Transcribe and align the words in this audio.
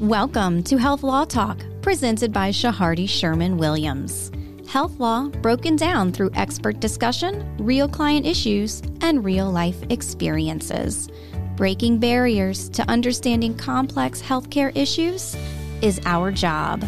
Welcome 0.00 0.62
to 0.64 0.76
Health 0.76 1.02
Law 1.02 1.24
Talk, 1.24 1.64
presented 1.80 2.30
by 2.30 2.50
Chehardy 2.50 3.08
Sherman 3.08 3.56
Williams. 3.56 4.30
Health 4.68 5.00
law 5.00 5.28
broken 5.40 5.74
down 5.74 6.12
through 6.12 6.32
expert 6.34 6.80
discussion, 6.80 7.56
real 7.56 7.88
client 7.88 8.26
issues, 8.26 8.82
and 9.00 9.24
real 9.24 9.50
life 9.50 9.82
experiences. 9.88 11.08
Breaking 11.56 11.98
barriers 11.98 12.68
to 12.70 12.86
understanding 12.90 13.56
complex 13.56 14.20
healthcare 14.20 14.70
issues 14.76 15.34
is 15.80 15.98
our 16.04 16.30
job. 16.30 16.84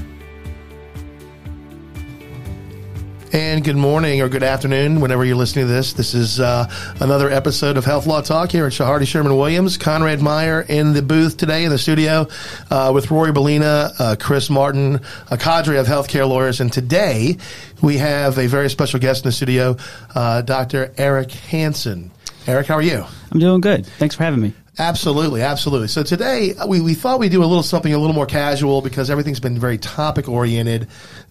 And 3.33 3.63
good 3.63 3.77
morning 3.77 4.23
or 4.23 4.29
good 4.31 4.43
afternoon, 4.43 5.01
whenever 5.01 5.23
you're 5.23 5.37
listening 5.37 5.67
to 5.67 5.73
this. 5.73 5.93
This 5.93 6.15
is 6.15 6.41
uh, 6.41 6.67
another 7.01 7.31
episode 7.31 7.77
of 7.77 7.85
Health 7.85 8.07
Law 8.07 8.23
Talk 8.23 8.51
here 8.51 8.65
at 8.65 8.73
Chehardy 8.73 9.07
Sherman 9.07 9.37
Williams. 9.37 9.77
Conrad 9.77 10.23
Meyer 10.23 10.63
in 10.63 10.95
the 10.95 11.03
booth 11.03 11.37
today 11.37 11.65
in 11.65 11.71
the 11.71 11.77
studio 11.77 12.27
uh, 12.71 12.91
with 12.95 13.11
Rory 13.11 13.33
Bellina, 13.33 13.93
uh, 14.01 14.17
Chris 14.19 14.49
Martin, 14.49 15.01
a 15.31 15.37
cadre 15.37 15.77
of 15.77 15.87
healthcare 15.87 16.27
lawyers. 16.27 16.61
And 16.61 16.73
today 16.73 17.37
we 17.83 17.99
have 17.99 18.39
a 18.39 18.47
very 18.47 18.71
special 18.71 18.99
guest 18.99 19.25
in 19.25 19.29
the 19.29 19.33
studio, 19.33 19.77
uh, 20.15 20.41
Dr. 20.41 20.95
Eric 20.97 21.31
Hansen. 21.31 22.11
Eric, 22.47 22.67
how 22.67 22.77
are 22.77 22.83
you? 22.83 23.05
I'm 23.31 23.41
doing 23.41 23.61
good. 23.61 23.85
Thanks 23.85 24.15
for 24.15 24.23
having 24.23 24.41
me. 24.41 24.55
Absolutely, 24.79 25.43
absolutely. 25.43 25.89
So 25.89 26.03
today 26.03 26.55
we, 26.67 26.81
we 26.81 26.95
thought 26.95 27.19
we'd 27.19 27.33
do 27.33 27.43
a 27.43 27.45
little 27.45 27.65
something 27.65 27.93
a 27.93 27.99
little 27.99 28.15
more 28.15 28.27
casual 28.27 28.81
because 28.81 29.11
everything's 29.11 29.41
been 29.41 29.59
very 29.59 29.77
topic 29.77 30.29
oriented 30.29 30.87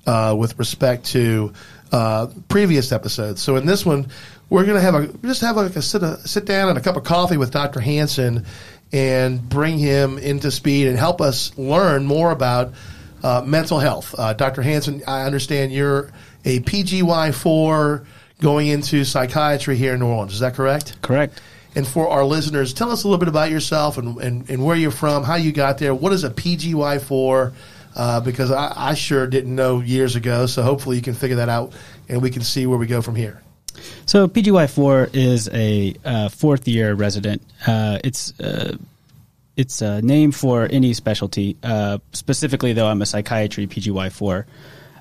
uh, 0.05 0.35
with 0.37 0.59
respect 0.59 1.05
to 1.07 1.53
uh, 1.91 2.27
previous 2.47 2.91
episodes. 2.91 3.41
So 3.41 3.55
in 3.55 3.65
this 3.65 3.85
one, 3.85 4.07
we're 4.49 4.65
going 4.65 4.75
to 4.75 4.81
have 4.81 4.95
a 4.95 5.07
just 5.25 5.41
have 5.41 5.57
like 5.57 5.75
a 5.75 5.81
sit, 5.81 6.03
a 6.03 6.17
sit 6.27 6.45
down 6.45 6.69
and 6.69 6.77
a 6.77 6.81
cup 6.81 6.95
of 6.95 7.03
coffee 7.03 7.37
with 7.37 7.51
Dr. 7.51 7.79
Hansen 7.79 8.45
and 8.91 9.47
bring 9.47 9.77
him 9.77 10.17
into 10.17 10.51
speed 10.51 10.87
and 10.87 10.97
help 10.97 11.19
us 11.19 11.57
learn 11.57 12.05
more 12.05 12.31
about 12.31 12.73
uh, 13.23 13.43
mental 13.45 13.79
health. 13.79 14.15
Uh, 14.17 14.33
Dr. 14.33 14.61
Hansen, 14.61 15.01
I 15.07 15.23
understand 15.23 15.73
you're 15.73 16.11
a 16.45 16.59
PGY 16.61 17.33
four 17.33 18.05
going 18.39 18.67
into 18.67 19.03
psychiatry 19.03 19.75
here 19.75 19.93
in 19.93 19.99
New 19.99 20.07
Orleans. 20.07 20.33
Is 20.33 20.39
that 20.39 20.53
correct? 20.53 21.01
Correct. 21.01 21.41
And 21.75 21.87
for 21.87 22.07
our 22.07 22.23
listeners, 22.23 22.73
tell 22.73 22.91
us 22.91 23.03
a 23.03 23.07
little 23.07 23.19
bit 23.19 23.27
about 23.27 23.51
yourself 23.51 23.97
and, 23.97 24.17
and, 24.17 24.49
and 24.49 24.63
where 24.63 24.75
you're 24.75 24.91
from, 24.91 25.23
how 25.23 25.35
you 25.35 25.51
got 25.51 25.77
there. 25.77 25.93
What 25.93 26.13
is 26.13 26.23
a 26.23 26.29
PGY 26.29 27.01
four? 27.01 27.53
Uh, 27.97 28.21
because 28.21 28.51
I, 28.51 28.71
I, 28.75 28.93
sure 28.93 29.25
didn't 29.25 29.55
know 29.55 29.79
years 29.79 30.15
ago. 30.15 30.45
So 30.45 30.61
hopefully 30.61 30.97
you 30.97 31.01
can 31.01 31.15
figure 31.15 31.37
that 31.37 31.49
out 31.49 31.73
and 32.07 32.21
we 32.21 32.29
can 32.29 32.43
see 32.43 32.67
where 32.67 32.77
we 32.77 32.85
go 32.85 33.01
from 33.01 33.15
here. 33.15 33.41
So 34.05 34.27
PGY4 34.27 35.15
is 35.15 35.49
a 35.51 35.95
uh, 36.05 36.29
fourth 36.29 36.67
year 36.67 36.93
resident. 36.93 37.41
Uh, 37.65 37.97
it's 38.03 38.39
uh, 38.39 38.77
it's 39.55 39.81
a 39.81 40.01
name 40.03 40.31
for 40.31 40.67
any 40.69 40.93
specialty. 40.93 41.57
Uh, 41.63 41.97
specifically, 42.13 42.73
though, 42.73 42.87
I'm 42.87 43.01
a 43.01 43.05
psychiatry 43.07 43.65
PGY4. 43.65 44.45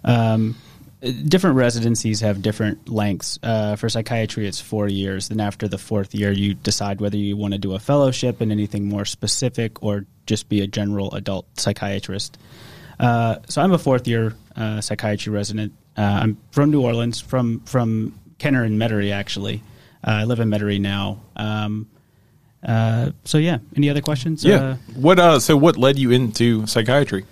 Um, 0.02 0.56
different 1.28 1.56
residencies 1.56 2.20
have 2.20 2.40
different 2.40 2.88
lengths. 2.88 3.38
Uh, 3.42 3.76
for 3.76 3.90
psychiatry, 3.90 4.46
it's 4.46 4.60
four 4.60 4.88
years. 4.88 5.28
Then 5.28 5.40
after 5.40 5.68
the 5.68 5.76
fourth 5.76 6.14
year, 6.14 6.32
you 6.32 6.54
decide 6.54 7.02
whether 7.02 7.18
you 7.18 7.36
want 7.36 7.52
to 7.52 7.58
do 7.58 7.74
a 7.74 7.78
fellowship 7.78 8.40
in 8.40 8.50
anything 8.50 8.88
more 8.88 9.04
specific 9.04 9.82
or 9.82 10.06
just 10.24 10.48
be 10.48 10.62
a 10.62 10.66
general 10.66 11.14
adult 11.14 11.46
psychiatrist. 11.60 12.38
Uh, 12.98 13.36
so 13.48 13.62
I'm 13.62 13.72
a 13.72 13.78
fourth 13.78 14.06
year 14.08 14.34
uh, 14.56 14.80
psychiatry 14.80 15.32
resident. 15.32 15.72
Uh, 15.96 16.20
I'm 16.22 16.38
from 16.50 16.70
New 16.70 16.82
Orleans, 16.82 17.20
from 17.20 17.60
from 17.60 18.18
Kenner 18.38 18.64
and 18.64 18.80
Metairie 18.80 19.12
actually. 19.12 19.62
Uh, 20.06 20.10
I 20.10 20.24
live 20.24 20.40
in 20.40 20.48
Metairie 20.48 20.80
now. 20.80 21.20
Um, 21.36 21.88
uh, 22.62 23.10
so 23.24 23.38
yeah, 23.38 23.58
any 23.76 23.90
other 23.90 24.00
questions? 24.00 24.44
Yeah. 24.44 24.76
what? 24.94 25.40
so 25.40 25.56
what 25.56 25.76
led 25.76 25.98
you 25.98 26.10
into 26.10 26.66
psychiatry? 26.66 27.24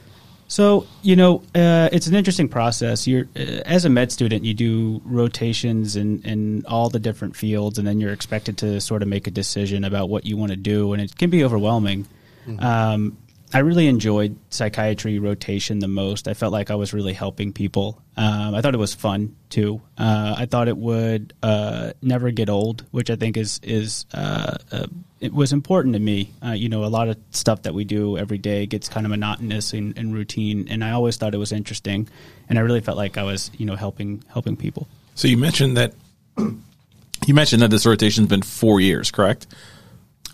So 0.47 0.87
you 1.03 1.17
know, 1.17 1.42
it's 1.55 2.07
an 2.07 2.15
interesting 2.15 2.48
process. 2.48 3.07
You're 3.07 3.27
as 3.35 3.85
a 3.85 3.91
med 3.91 4.12
student, 4.12 4.45
you 4.45 4.55
do 4.55 5.01
rotations 5.05 5.96
in 5.96 6.23
in 6.23 6.64
all 6.67 6.91
the 6.91 7.01
different 7.01 7.36
fields, 7.36 7.79
and 7.79 7.89
then 7.89 8.01
you're 8.01 8.13
expected 8.13 8.58
to 8.58 8.81
sort 8.81 9.02
of 9.02 9.08
make 9.08 9.27
a 9.27 9.31
decision 9.31 9.85
about 9.85 10.08
what 10.08 10.27
you 10.27 10.36
want 10.36 10.51
to 10.51 10.57
do, 10.57 10.92
and 10.92 11.02
it 11.02 11.17
can 11.17 11.31
be 11.31 11.42
overwhelming. 11.42 12.07
Mm-hmm. 12.46 12.64
Um, 12.64 13.17
I 13.55 13.61
really 13.61 13.87
enjoyed 13.87 14.37
psychiatry 14.51 15.20
rotation 15.20 15.79
the 15.79 15.87
most. 15.87 16.27
I 16.27 16.35
felt 16.35 16.53
like 16.53 16.73
I 16.73 16.75
was 16.75 16.92
really 16.92 17.13
helping 17.13 17.53
people. 17.53 18.03
Um, 18.17 18.53
I 18.53 18.61
thought 18.61 18.75
it 18.75 18.79
was 18.79 18.95
fun 18.95 19.37
too. 19.48 19.81
Uh, 19.97 20.35
I 20.37 20.47
thought 20.47 20.67
it 20.67 20.77
would 20.77 21.35
uh, 21.41 21.93
never 22.03 22.33
get 22.33 22.51
old, 22.51 22.85
which 22.91 23.11
I 23.11 23.17
think 23.17 23.37
is 23.37 23.61
is 23.63 24.07
uh, 24.13 24.57
uh 24.73 24.87
it 25.20 25.33
was 25.33 25.53
important 25.53 25.95
to 25.95 26.01
me. 26.01 26.33
Uh, 26.45 26.51
you 26.51 26.69
know, 26.69 26.85
a 26.85 26.91
lot 26.91 27.09
of 27.09 27.17
stuff 27.31 27.63
that 27.63 27.75
we 27.75 27.85
do 27.85 28.19
every 28.19 28.39
day 28.39 28.67
gets 28.67 28.89
kind 28.89 29.07
of 29.07 29.11
monotonous 29.11 29.73
and, 29.73 29.97
and 29.97 30.13
routine, 30.13 30.67
and 30.69 30.83
I 30.83 30.91
always 30.91 31.17
thought 31.17 31.33
it 31.33 31.39
was 31.39 31.53
interesting, 31.53 32.09
and 32.48 32.59
I 32.59 32.63
really 32.63 32.81
felt 32.81 32.97
like 32.97 33.17
I 33.17 33.23
was 33.23 33.53
you 33.57 33.67
know 33.67 33.77
helping 33.77 34.25
helping 34.33 34.57
people. 34.57 34.89
So 35.14 35.29
you 35.29 35.37
mentioned 35.37 35.77
that 35.77 35.95
you 36.37 37.35
mentioned 37.35 37.63
that 37.63 37.70
this 37.70 37.87
rotation's 37.87 38.27
been 38.27 38.43
four 38.43 38.81
years, 38.81 39.13
correct? 39.13 39.47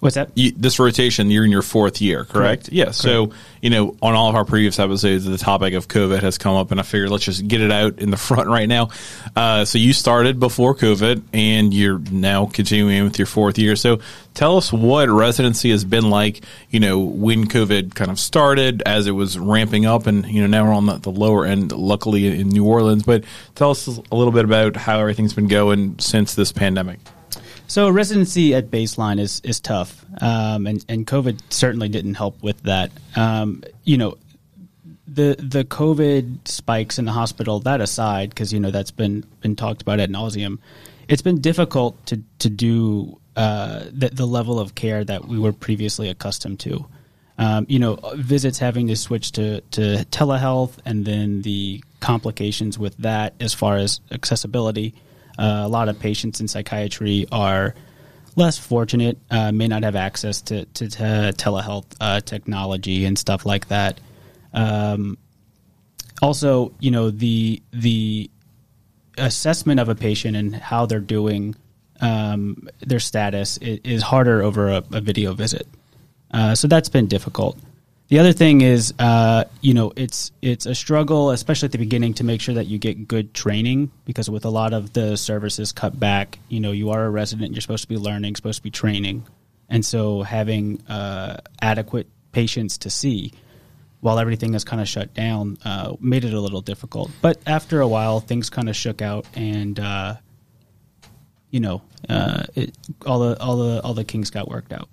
What's 0.00 0.14
that? 0.14 0.30
You, 0.34 0.52
this 0.52 0.78
rotation, 0.78 1.30
you're 1.30 1.44
in 1.44 1.50
your 1.50 1.60
fourth 1.60 2.00
year, 2.00 2.24
correct? 2.24 2.32
correct. 2.32 2.68
Yeah. 2.72 2.84
Correct. 2.84 2.96
So, 2.96 3.32
you 3.60 3.68
know, 3.68 3.96
on 4.00 4.14
all 4.14 4.30
of 4.30 4.34
our 4.34 4.46
previous 4.46 4.78
episodes, 4.78 5.26
the 5.26 5.36
topic 5.36 5.74
of 5.74 5.88
COVID 5.88 6.20
has 6.20 6.38
come 6.38 6.56
up, 6.56 6.70
and 6.70 6.80
I 6.80 6.82
figured 6.84 7.10
let's 7.10 7.24
just 7.24 7.46
get 7.46 7.60
it 7.60 7.70
out 7.70 7.98
in 7.98 8.10
the 8.10 8.16
front 8.16 8.48
right 8.48 8.68
now. 8.68 8.88
Uh, 9.36 9.66
so, 9.66 9.76
you 9.76 9.92
started 9.92 10.40
before 10.40 10.74
COVID, 10.74 11.22
and 11.34 11.74
you're 11.74 11.98
now 11.98 12.46
continuing 12.46 13.04
with 13.04 13.18
your 13.18 13.26
fourth 13.26 13.58
year. 13.58 13.76
So, 13.76 14.00
tell 14.32 14.56
us 14.56 14.72
what 14.72 15.10
residency 15.10 15.70
has 15.70 15.84
been 15.84 16.08
like, 16.08 16.44
you 16.70 16.80
know, 16.80 17.00
when 17.00 17.46
COVID 17.46 17.94
kind 17.94 18.10
of 18.10 18.18
started, 18.18 18.82
as 18.86 19.06
it 19.06 19.12
was 19.12 19.38
ramping 19.38 19.84
up, 19.84 20.06
and, 20.06 20.24
you 20.24 20.40
know, 20.40 20.46
now 20.46 20.64
we're 20.64 20.74
on 20.74 20.86
the, 20.86 20.96
the 20.96 21.10
lower 21.10 21.44
end, 21.44 21.72
luckily 21.72 22.26
in 22.26 22.48
New 22.48 22.64
Orleans. 22.64 23.02
But 23.02 23.24
tell 23.54 23.70
us 23.70 23.86
a 23.86 24.14
little 24.14 24.32
bit 24.32 24.46
about 24.46 24.76
how 24.76 24.98
everything's 24.98 25.34
been 25.34 25.48
going 25.48 25.98
since 25.98 26.34
this 26.34 26.52
pandemic. 26.52 27.00
So 27.70 27.88
residency 27.88 28.52
at 28.52 28.68
baseline 28.68 29.20
is 29.20 29.40
is 29.44 29.60
tough, 29.60 30.04
um, 30.20 30.66
and 30.66 30.84
and 30.88 31.06
COVID 31.06 31.38
certainly 31.50 31.88
didn't 31.88 32.14
help 32.14 32.42
with 32.42 32.60
that. 32.64 32.90
Um, 33.14 33.62
you 33.84 33.96
know, 33.96 34.18
the 35.06 35.36
the 35.38 35.64
COVID 35.64 36.48
spikes 36.48 36.98
in 36.98 37.04
the 37.04 37.12
hospital. 37.12 37.60
That 37.60 37.80
aside, 37.80 38.30
because 38.30 38.52
you 38.52 38.58
know 38.58 38.72
that's 38.72 38.90
been 38.90 39.22
been 39.40 39.54
talked 39.54 39.82
about 39.82 40.00
ad 40.00 40.10
nauseum. 40.10 40.58
It's 41.06 41.22
been 41.22 41.40
difficult 41.40 42.04
to 42.06 42.20
to 42.40 42.50
do 42.50 43.20
uh, 43.36 43.84
the, 43.92 44.08
the 44.08 44.26
level 44.26 44.58
of 44.58 44.74
care 44.74 45.04
that 45.04 45.28
we 45.28 45.38
were 45.38 45.52
previously 45.52 46.08
accustomed 46.08 46.58
to. 46.60 46.86
Um, 47.38 47.66
you 47.68 47.78
know, 47.78 48.00
visits 48.16 48.58
having 48.58 48.88
to 48.88 48.96
switch 48.96 49.30
to, 49.32 49.60
to 49.60 50.04
telehealth 50.10 50.76
and 50.84 51.04
then 51.04 51.42
the 51.42 51.84
complications 52.00 52.80
with 52.80 52.96
that 52.98 53.34
as 53.38 53.54
far 53.54 53.76
as 53.76 54.00
accessibility. 54.10 54.92
Uh, 55.40 55.62
a 55.64 55.68
lot 55.68 55.88
of 55.88 55.98
patients 55.98 56.40
in 56.40 56.46
psychiatry 56.48 57.26
are 57.32 57.74
less 58.36 58.58
fortunate, 58.58 59.16
uh, 59.30 59.50
may 59.50 59.66
not 59.66 59.82
have 59.82 59.96
access 59.96 60.42
to, 60.42 60.66
to, 60.66 60.88
to 60.88 61.02
telehealth 61.36 61.86
uh, 62.00 62.20
technology 62.20 63.06
and 63.06 63.18
stuff 63.18 63.46
like 63.46 63.68
that. 63.68 63.98
Um, 64.52 65.16
also, 66.20 66.72
you 66.78 66.90
know 66.90 67.10
the 67.10 67.62
the 67.72 68.30
assessment 69.16 69.80
of 69.80 69.88
a 69.88 69.94
patient 69.94 70.36
and 70.36 70.54
how 70.54 70.86
they're 70.86 71.00
doing, 71.00 71.54
um, 72.00 72.68
their 72.80 73.00
status 73.00 73.56
is, 73.58 73.80
is 73.84 74.02
harder 74.02 74.42
over 74.42 74.68
a, 74.68 74.84
a 74.92 75.00
video 75.00 75.32
visit. 75.32 75.66
Uh, 76.30 76.54
so 76.54 76.68
that's 76.68 76.88
been 76.88 77.06
difficult. 77.06 77.58
The 78.10 78.18
other 78.18 78.32
thing 78.32 78.60
is, 78.60 78.92
uh, 78.98 79.44
you 79.60 79.72
know, 79.72 79.92
it's 79.94 80.32
it's 80.42 80.66
a 80.66 80.74
struggle, 80.74 81.30
especially 81.30 81.66
at 81.66 81.72
the 81.72 81.78
beginning, 81.78 82.14
to 82.14 82.24
make 82.24 82.40
sure 82.40 82.56
that 82.56 82.66
you 82.66 82.76
get 82.76 83.06
good 83.06 83.32
training 83.32 83.92
because 84.04 84.28
with 84.28 84.44
a 84.44 84.50
lot 84.50 84.72
of 84.72 84.92
the 84.92 85.14
services 85.14 85.70
cut 85.70 85.98
back, 85.98 86.40
you 86.48 86.58
know, 86.58 86.72
you 86.72 86.90
are 86.90 87.04
a 87.04 87.08
resident, 87.10 87.52
you're 87.52 87.60
supposed 87.60 87.84
to 87.84 87.88
be 87.88 87.96
learning, 87.96 88.34
supposed 88.34 88.58
to 88.58 88.62
be 88.64 88.70
training, 88.72 89.24
and 89.68 89.86
so 89.86 90.22
having 90.22 90.84
uh, 90.88 91.36
adequate 91.62 92.08
patients 92.32 92.78
to 92.78 92.90
see 92.90 93.32
while 94.00 94.18
everything 94.18 94.54
is 94.54 94.64
kind 94.64 94.82
of 94.82 94.88
shut 94.88 95.14
down 95.14 95.56
uh, 95.64 95.94
made 96.00 96.24
it 96.24 96.34
a 96.34 96.40
little 96.40 96.62
difficult. 96.62 97.12
But 97.22 97.38
after 97.46 97.80
a 97.80 97.86
while, 97.86 98.18
things 98.18 98.50
kind 98.50 98.68
of 98.68 98.74
shook 98.74 99.02
out, 99.02 99.24
and 99.34 99.78
uh, 99.78 100.16
you 101.52 101.60
know, 101.60 101.82
uh, 102.08 102.42
it, 102.56 102.76
all 103.06 103.20
the 103.20 103.40
all 103.40 103.56
the 103.56 103.80
all 103.84 103.94
the 103.94 104.02
kinks 104.02 104.30
got 104.30 104.48
worked 104.48 104.72
out. 104.72 104.88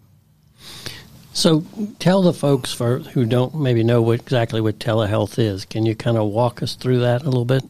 So 1.37 1.63
tell 1.99 2.23
the 2.23 2.33
folks 2.33 2.73
for 2.73 2.97
who 2.97 3.23
don't 3.23 3.53
maybe 3.53 3.83
know 3.83 4.01
what, 4.01 4.21
exactly 4.21 4.59
what 4.59 4.79
telehealth 4.79 5.37
is. 5.37 5.65
Can 5.65 5.85
you 5.85 5.95
kind 5.95 6.17
of 6.17 6.29
walk 6.29 6.63
us 6.63 6.73
through 6.73 7.01
that 7.01 7.21
a 7.21 7.25
little 7.25 7.45
bit? 7.45 7.63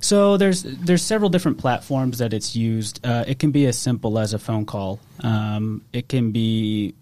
So 0.00 0.38
there's 0.38 0.62
there's 0.62 1.02
several 1.02 1.28
different 1.28 1.58
platforms 1.58 2.16
that 2.16 2.32
it's 2.32 2.56
used. 2.56 3.04
Uh, 3.04 3.24
it 3.26 3.38
can 3.38 3.50
be 3.50 3.66
as 3.66 3.76
simple 3.76 4.18
as 4.18 4.32
a 4.32 4.38
phone 4.38 4.64
call. 4.64 5.00
Um, 5.20 5.82
it 5.92 6.08
can 6.08 6.32
be 6.32 6.94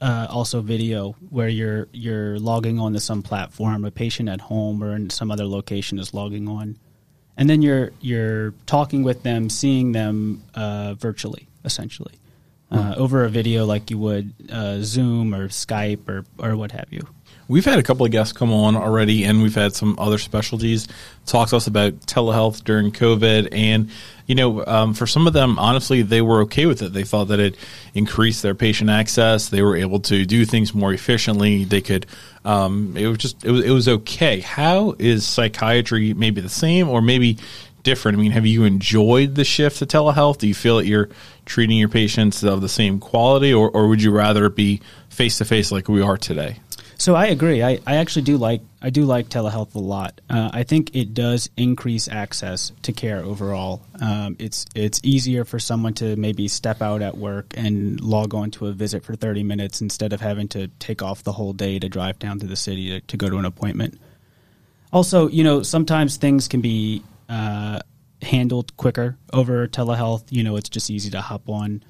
uh, 0.00 0.26
also 0.28 0.60
video 0.60 1.12
where 1.30 1.48
you're 1.48 1.86
you're 1.92 2.40
logging 2.40 2.80
on 2.80 2.92
to 2.94 2.98
some 2.98 3.22
platform. 3.22 3.84
A 3.84 3.92
patient 3.92 4.28
at 4.28 4.40
home 4.40 4.82
or 4.82 4.96
in 4.96 5.10
some 5.10 5.30
other 5.30 5.46
location 5.46 6.00
is 6.00 6.14
logging 6.14 6.48
on, 6.48 6.78
and 7.36 7.48
then 7.48 7.62
you're 7.62 7.92
you're 8.00 8.54
talking 8.66 9.04
with 9.04 9.22
them, 9.22 9.50
seeing 9.50 9.92
them 9.92 10.42
uh, 10.56 10.94
virtually, 10.94 11.46
essentially. 11.64 12.18
Uh, 12.70 12.94
over 12.96 13.24
a 13.24 13.28
video 13.28 13.64
like 13.64 13.90
you 13.90 13.98
would 13.98 14.32
uh, 14.50 14.78
Zoom 14.80 15.34
or 15.34 15.48
Skype 15.48 16.08
or 16.08 16.24
or 16.38 16.56
what 16.56 16.72
have 16.72 16.88
you. 16.90 17.06
We've 17.48 17.64
had 17.64 17.78
a 17.78 17.82
couple 17.84 18.04
of 18.04 18.10
guests 18.10 18.32
come 18.32 18.52
on 18.52 18.74
already, 18.74 19.22
and 19.22 19.40
we've 19.40 19.54
had 19.54 19.72
some 19.72 19.94
other 20.00 20.18
specialties 20.18 20.88
talk 21.26 21.50
to 21.50 21.56
us 21.56 21.68
about 21.68 21.92
telehealth 22.00 22.64
during 22.64 22.90
COVID. 22.90 23.50
And, 23.52 23.90
you 24.26 24.34
know, 24.34 24.66
um, 24.66 24.94
for 24.94 25.06
some 25.06 25.28
of 25.28 25.32
them, 25.32 25.56
honestly, 25.56 26.02
they 26.02 26.20
were 26.20 26.40
okay 26.42 26.66
with 26.66 26.82
it. 26.82 26.92
They 26.92 27.04
thought 27.04 27.26
that 27.26 27.38
it 27.38 27.56
increased 27.94 28.42
their 28.42 28.56
patient 28.56 28.90
access. 28.90 29.48
They 29.48 29.62
were 29.62 29.76
able 29.76 30.00
to 30.00 30.26
do 30.26 30.44
things 30.44 30.74
more 30.74 30.92
efficiently. 30.92 31.62
They 31.62 31.82
could, 31.82 32.06
um, 32.44 32.96
it 32.96 33.06
was 33.06 33.18
just, 33.18 33.44
it 33.44 33.52
was, 33.52 33.64
it 33.64 33.70
was 33.70 33.86
okay. 33.86 34.40
How 34.40 34.96
is 34.98 35.24
psychiatry 35.24 36.14
maybe 36.14 36.40
the 36.40 36.48
same 36.48 36.88
or 36.88 37.00
maybe 37.00 37.38
different? 37.86 38.18
I 38.18 38.20
mean, 38.20 38.32
have 38.32 38.46
you 38.46 38.64
enjoyed 38.64 39.36
the 39.36 39.44
shift 39.44 39.78
to 39.78 39.86
telehealth? 39.86 40.38
Do 40.38 40.48
you 40.48 40.54
feel 40.54 40.78
that 40.78 40.86
you're 40.86 41.08
treating 41.44 41.78
your 41.78 41.88
patients 41.88 42.42
of 42.42 42.60
the 42.60 42.68
same 42.68 42.98
quality, 42.98 43.54
or, 43.54 43.70
or 43.70 43.86
would 43.86 44.02
you 44.02 44.10
rather 44.10 44.50
be 44.50 44.80
face 45.08 45.38
to 45.38 45.44
face 45.44 45.70
like 45.70 45.88
we 45.88 46.02
are 46.02 46.18
today? 46.18 46.58
So 46.98 47.14
I 47.14 47.26
agree. 47.26 47.62
I, 47.62 47.78
I 47.86 47.96
actually 47.96 48.22
do 48.22 48.38
like 48.38 48.62
I 48.82 48.90
do 48.90 49.04
like 49.04 49.28
telehealth 49.28 49.74
a 49.74 49.78
lot. 49.78 50.20
Uh, 50.28 50.50
I 50.52 50.62
think 50.64 50.96
it 50.96 51.14
does 51.14 51.48
increase 51.56 52.08
access 52.08 52.72
to 52.82 52.92
care 52.92 53.22
overall. 53.22 53.82
Um, 54.00 54.34
it's 54.38 54.66
it's 54.74 55.00
easier 55.04 55.44
for 55.44 55.58
someone 55.58 55.94
to 55.94 56.16
maybe 56.16 56.48
step 56.48 56.82
out 56.82 57.02
at 57.02 57.16
work 57.16 57.52
and 57.56 58.00
log 58.00 58.34
on 58.34 58.50
to 58.52 58.66
a 58.66 58.72
visit 58.72 59.04
for 59.04 59.14
thirty 59.14 59.44
minutes 59.44 59.80
instead 59.80 60.12
of 60.12 60.20
having 60.20 60.48
to 60.48 60.68
take 60.78 61.02
off 61.02 61.22
the 61.22 61.32
whole 61.32 61.52
day 61.52 61.78
to 61.78 61.88
drive 61.88 62.18
down 62.18 62.40
to 62.40 62.46
the 62.46 62.56
city 62.56 62.88
to, 62.88 63.00
to 63.06 63.16
go 63.16 63.28
to 63.28 63.36
an 63.36 63.44
appointment. 63.44 64.00
Also, 64.92 65.28
you 65.28 65.44
know, 65.44 65.62
sometimes 65.62 66.16
things 66.16 66.48
can 66.48 66.62
be 66.62 67.02
uh, 67.28 67.80
handled 68.22 68.76
quicker 68.76 69.16
over 69.32 69.66
telehealth. 69.68 70.24
You 70.30 70.42
know, 70.42 70.56
it's 70.56 70.68
just 70.68 70.90
easy 70.90 71.10
to 71.10 71.20
hop 71.20 71.48
on 71.48 71.82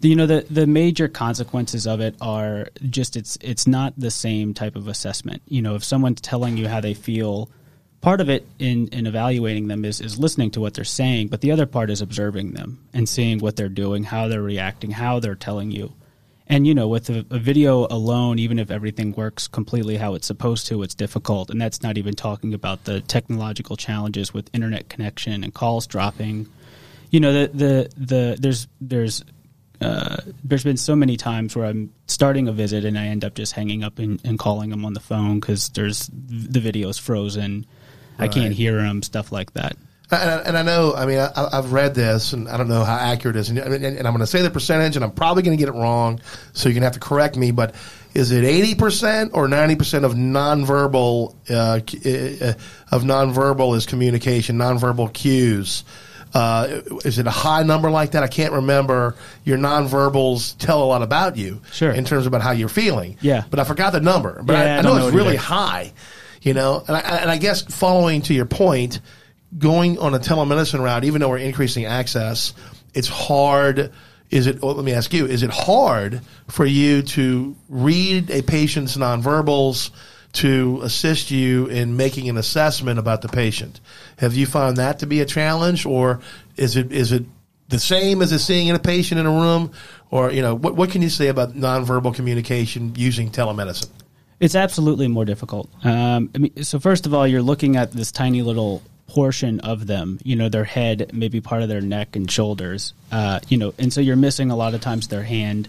you 0.00 0.14
know 0.14 0.26
the 0.26 0.46
the 0.48 0.66
major 0.66 1.08
consequences 1.08 1.86
of 1.86 2.00
it 2.00 2.14
are 2.20 2.68
just 2.88 3.16
it's 3.16 3.36
it's 3.40 3.66
not 3.66 3.94
the 3.96 4.10
same 4.10 4.54
type 4.54 4.76
of 4.76 4.88
assessment. 4.88 5.42
You 5.48 5.62
know, 5.62 5.74
if 5.74 5.84
someone's 5.84 6.20
telling 6.20 6.56
you 6.56 6.68
how 6.68 6.80
they 6.80 6.94
feel, 6.94 7.50
part 8.00 8.20
of 8.20 8.28
it 8.28 8.46
in 8.58 8.88
in 8.88 9.06
evaluating 9.06 9.68
them 9.68 9.84
is 9.84 10.00
is 10.00 10.18
listening 10.18 10.52
to 10.52 10.60
what 10.60 10.74
they're 10.74 10.84
saying, 10.84 11.28
but 11.28 11.40
the 11.40 11.50
other 11.50 11.66
part 11.66 11.90
is 11.90 12.00
observing 12.00 12.52
them 12.52 12.86
and 12.92 13.08
seeing 13.08 13.38
what 13.38 13.56
they're 13.56 13.68
doing, 13.68 14.04
how 14.04 14.28
they're 14.28 14.42
reacting, 14.42 14.92
how 14.92 15.18
they're 15.18 15.34
telling 15.34 15.70
you. 15.70 15.92
And 16.50 16.66
you 16.66 16.74
know, 16.74 16.88
with 16.88 17.10
a, 17.10 17.26
a 17.30 17.38
video 17.38 17.86
alone, 17.86 18.38
even 18.38 18.58
if 18.58 18.70
everything 18.70 19.12
works 19.12 19.46
completely 19.46 19.98
how 19.98 20.14
it's 20.14 20.26
supposed 20.26 20.66
to, 20.68 20.82
it's 20.82 20.94
difficult. 20.94 21.50
And 21.50 21.60
that's 21.60 21.82
not 21.82 21.98
even 21.98 22.14
talking 22.14 22.54
about 22.54 22.84
the 22.84 23.00
technological 23.02 23.76
challenges 23.76 24.32
with 24.32 24.48
internet 24.54 24.88
connection 24.88 25.44
and 25.44 25.52
calls 25.52 25.86
dropping 25.86 26.48
you 27.10 27.20
know 27.20 27.32
the 27.32 27.48
the 27.54 27.90
the 27.96 28.36
there's 28.38 28.68
there's 28.80 29.24
uh, 29.80 30.16
there's 30.42 30.64
been 30.64 30.76
so 30.76 30.96
many 30.96 31.16
times 31.16 31.54
where 31.54 31.66
I'm 31.66 31.92
starting 32.06 32.48
a 32.48 32.52
visit 32.52 32.84
and 32.84 32.98
I 32.98 33.06
end 33.06 33.24
up 33.24 33.34
just 33.34 33.52
hanging 33.52 33.84
up 33.84 34.00
and, 34.00 34.20
and 34.24 34.36
calling 34.36 34.70
them 34.70 34.84
on 34.84 34.92
the 34.92 35.00
phone 35.00 35.38
because 35.38 35.68
there's 35.68 36.10
the 36.12 36.58
video 36.58 36.88
is 36.88 36.98
frozen. 36.98 37.64
Right. 38.18 38.28
I 38.28 38.32
can't 38.32 38.52
hear 38.52 38.76
them, 38.76 39.04
stuff 39.04 39.30
like 39.30 39.52
that. 39.54 39.76
And 40.10 40.30
I, 40.30 40.36
and 40.38 40.56
I 40.56 40.62
know, 40.62 40.94
I 40.94 41.04
mean, 41.04 41.18
I, 41.18 41.48
have 41.52 41.72
read 41.72 41.94
this, 41.94 42.32
and 42.32 42.48
I 42.48 42.56
don't 42.56 42.68
know 42.68 42.82
how 42.82 42.96
accurate 42.96 43.36
it 43.36 43.40
is, 43.40 43.50
and, 43.50 43.58
and, 43.58 43.84
and 43.84 44.06
I'm 44.06 44.14
going 44.14 44.20
to 44.20 44.26
say 44.26 44.40
the 44.40 44.48
percentage, 44.48 44.96
and 44.96 45.04
I'm 45.04 45.10
probably 45.10 45.42
going 45.42 45.56
to 45.56 45.60
get 45.60 45.68
it 45.68 45.78
wrong, 45.78 46.20
so 46.54 46.68
you're 46.68 46.74
going 46.74 46.80
to 46.80 46.86
have 46.86 46.94
to 46.94 47.00
correct 47.00 47.36
me. 47.36 47.50
But 47.50 47.74
is 48.14 48.32
it 48.32 48.42
80% 48.42 49.30
or 49.34 49.48
90% 49.48 50.04
of 50.04 50.14
nonverbal 50.14 51.34
uh, 51.50 51.54
uh, 51.54 52.54
of 52.90 53.02
nonverbal 53.02 53.76
is 53.76 53.84
communication, 53.84 54.56
nonverbal 54.56 55.12
cues? 55.12 55.84
Uh, 56.34 56.80
is 57.04 57.18
it 57.18 57.26
a 57.26 57.30
high 57.30 57.62
number 57.62 57.90
like 57.90 58.12
that? 58.12 58.22
I 58.22 58.28
can't 58.28 58.52
remember. 58.52 59.14
Your 59.44 59.58
nonverbals 59.58 60.56
tell 60.58 60.82
a 60.82 60.86
lot 60.86 61.02
about 61.02 61.36
you, 61.36 61.60
sure, 61.72 61.90
in 61.90 62.04
terms 62.04 62.26
about 62.26 62.40
how 62.40 62.52
you're 62.52 62.68
feeling. 62.68 63.18
Yeah, 63.20 63.44
but 63.50 63.58
I 63.58 63.64
forgot 63.64 63.92
the 63.92 64.00
number. 64.00 64.40
But 64.42 64.54
yeah, 64.54 64.76
I, 64.76 64.78
I, 64.78 64.80
know, 64.82 64.96
know 64.96 65.06
it's 65.06 65.14
really 65.14 65.34
either. 65.34 65.38
high. 65.38 65.92
You 66.40 66.54
know, 66.54 66.82
and 66.86 66.96
I, 66.96 67.00
and 67.00 67.30
I 67.30 67.36
guess 67.36 67.62
following 67.62 68.22
to 68.22 68.34
your 68.34 68.46
point, 68.46 69.00
going 69.56 69.98
on 69.98 70.14
a 70.14 70.18
telemedicine 70.18 70.82
route, 70.82 71.04
even 71.04 71.20
though 71.20 71.30
we're 71.30 71.38
increasing 71.38 71.84
access, 71.84 72.52
it's 72.94 73.08
hard. 73.08 73.92
Is 74.30 74.46
it? 74.46 74.60
Well, 74.60 74.74
let 74.74 74.84
me 74.84 74.92
ask 74.92 75.12
you: 75.12 75.26
Is 75.26 75.42
it 75.42 75.50
hard 75.50 76.20
for 76.48 76.66
you 76.66 77.02
to 77.02 77.56
read 77.68 78.30
a 78.30 78.42
patient's 78.42 78.96
nonverbals? 78.96 79.90
to 80.30 80.78
assist 80.82 81.30
you 81.30 81.66
in 81.68 81.96
making 81.96 82.28
an 82.28 82.36
assessment 82.36 82.98
about 82.98 83.22
the 83.22 83.28
patient. 83.28 83.80
Have 84.18 84.34
you 84.34 84.44
found 84.46 84.76
that 84.76 84.98
to 84.98 85.06
be 85.06 85.20
a 85.20 85.24
challenge, 85.24 85.86
or 85.86 86.20
is 86.56 86.76
it 86.76 86.92
is 86.92 87.12
it 87.12 87.24
the 87.68 87.78
same 87.78 88.22
as 88.22 88.44
seeing 88.44 88.70
a 88.70 88.78
patient 88.78 89.18
in 89.18 89.26
a 89.26 89.30
room, 89.30 89.72
or 90.10 90.30
you 90.30 90.42
know 90.42 90.54
what 90.54 90.76
what 90.76 90.90
can 90.90 91.02
you 91.02 91.08
say 91.08 91.28
about 91.28 91.54
nonverbal 91.54 92.14
communication 92.14 92.94
using 92.94 93.30
telemedicine? 93.30 93.88
It's 94.40 94.54
absolutely 94.54 95.08
more 95.08 95.24
difficult. 95.24 95.68
Um, 95.84 96.30
I 96.34 96.38
mean, 96.38 96.62
so 96.62 96.78
first 96.78 97.06
of 97.06 97.14
all, 97.14 97.26
you're 97.26 97.42
looking 97.42 97.76
at 97.76 97.92
this 97.92 98.12
tiny 98.12 98.42
little 98.42 98.82
portion 99.08 99.58
of 99.60 99.86
them, 99.86 100.18
you 100.22 100.36
know, 100.36 100.48
their 100.48 100.64
head, 100.64 101.10
maybe 101.12 101.40
part 101.40 101.62
of 101.62 101.68
their 101.68 101.80
neck 101.80 102.14
and 102.14 102.30
shoulders, 102.30 102.92
uh, 103.10 103.40
you 103.48 103.56
know, 103.56 103.74
and 103.78 103.92
so 103.92 104.00
you're 104.00 104.16
missing 104.16 104.50
a 104.50 104.56
lot 104.56 104.74
of 104.74 104.80
times 104.80 105.08
their 105.08 105.22
hand, 105.22 105.66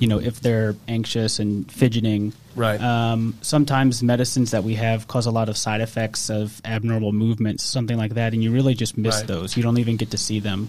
you 0.00 0.08
know, 0.08 0.18
if 0.20 0.40
they're 0.40 0.74
anxious 0.88 1.38
and 1.38 1.70
fidgeting. 1.70 2.32
Right. 2.56 2.80
Um, 2.80 3.38
sometimes 3.42 4.02
medicines 4.02 4.50
that 4.50 4.64
we 4.64 4.74
have 4.74 5.06
cause 5.06 5.26
a 5.26 5.30
lot 5.30 5.48
of 5.48 5.56
side 5.56 5.80
effects 5.80 6.30
of 6.30 6.60
abnormal 6.64 7.12
movements, 7.12 7.62
something 7.62 7.96
like 7.96 8.14
that, 8.14 8.32
and 8.34 8.42
you 8.42 8.50
really 8.50 8.74
just 8.74 8.98
miss 8.98 9.18
Right. 9.18 9.26
those. 9.28 9.56
You 9.56 9.62
don't 9.62 9.78
even 9.78 9.96
get 9.96 10.10
to 10.10 10.18
see 10.18 10.40
them. 10.40 10.68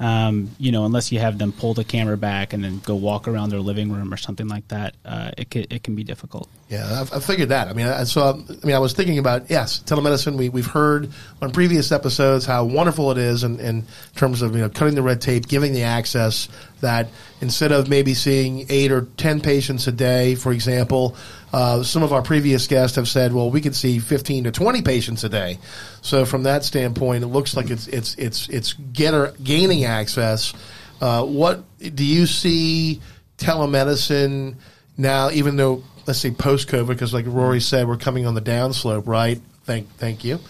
Um, 0.00 0.50
you 0.58 0.72
know, 0.72 0.86
unless 0.86 1.12
you 1.12 1.18
have 1.18 1.36
them 1.36 1.52
pull 1.52 1.74
the 1.74 1.84
camera 1.84 2.16
back 2.16 2.54
and 2.54 2.64
then 2.64 2.78
go 2.78 2.94
walk 2.94 3.28
around 3.28 3.50
their 3.50 3.60
living 3.60 3.92
room 3.92 4.14
or 4.14 4.16
something 4.16 4.48
like 4.48 4.66
that, 4.68 4.94
uh, 5.04 5.30
it 5.36 5.50
can, 5.50 5.66
it 5.68 5.84
can 5.84 5.94
be 5.94 6.04
difficult. 6.04 6.48
Yeah, 6.70 7.02
I've, 7.02 7.12
I 7.12 7.20
figured 7.20 7.50
that. 7.50 7.68
I 7.68 7.74
mean, 7.74 7.86
I, 7.86 8.04
so 8.04 8.22
I 8.22 8.66
mean, 8.66 8.74
I 8.74 8.78
was 8.78 8.94
thinking 8.94 9.18
about 9.18 9.50
yes, 9.50 9.80
telemedicine. 9.84 10.36
We 10.36 10.48
we've 10.48 10.66
heard 10.66 11.10
on 11.42 11.50
previous 11.52 11.92
episodes 11.92 12.46
how 12.46 12.64
wonderful 12.64 13.10
it 13.10 13.18
is, 13.18 13.44
in, 13.44 13.60
in 13.60 13.84
terms 14.16 14.40
of 14.40 14.54
you 14.54 14.62
know 14.62 14.70
cutting 14.70 14.94
the 14.94 15.02
red 15.02 15.20
tape, 15.20 15.48
giving 15.48 15.74
the 15.74 15.82
access. 15.82 16.48
That 16.80 17.08
instead 17.40 17.72
of 17.72 17.88
maybe 17.88 18.14
seeing 18.14 18.66
eight 18.68 18.90
or 18.90 19.02
ten 19.16 19.40
patients 19.40 19.86
a 19.86 19.92
day, 19.92 20.34
for 20.34 20.52
example, 20.52 21.16
uh, 21.52 21.82
some 21.82 22.02
of 22.02 22.12
our 22.12 22.22
previous 22.22 22.66
guests 22.66 22.96
have 22.96 23.08
said, 23.08 23.32
well, 23.32 23.50
we 23.50 23.60
could 23.60 23.76
see 23.76 23.98
fifteen 23.98 24.44
to 24.44 24.50
twenty 24.50 24.82
patients 24.82 25.24
a 25.24 25.28
day. 25.28 25.58
So 26.02 26.24
from 26.24 26.44
that 26.44 26.64
standpoint, 26.64 27.24
it 27.24 27.28
looks 27.28 27.54
like 27.54 27.70
it's 27.70 27.86
it's 27.88 28.14
it's 28.16 28.48
it's 28.48 28.72
getter, 28.72 29.34
gaining 29.42 29.84
access. 29.84 30.54
Uh, 31.00 31.24
what 31.24 31.64
do 31.80 32.04
you 32.04 32.26
see 32.26 33.00
telemedicine 33.38 34.56
now? 34.96 35.30
Even 35.30 35.56
though 35.56 35.82
let's 36.06 36.18
say 36.18 36.30
post 36.30 36.68
COVID, 36.68 36.88
because 36.88 37.14
like 37.14 37.26
Rory 37.28 37.60
said, 37.60 37.86
we're 37.88 37.96
coming 37.96 38.26
on 38.26 38.34
the 38.34 38.42
downslope, 38.42 39.06
right? 39.06 39.40
Thank 39.64 39.88
thank 39.96 40.24
you. 40.24 40.40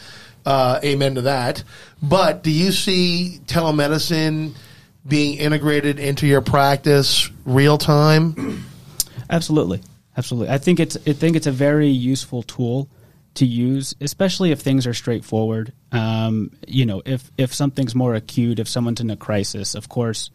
Uh, 0.46 0.80
amen 0.82 1.16
to 1.16 1.22
that. 1.22 1.62
But 2.02 2.42
do 2.42 2.50
you 2.50 2.72
see 2.72 3.40
telemedicine 3.46 4.54
being 5.07 5.38
integrated 5.38 5.99
into 5.99 6.26
your 6.26 6.40
practice 6.40 7.30
real 7.45 7.78
time? 7.78 8.64
Absolutely, 9.30 9.80
absolutely. 10.16 10.52
I 10.52 10.59
think 10.59 10.80
it's 10.80 10.97
I 11.07 11.12
think 11.12 11.37
it's 11.37 11.47
a 11.47 11.52
very 11.52 11.87
useful 11.88 12.42
tool 12.42 12.88
to 13.35 13.47
use, 13.47 13.95
especially 14.00 14.50
if 14.50 14.59
things 14.61 14.88
are 14.88 14.95
straightforward. 14.95 15.73
Um, 15.92 16.50
you 16.66 16.85
know, 16.85 17.00
if 17.07 17.30
if 17.38 17.54
something's 17.54 17.95
more 17.95 18.16
acute, 18.16 18.59
if 18.59 18.69
someone's 18.69 19.00
in 19.00 19.09
a 19.09 19.16
crisis, 19.16 19.76
of 19.76 19.88
course, 19.88 20.30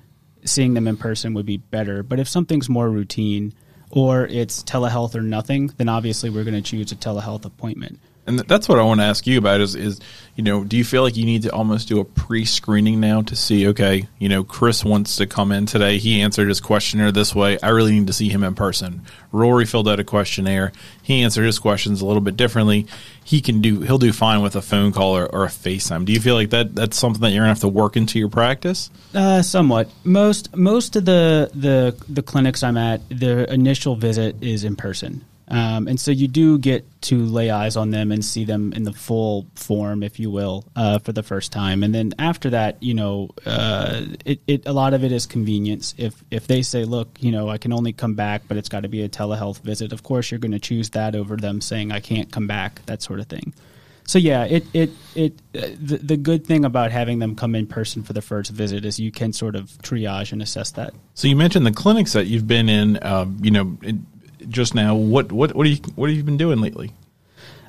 seeing 0.46 0.76
them 0.76 0.88
in 0.88 0.96
person 0.96 1.34
would 1.34 1.46
be 1.46 1.58
better. 1.58 2.04
But 2.04 2.22
if 2.22 2.30
something's 2.30 2.70
more 2.70 2.90
routine, 2.90 3.54
or 3.92 4.26
it's 4.28 4.64
telehealth 4.64 5.16
or 5.16 5.22
nothing, 5.22 5.74
then 5.78 5.90
obviously 5.90 6.30
we're 6.30 6.44
going 6.44 6.56
to 6.56 6.62
choose 6.62 6.92
a 6.92 6.96
telehealth 6.96 7.46
appointment. 7.46 8.00
And 8.27 8.39
that's 8.39 8.67
what 8.67 8.79
I 8.79 8.84
want 8.84 9.01
to 9.01 9.05
ask 9.05 9.27
you 9.27 9.38
about 9.38 9.62
is, 9.62 9.75
is, 9.75 10.00
you 10.36 10.44
know, 10.44 10.63
do 10.63 10.77
you 10.77 10.84
feel 10.84 11.03
like 11.03 11.15
you 11.15 11.25
need 11.25 11.44
to 11.44 11.53
almost 11.53 11.88
do 11.88 12.00
a 12.00 12.05
pre-screening 12.05 13.00
now 13.00 13.22
to 13.22 13.36
see, 13.36 13.67
okay, 13.67 14.08
you 14.17 14.29
know, 14.29 14.44
Chris 14.44 14.84
wants 14.84 15.17
to 15.17 15.27
come 15.27 15.51
in 15.51 15.67
today. 15.67 16.00
He 16.00 16.22
answered 16.22 16.48
his 16.48 16.60
questionnaire 16.60 17.12
this 17.12 17.36
way. 17.36 17.60
I 17.62 17.70
really 17.70 17.94
need 17.94 18.08
to 18.08 18.13
see 18.13 18.29
him 18.29 18.44
in 18.44 18.55
person. 18.55 19.03
Rory 19.32 19.65
filled 19.65 19.88
out 19.88 20.00
a 20.00 20.03
questionnaire. 20.03 20.72
He 21.03 21.22
answered 21.22 21.46
his 21.46 21.60
questions 21.60 22.01
a 22.01 22.05
little 22.05 22.22
bit 22.22 22.36
differently. 22.36 22.88
He 23.24 23.41
can 23.41 23.62
do, 23.62 23.82
he'll 23.82 24.00
do 24.00 24.12
fine 24.12 24.41
with 24.41 24.55
a 24.55 24.62
phone 24.62 24.91
call 24.91 25.15
or, 25.15 25.25
or 25.27 25.46
a 25.46 25.50
FaceTime. 25.50 26.05
Do 26.05 26.12
you 26.12 26.20
feel 26.20 26.36
like 26.36 26.50
that 26.50 26.74
that's 26.74 26.98
something 26.98 27.22
that 27.22 27.32
you're 27.32 27.44
to 27.44 27.50
have 27.50 27.60
to 27.60 27.67
work 27.67 27.96
into 27.96 28.17
your 28.17 28.29
practice? 28.29 28.89
Uh, 29.13 29.41
somewhat. 29.44 29.89
Most 30.03 30.55
most 30.55 30.96
of 30.96 31.05
the, 31.05 31.51
the 31.53 31.96
the 32.10 32.24
clinics 32.24 32.63
I'm 32.63 32.77
at, 32.77 33.08
the 33.10 33.51
initial 33.53 33.96
visit 33.96 34.41
is 34.41 34.63
in 34.63 34.75
person. 34.75 35.25
Um, 35.48 35.88
and 35.88 36.00
so 36.00 36.12
you 36.12 36.28
do 36.28 36.58
get 36.58 36.86
to 37.04 37.24
lay 37.24 37.52
eyes 37.52 37.75
on 37.78 37.92
them 37.92 38.12
and 38.12 38.25
see 38.25 38.46
them 38.46 38.74
in 38.74 38.84
the 38.84 38.94
full 38.94 39.46
form, 39.56 40.02
if 40.02 40.20
you 40.20 40.32
will, 40.32 40.66
uh, 40.75 41.00
for 41.00 41.12
the 41.12 41.22
first 41.22 41.52
time. 41.52 41.84
And 41.84 41.94
then 41.94 42.14
after 42.18 42.50
that, 42.50 42.82
you 42.82 42.96
know, 42.96 43.30
uh, 43.46 44.02
it, 44.25 44.40
it 44.48 44.66
a 44.66 44.74
lot 44.74 44.94
of 44.94 45.04
it 45.04 45.12
is 45.12 45.25
convenience. 45.25 45.94
If 45.98 46.24
if 46.32 46.48
they 46.48 46.64
say, 46.64 46.84
look, 46.84 47.18
you 47.20 47.32
know, 47.32 47.50
I 47.50 47.58
can 47.58 47.74
only 47.74 47.94
come 47.94 48.16
back, 48.16 48.44
but 48.48 48.58
it's 48.58 48.70
got 48.70 48.82
to 48.82 48.90
be 48.90 49.04
a 49.04 49.10
telehealth 49.10 49.62
visit. 49.62 49.94
Of 49.94 50.02
course, 50.02 50.32
you're 50.32 50.40
going 50.40 50.52
to 50.52 50.60
choose 50.60 50.90
that 50.92 51.16
over 51.16 51.38
them 51.38 51.62
saying 51.62 51.92
I 51.92 52.00
can't 52.00 52.32
come 52.32 52.48
back, 52.48 52.84
that 52.88 53.04
sort 53.04 53.20
of 53.20 53.28
thing. 53.28 53.54
So 54.08 54.20
yeah, 54.20 54.46
it 54.46 54.66
it 54.74 54.92
it 55.16 55.34
uh, 55.56 55.68
the, 55.80 55.98
the 55.98 56.18
good 56.18 56.46
thing 56.46 56.64
about 56.64 56.92
having 56.92 57.20
them 57.20 57.36
come 57.36 57.56
in 57.56 57.66
person 57.66 58.04
for 58.04 58.14
the 58.14 58.22
first 58.22 58.52
visit 58.52 58.86
is 58.86 59.00
you 59.00 59.12
can 59.12 59.34
sort 59.34 59.56
of 59.56 59.70
triage 59.82 60.32
and 60.32 60.42
assess 60.42 60.72
that. 60.72 60.94
So 61.16 61.28
you 61.28 61.36
mentioned 61.36 61.66
the 61.66 61.72
clinics 61.72 62.14
that 62.14 62.28
you've 62.28 62.48
been 62.48 62.70
in. 62.70 62.98
Uh, 62.98 63.25
you 63.42 63.50
know, 63.52 63.78
just 64.50 64.75
now. 64.75 64.96
What 64.96 65.32
what 65.32 65.56
what, 65.56 65.66
are 65.66 65.70
you, 65.70 65.78
what 65.96 66.10
have 66.10 66.18
you 66.18 66.24
been 66.24 66.38
doing 66.38 66.60
lately? 66.60 66.92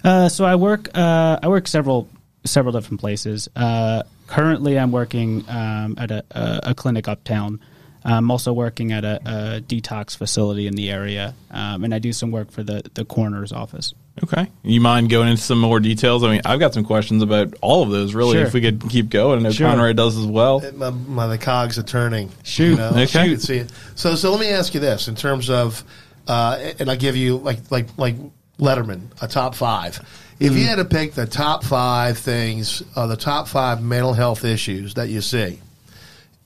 Uh, 0.05 0.29
so 0.29 0.45
I 0.45 0.57
work 0.57 0.91
uh, 0.97 1.39
I 1.43 1.49
work 1.49 1.67
several 1.67 2.09
several 2.45 2.73
different 2.73 3.01
places. 3.01 3.49
Uh, 3.57 4.03
currently, 4.27 4.79
I'm 4.79 4.93
working 4.93 5.45
um, 5.49 5.97
at 5.99 6.11
a, 6.11 6.25
a, 6.31 6.61
a, 6.71 6.75
clinic 6.75 7.09
uptown. 7.09 7.61
I'm 8.05 8.31
also 8.31 8.53
working 8.53 8.93
at 8.93 9.05
a, 9.05 9.17
a 9.17 9.61
detox 9.61 10.17
facility 10.17 10.69
in 10.69 10.77
the 10.77 10.91
area, 10.91 11.35
um, 11.51 11.83
and 11.83 11.93
I 11.93 11.99
do 11.99 12.13
some 12.13 12.31
work 12.31 12.53
for 12.53 12.63
the 12.63 12.89
the 12.95 13.05
coroner's 13.05 13.53
office. 13.53 13.95
Okay, 14.23 14.51
you 14.63 14.81
mind 14.81 15.11
going 15.11 15.29
into 15.29 15.43
some 15.43 15.59
more 15.59 15.81
details? 15.81 16.23
I 16.23 16.31
mean, 16.31 16.41
I've 16.45 16.61
got 16.61 16.73
some 16.73 16.85
questions 16.85 17.23
about 17.23 17.55
all 17.61 17.83
of 17.83 17.91
those. 17.91 18.15
Really, 18.15 18.35
sure. 18.35 18.47
if 18.47 18.55
we 18.55 18.61
could 18.61 18.89
keep 18.89 19.11
going, 19.11 19.41
I 19.41 19.43
know 19.43 19.51
sure. 19.51 19.69
Conrad 19.69 19.97
does 19.97 20.17
as 20.17 20.27
well. 20.27 20.63
My, 20.75 20.91
my, 20.91 21.27
the 21.27 21.37
cogs 21.37 21.79
are 21.79 21.83
turning. 21.83 22.31
Shoot, 22.45 22.71
you 22.71 22.77
know? 22.77 22.91
okay. 22.91 23.07
Shoot, 23.07 23.43
see. 23.43 23.65
So, 23.95 24.15
so 24.15 24.31
let 24.31 24.41
me 24.41 24.49
ask 24.49 24.73
you 24.73 24.81
this: 24.81 25.09
in 25.09 25.17
terms 25.17 25.51
of, 25.51 25.83
uh, 26.27 26.73
and 26.79 26.91
I 26.91 26.97
give 26.97 27.17
you 27.17 27.37
like 27.39 27.71
like 27.71 27.87
like 27.97 28.17
Letterman, 28.59 29.11
a 29.21 29.29
top 29.29 29.55
five. 29.55 30.01
If 30.39 30.53
mm. 30.53 30.59
you 30.59 30.67
had 30.67 30.77
to 30.77 30.85
pick 30.85 31.13
the 31.13 31.27
top 31.27 31.65
five 31.65 32.19
things, 32.19 32.83
uh, 32.95 33.07
the 33.07 33.17
top 33.17 33.49
five 33.49 33.83
mental 33.83 34.13
health 34.13 34.45
issues 34.45 34.95
that 34.95 35.09
you 35.09 35.21
see 35.21 35.61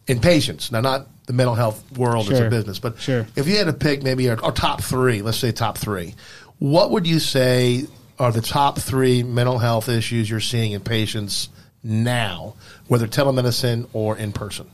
in 0.06 0.20
patients, 0.20 0.70
now 0.70 0.80
not 0.80 1.06
the 1.26 1.32
mental 1.32 1.54
health 1.54 1.84
world 1.96 2.26
sure. 2.26 2.34
as 2.34 2.40
a 2.40 2.50
business, 2.50 2.78
but 2.78 2.98
sure. 3.00 3.26
if 3.36 3.46
you 3.46 3.56
had 3.56 3.66
to 3.66 3.72
pick 3.72 4.02
maybe 4.02 4.28
our, 4.30 4.42
our 4.42 4.52
top 4.52 4.82
three, 4.82 5.22
let's 5.22 5.38
say 5.38 5.52
top 5.52 5.78
three, 5.78 6.14
what 6.58 6.90
would 6.90 7.06
you 7.06 7.18
say 7.18 7.86
are 8.18 8.32
the 8.32 8.40
top 8.40 8.78
three 8.78 9.22
mental 9.22 9.58
health 9.58 9.88
issues 9.88 10.28
you're 10.28 10.40
seeing 10.40 10.72
in 10.72 10.80
patients 10.80 11.48
now, 11.82 12.54
whether 12.88 13.06
telemedicine 13.06 13.88
or 13.92 14.16
in 14.16 14.32
person? 14.32 14.70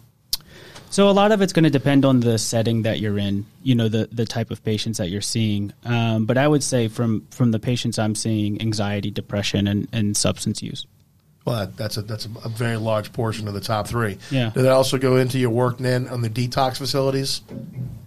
So 0.90 1.08
a 1.08 1.12
lot 1.12 1.32
of 1.32 1.42
it's 1.42 1.52
going 1.52 1.64
to 1.64 1.70
depend 1.70 2.04
on 2.04 2.20
the 2.20 2.38
setting 2.38 2.82
that 2.82 3.00
you're 3.00 3.18
in, 3.18 3.46
you 3.62 3.74
know, 3.74 3.88
the 3.88 4.08
the 4.10 4.24
type 4.24 4.50
of 4.50 4.64
patients 4.64 4.98
that 4.98 5.10
you're 5.10 5.20
seeing. 5.20 5.72
Um, 5.84 6.26
but 6.26 6.38
I 6.38 6.46
would 6.46 6.62
say 6.62 6.88
from 6.88 7.26
from 7.30 7.50
the 7.50 7.58
patients 7.58 7.98
I'm 7.98 8.14
seeing, 8.14 8.60
anxiety, 8.60 9.10
depression, 9.10 9.66
and, 9.66 9.88
and 9.92 10.16
substance 10.16 10.62
use. 10.62 10.86
Well, 11.44 11.70
that's 11.76 11.96
a 11.96 12.02
that's 12.02 12.26
a, 12.26 12.48
very 12.48 12.76
large 12.76 13.12
portion 13.12 13.46
of 13.46 13.54
the 13.54 13.60
top 13.60 13.86
three. 13.86 14.18
Yeah. 14.30 14.50
Did 14.50 14.62
that 14.64 14.72
also 14.72 14.98
go 14.98 15.16
into 15.16 15.38
your 15.38 15.50
work 15.50 15.78
then 15.78 16.08
on 16.08 16.20
the 16.20 16.28
detox 16.28 16.76
facilities? 16.76 17.40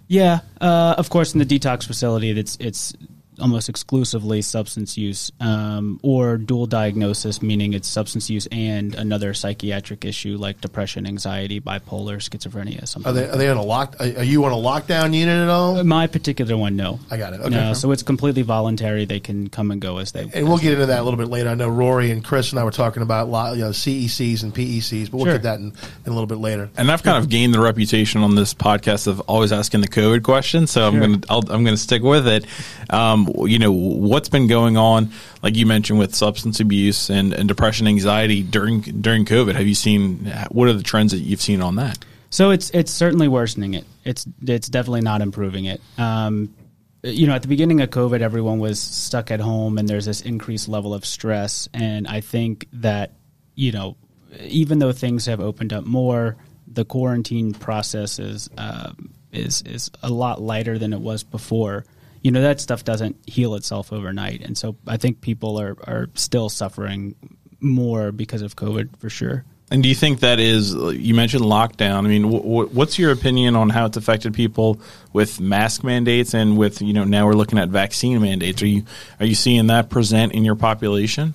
Yeah, 0.08 0.40
uh, 0.60 0.94
of 0.98 1.08
course. 1.08 1.32
In 1.32 1.38
the 1.38 1.46
detox 1.46 1.86
facility, 1.86 2.30
it's 2.30 2.58
it's 2.60 2.92
almost 3.40 3.68
exclusively 3.68 4.42
substance 4.42 4.96
use 4.96 5.30
um, 5.40 5.98
or 6.02 6.36
dual 6.36 6.66
diagnosis, 6.66 7.42
meaning 7.42 7.72
it's 7.72 7.88
substance 7.88 8.30
use 8.30 8.46
and 8.52 8.94
another 8.94 9.34
psychiatric 9.34 10.04
issue 10.04 10.36
like 10.36 10.60
depression, 10.60 11.06
anxiety, 11.06 11.60
bipolar, 11.60 12.16
schizophrenia. 12.16 12.86
Something. 12.86 13.10
Are 13.10 13.12
they 13.12 13.28
are 13.28 13.36
they 13.36 13.48
on 13.48 13.56
a 13.56 13.62
lock? 13.62 13.96
Are 14.00 14.22
you 14.22 14.44
on 14.44 14.52
a 14.52 14.56
lockdown 14.56 15.14
unit 15.14 15.42
at 15.42 15.48
all? 15.48 15.82
My 15.84 16.06
particular 16.06 16.56
one, 16.56 16.76
no. 16.76 17.00
I 17.10 17.16
got 17.16 17.32
it. 17.32 17.40
Okay. 17.40 17.50
No, 17.50 17.72
so 17.72 17.90
it's 17.92 18.02
completely 18.02 18.42
voluntary. 18.42 19.04
They 19.04 19.20
can 19.20 19.48
come 19.48 19.70
and 19.70 19.80
go 19.80 19.98
as 19.98 20.12
they. 20.12 20.28
And 20.32 20.48
we'll 20.48 20.58
get 20.58 20.72
into 20.74 20.86
that 20.86 21.00
a 21.00 21.02
little 21.02 21.18
bit 21.18 21.28
later. 21.28 21.48
I 21.48 21.54
know 21.54 21.68
Rory 21.68 22.10
and 22.10 22.24
Chris 22.24 22.50
and 22.50 22.58
I 22.58 22.64
were 22.64 22.70
talking 22.70 23.02
about 23.02 23.26
you 23.56 23.62
know, 23.62 23.70
CECs 23.70 24.42
and 24.42 24.54
PECs, 24.54 25.10
but 25.10 25.16
we'll 25.16 25.26
sure. 25.26 25.34
get 25.34 25.42
that 25.42 25.58
in, 25.58 25.66
in, 25.66 26.06
a 26.06 26.10
little 26.10 26.26
bit 26.26 26.38
later. 26.38 26.70
And 26.76 26.90
I've 26.90 27.02
kind 27.02 27.18
of 27.18 27.28
gained 27.28 27.54
the 27.54 27.60
reputation 27.60 28.22
on 28.22 28.34
this 28.34 28.54
podcast 28.54 29.06
of 29.06 29.20
always 29.20 29.52
asking 29.52 29.80
the 29.80 29.88
COVID 29.88 30.22
question, 30.22 30.66
so 30.66 30.80
sure. 30.80 30.88
I'm 30.88 30.98
going 30.98 31.20
to 31.20 31.32
I'm 31.32 31.64
going 31.64 31.66
to 31.66 31.76
stick 31.76 32.02
with 32.02 32.26
it. 32.26 32.46
Um, 32.90 33.26
you 33.46 33.58
know, 33.58 33.72
what's 33.72 34.28
been 34.28 34.46
going 34.46 34.76
on, 34.76 35.12
like 35.42 35.56
you 35.56 35.66
mentioned, 35.66 35.98
with 35.98 36.14
substance 36.14 36.60
abuse 36.60 37.10
and, 37.10 37.32
and 37.32 37.48
depression, 37.48 37.86
anxiety 37.86 38.42
during 38.42 38.80
during 38.80 39.24
COVID? 39.24 39.54
Have 39.54 39.66
you 39.66 39.74
seen 39.74 40.26
what 40.50 40.68
are 40.68 40.72
the 40.72 40.82
trends 40.82 41.12
that 41.12 41.18
you've 41.18 41.40
seen 41.40 41.62
on 41.62 41.76
that? 41.76 41.98
So 42.30 42.50
it's 42.50 42.70
it's 42.70 42.92
certainly 42.92 43.28
worsening 43.28 43.74
it. 43.74 43.84
It's 44.04 44.26
it's 44.46 44.68
definitely 44.68 45.02
not 45.02 45.20
improving 45.20 45.64
it. 45.64 45.80
Um, 45.98 46.54
you 47.02 47.26
know, 47.26 47.34
at 47.34 47.42
the 47.42 47.48
beginning 47.48 47.80
of 47.80 47.90
COVID, 47.90 48.20
everyone 48.20 48.58
was 48.58 48.80
stuck 48.80 49.30
at 49.30 49.40
home, 49.40 49.78
and 49.78 49.88
there's 49.88 50.04
this 50.04 50.20
increased 50.20 50.68
level 50.68 50.94
of 50.94 51.04
stress. 51.04 51.68
And 51.74 52.06
I 52.06 52.20
think 52.20 52.66
that 52.74 53.12
you 53.54 53.72
know, 53.72 53.96
even 54.40 54.78
though 54.78 54.92
things 54.92 55.26
have 55.26 55.40
opened 55.40 55.72
up 55.72 55.84
more, 55.84 56.36
the 56.68 56.84
quarantine 56.84 57.52
process 57.52 58.18
is 58.18 58.48
uh, 58.56 58.92
is 59.32 59.62
is 59.62 59.90
a 60.02 60.10
lot 60.10 60.40
lighter 60.40 60.78
than 60.78 60.92
it 60.92 61.00
was 61.00 61.24
before 61.24 61.84
you 62.22 62.30
know 62.30 62.42
that 62.42 62.60
stuff 62.60 62.84
doesn't 62.84 63.16
heal 63.28 63.54
itself 63.54 63.92
overnight, 63.92 64.42
and 64.42 64.56
so 64.56 64.76
I 64.86 64.96
think 64.96 65.20
people 65.20 65.60
are 65.60 65.76
are 65.86 66.08
still 66.14 66.48
suffering 66.48 67.14
more 67.60 68.12
because 68.12 68.42
of 68.42 68.56
COVID 68.56 68.98
for 68.98 69.10
sure. 69.10 69.44
And 69.72 69.84
do 69.84 69.88
you 69.88 69.94
think 69.94 70.20
that 70.20 70.40
is? 70.40 70.74
You 70.74 71.14
mentioned 71.14 71.44
lockdown. 71.44 71.98
I 71.98 72.08
mean, 72.08 72.24
what's 72.28 72.98
your 72.98 73.12
opinion 73.12 73.54
on 73.54 73.70
how 73.70 73.86
it's 73.86 73.96
affected 73.96 74.34
people 74.34 74.80
with 75.12 75.40
mask 75.40 75.84
mandates 75.84 76.34
and 76.34 76.58
with 76.58 76.82
you 76.82 76.92
know 76.92 77.04
now 77.04 77.26
we're 77.26 77.34
looking 77.34 77.58
at 77.58 77.68
vaccine 77.68 78.20
mandates? 78.20 78.62
Are 78.62 78.66
you 78.66 78.82
are 79.20 79.26
you 79.26 79.36
seeing 79.36 79.68
that 79.68 79.88
present 79.88 80.32
in 80.32 80.44
your 80.44 80.56
population? 80.56 81.34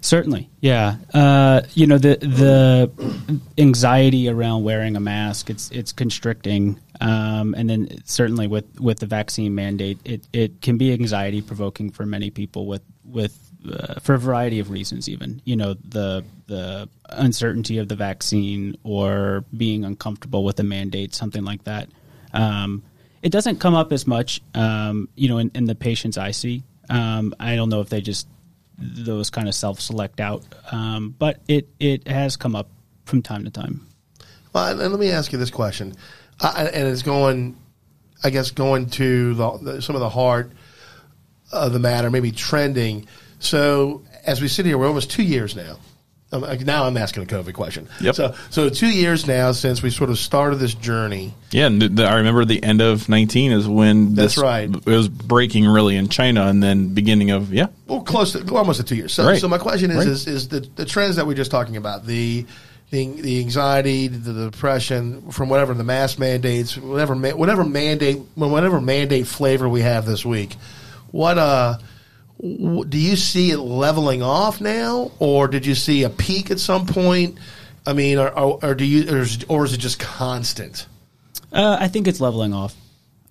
Certainly, 0.00 0.48
yeah. 0.60 0.96
Uh, 1.12 1.62
you 1.74 1.88
know 1.88 1.98
the 1.98 2.16
the 2.16 3.40
anxiety 3.58 4.28
around 4.28 4.62
wearing 4.62 4.94
a 4.94 5.00
mask 5.00 5.50
it's 5.50 5.68
it's 5.72 5.92
constricting, 5.92 6.78
um, 7.02 7.54
and 7.58 7.68
then 7.68 7.88
certainly 8.04 8.46
with, 8.46 8.80
with 8.80 9.00
the 9.00 9.06
vaccine 9.06 9.56
mandate, 9.56 9.98
it, 10.04 10.26
it 10.32 10.62
can 10.62 10.78
be 10.78 10.92
anxiety 10.92 11.42
provoking 11.42 11.90
for 11.90 12.06
many 12.06 12.30
people 12.30 12.66
with 12.66 12.82
with 13.04 13.36
uh, 13.68 13.98
for 13.98 14.14
a 14.14 14.18
variety 14.18 14.60
of 14.60 14.70
reasons. 14.70 15.08
Even 15.08 15.42
you 15.44 15.56
know 15.56 15.74
the 15.74 16.24
the 16.46 16.88
uncertainty 17.08 17.78
of 17.78 17.88
the 17.88 17.96
vaccine 17.96 18.76
or 18.84 19.44
being 19.56 19.84
uncomfortable 19.84 20.44
with 20.44 20.56
the 20.56 20.62
mandate, 20.62 21.12
something 21.12 21.44
like 21.44 21.64
that. 21.64 21.88
Um, 22.32 22.84
it 23.20 23.30
doesn't 23.30 23.58
come 23.58 23.74
up 23.74 23.92
as 23.92 24.06
much, 24.06 24.40
um, 24.54 25.08
you 25.16 25.28
know, 25.28 25.38
in, 25.38 25.50
in, 25.54 25.64
the 25.64 25.74
patients 25.74 26.18
I 26.18 26.30
see. 26.30 26.62
Um, 26.88 27.34
I 27.38 27.56
don't 27.56 27.68
know 27.68 27.80
if 27.80 27.88
they 27.88 28.00
just 28.00 28.26
those 28.78 29.28
kind 29.28 29.48
of 29.48 29.56
self 29.56 29.80
select 29.80 30.20
out. 30.20 30.44
Um, 30.70 31.16
but 31.18 31.40
it 31.48 31.68
it 31.80 32.06
has 32.06 32.36
come 32.36 32.54
up 32.54 32.68
from 33.06 33.22
time 33.22 33.44
to 33.44 33.50
time. 33.50 33.88
Well, 34.52 34.80
and 34.80 34.92
let 34.92 35.00
me 35.00 35.10
ask 35.10 35.32
you 35.32 35.38
this 35.38 35.50
question, 35.50 35.94
uh, 36.42 36.70
and 36.72 36.88
it's 36.88 37.02
going, 37.02 37.56
I 38.22 38.30
guess, 38.30 38.50
going 38.50 38.90
to 38.90 39.34
the, 39.34 39.58
the, 39.58 39.82
some 39.82 39.96
of 39.96 40.00
the 40.00 40.08
heart 40.08 40.50
of 41.52 41.72
the 41.72 41.78
matter, 41.78 42.10
maybe 42.10 42.32
trending. 42.32 43.06
So 43.38 44.02
as 44.26 44.40
we 44.40 44.48
sit 44.48 44.66
here, 44.66 44.76
we're 44.76 44.88
almost 44.88 45.10
two 45.10 45.22
years 45.22 45.56
now 45.56 45.78
now 46.32 46.84
I'm 46.84 46.96
asking 46.96 47.24
a 47.24 47.26
COVID 47.26 47.52
question. 47.52 47.88
Yep. 48.00 48.14
So, 48.14 48.34
so 48.50 48.68
two 48.68 48.88
years 48.88 49.26
now 49.26 49.52
since 49.52 49.82
we 49.82 49.90
sort 49.90 50.10
of 50.10 50.18
started 50.18 50.56
this 50.56 50.74
journey. 50.74 51.34
Yeah, 51.50 51.66
and 51.66 52.00
I 52.00 52.16
remember 52.16 52.44
the 52.44 52.62
end 52.62 52.80
of 52.80 53.08
19 53.08 53.52
is 53.52 53.68
when 53.68 54.14
that's 54.14 54.36
this, 54.36 54.42
right. 54.42 54.68
It 54.68 54.86
was 54.86 55.08
breaking 55.08 55.66
really 55.66 55.96
in 55.96 56.08
China, 56.08 56.46
and 56.46 56.62
then 56.62 56.94
beginning 56.94 57.30
of 57.30 57.52
yeah, 57.52 57.66
well, 57.86 58.00
close 58.00 58.32
to 58.32 58.56
almost 58.56 58.80
to 58.80 58.84
two 58.84 58.96
years. 58.96 59.12
So, 59.12 59.26
right. 59.26 59.40
so 59.40 59.48
my 59.48 59.58
question 59.58 59.90
is, 59.90 59.96
right. 59.98 60.06
is, 60.06 60.26
is 60.26 60.48
the 60.48 60.60
the 60.60 60.86
trends 60.86 61.16
that 61.16 61.26
we 61.26 61.34
are 61.34 61.36
just 61.36 61.50
talking 61.50 61.76
about 61.76 62.06
the 62.06 62.46
the, 62.92 63.06
the 63.22 63.40
anxiety, 63.40 64.06
the 64.06 64.50
depression 64.50 65.30
from 65.30 65.48
whatever 65.48 65.72
the 65.72 65.82
mask 65.82 66.18
mandates, 66.18 66.76
whatever 66.76 67.14
whatever 67.14 67.64
mandate, 67.64 68.18
whatever 68.34 68.82
mandate 68.82 69.26
flavor 69.26 69.66
we 69.66 69.80
have 69.80 70.04
this 70.04 70.26
week. 70.26 70.56
What 71.10 71.38
uh 71.38 71.78
do 72.38 72.98
you 72.98 73.16
see 73.16 73.50
it 73.50 73.58
leveling 73.58 74.22
off 74.22 74.60
now, 74.60 75.10
or 75.18 75.48
did 75.48 75.64
you 75.64 75.74
see 75.74 76.02
a 76.02 76.10
peak 76.10 76.50
at 76.50 76.60
some 76.60 76.86
point? 76.86 77.38
I 77.86 77.94
mean, 77.94 78.18
or, 78.18 78.28
or, 78.28 78.58
or 78.62 78.74
do 78.74 78.84
you, 78.84 79.10
or 79.10 79.20
is, 79.20 79.44
or 79.48 79.64
is, 79.64 79.72
it 79.72 79.78
just 79.78 79.98
constant? 79.98 80.86
Uh, 81.52 81.76
I 81.80 81.88
think 81.88 82.08
it's 82.08 82.20
leveling 82.20 82.52
off. 82.52 82.74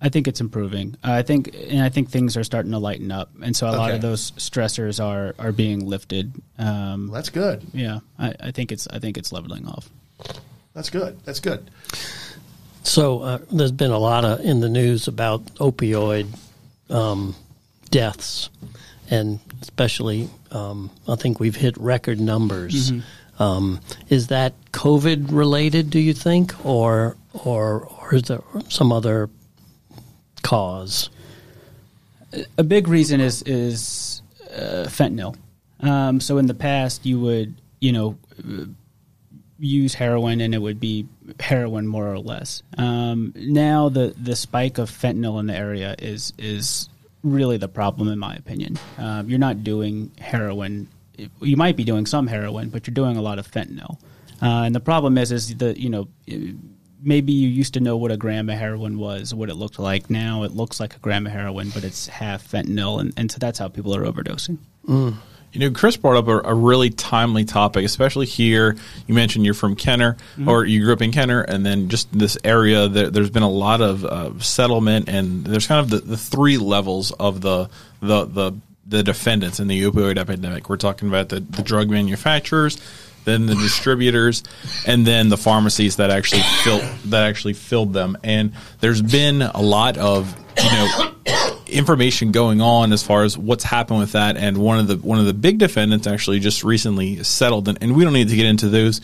I 0.02 0.08
think 0.08 0.26
it's 0.26 0.40
improving. 0.40 0.96
Uh, 1.04 1.12
I 1.12 1.22
think, 1.22 1.54
and 1.68 1.80
I 1.80 1.88
think 1.88 2.10
things 2.10 2.36
are 2.36 2.42
starting 2.44 2.72
to 2.72 2.78
lighten 2.78 3.12
up, 3.12 3.30
and 3.40 3.56
so 3.56 3.66
a 3.66 3.70
okay. 3.70 3.78
lot 3.78 3.90
of 3.92 4.00
those 4.00 4.32
stressors 4.32 5.02
are 5.02 5.34
are 5.38 5.52
being 5.52 5.86
lifted. 5.86 6.32
Um, 6.58 7.06
well, 7.08 7.14
that's 7.14 7.30
good. 7.30 7.64
Yeah, 7.72 8.00
I, 8.18 8.34
I, 8.40 8.50
think 8.50 8.72
it's 8.72 8.88
I 8.88 8.98
think 8.98 9.16
it's 9.16 9.32
leveling 9.32 9.66
off. 9.68 9.88
That's 10.74 10.90
good. 10.90 11.24
That's 11.24 11.40
good. 11.40 11.70
So 12.82 13.20
uh, 13.22 13.38
there's 13.52 13.72
been 13.72 13.92
a 13.92 13.98
lot 13.98 14.24
of 14.24 14.40
in 14.40 14.60
the 14.60 14.68
news 14.68 15.06
about 15.06 15.44
opioid 15.56 16.26
um, 16.90 17.36
deaths 17.90 18.50
and 19.12 19.38
especially 19.60 20.28
um, 20.50 20.90
I 21.06 21.16
think 21.16 21.38
we've 21.38 21.54
hit 21.54 21.76
record 21.76 22.18
numbers. 22.18 22.90
Mm-hmm. 22.90 23.42
Um, 23.42 23.80
is 24.08 24.28
that 24.28 24.54
COVID 24.72 25.30
related? 25.30 25.90
Do 25.90 25.98
you 25.98 26.14
think, 26.14 26.64
or 26.64 27.16
or 27.32 27.88
or 28.00 28.14
is 28.14 28.22
there 28.24 28.42
some 28.68 28.90
other 28.90 29.28
cause? 30.42 31.10
A 32.56 32.64
big 32.64 32.88
reason 32.88 33.20
is 33.20 33.42
is 33.42 34.22
uh, 34.50 34.86
fentanyl. 34.88 35.36
Um, 35.80 36.20
so 36.20 36.38
in 36.38 36.46
the 36.46 36.54
past, 36.54 37.04
you 37.04 37.20
would 37.20 37.54
you 37.80 37.92
know 37.92 38.18
use 39.58 39.94
heroin 39.94 40.40
and 40.40 40.54
it 40.54 40.58
would 40.58 40.80
be 40.80 41.06
heroin 41.38 41.86
more 41.86 42.10
or 42.10 42.18
less. 42.18 42.62
Um, 42.78 43.32
now 43.36 43.88
the 43.88 44.14
the 44.20 44.36
spike 44.36 44.78
of 44.78 44.90
fentanyl 44.90 45.40
in 45.40 45.46
the 45.46 45.56
area 45.56 45.94
is 45.98 46.32
is 46.38 46.88
really 47.22 47.56
the 47.56 47.68
problem, 47.68 48.08
in 48.08 48.18
my 48.18 48.34
opinion. 48.34 48.78
Um, 48.98 49.28
you're 49.28 49.38
not 49.38 49.62
doing 49.62 50.10
heroin 50.18 50.88
you 51.40 51.56
might 51.56 51.76
be 51.76 51.84
doing 51.84 52.06
some 52.06 52.26
heroin, 52.26 52.70
but 52.70 52.86
you're 52.86 52.94
doing 52.94 53.16
a 53.16 53.22
lot 53.22 53.38
of 53.38 53.50
fentanyl. 53.50 53.98
Uh, 54.40 54.64
and 54.64 54.74
the 54.74 54.80
problem 54.80 55.18
is, 55.18 55.30
is 55.30 55.54
the 55.56 55.78
you 55.78 55.90
know 55.90 56.08
maybe 57.02 57.32
you 57.32 57.48
used 57.48 57.74
to 57.74 57.80
know 57.80 57.96
what 57.96 58.10
a 58.10 58.16
gram 58.16 58.48
of 58.48 58.58
heroin 58.58 58.98
was, 58.98 59.34
what 59.34 59.48
it 59.48 59.54
looked 59.54 59.78
like. 59.78 60.10
Now 60.10 60.44
it 60.44 60.52
looks 60.52 60.80
like 60.80 60.96
a 60.96 60.98
gram 60.98 61.26
of 61.26 61.32
heroin, 61.32 61.70
but 61.70 61.84
it's 61.84 62.06
half 62.06 62.46
fentanyl, 62.46 63.00
and, 63.00 63.12
and 63.16 63.30
so 63.30 63.38
that's 63.38 63.58
how 63.58 63.68
people 63.68 63.94
are 63.94 64.02
overdosing. 64.02 64.58
Mm. 64.86 65.16
You 65.52 65.60
know, 65.60 65.70
Chris 65.70 65.98
brought 65.98 66.16
up 66.16 66.28
a, 66.28 66.48
a, 66.48 66.54
really 66.54 66.88
timely 66.88 67.44
topic, 67.44 67.84
especially 67.84 68.24
here. 68.24 68.74
You 69.06 69.14
mentioned 69.14 69.44
you're 69.44 69.52
from 69.52 69.76
Kenner, 69.76 70.14
mm-hmm. 70.14 70.48
or 70.48 70.64
you 70.64 70.82
grew 70.82 70.94
up 70.94 71.02
in 71.02 71.12
Kenner, 71.12 71.42
and 71.42 71.64
then 71.64 71.90
just 71.90 72.10
this 72.10 72.38
area. 72.42 72.88
There, 72.88 73.10
has 73.12 73.28
been 73.28 73.42
a 73.42 73.50
lot 73.50 73.82
of 73.82 74.02
uh, 74.02 74.38
settlement, 74.38 75.10
and 75.10 75.44
there's 75.44 75.66
kind 75.66 75.80
of 75.80 75.90
the, 75.90 75.98
the 75.98 76.16
three 76.16 76.56
levels 76.56 77.12
of 77.12 77.42
the 77.42 77.68
the 78.00 78.24
the 78.24 78.52
the 78.86 79.02
defendants 79.02 79.60
in 79.60 79.68
the 79.68 79.82
opioid 79.82 80.16
epidemic. 80.16 80.70
We're 80.70 80.78
talking 80.78 81.08
about 81.08 81.28
the, 81.28 81.40
the 81.40 81.62
drug 81.62 81.90
manufacturers, 81.90 82.78
then 83.24 83.46
the 83.46 83.54
distributors, 83.54 84.42
and 84.86 85.06
then 85.06 85.28
the 85.28 85.36
pharmacies 85.36 85.96
that 85.96 86.10
actually 86.10 86.42
filled 86.62 86.82
that 87.06 87.24
actually 87.24 87.54
filled 87.54 87.92
them. 87.92 88.16
And 88.22 88.52
there's 88.80 89.02
been 89.02 89.42
a 89.42 89.62
lot 89.62 89.96
of 89.98 90.34
you 90.62 90.70
know 90.70 91.14
information 91.66 92.32
going 92.32 92.60
on 92.60 92.92
as 92.92 93.02
far 93.02 93.24
as 93.24 93.36
what's 93.36 93.64
happened 93.64 94.00
with 94.00 94.12
that. 94.12 94.36
And 94.36 94.58
one 94.58 94.78
of 94.78 94.86
the 94.88 94.96
one 94.96 95.18
of 95.18 95.26
the 95.26 95.34
big 95.34 95.58
defendants 95.58 96.06
actually 96.06 96.40
just 96.40 96.64
recently 96.64 97.22
settled, 97.22 97.68
and, 97.68 97.78
and 97.80 97.96
we 97.96 98.04
don't 98.04 98.12
need 98.12 98.28
to 98.28 98.36
get 98.36 98.46
into 98.46 98.68
those 98.68 99.00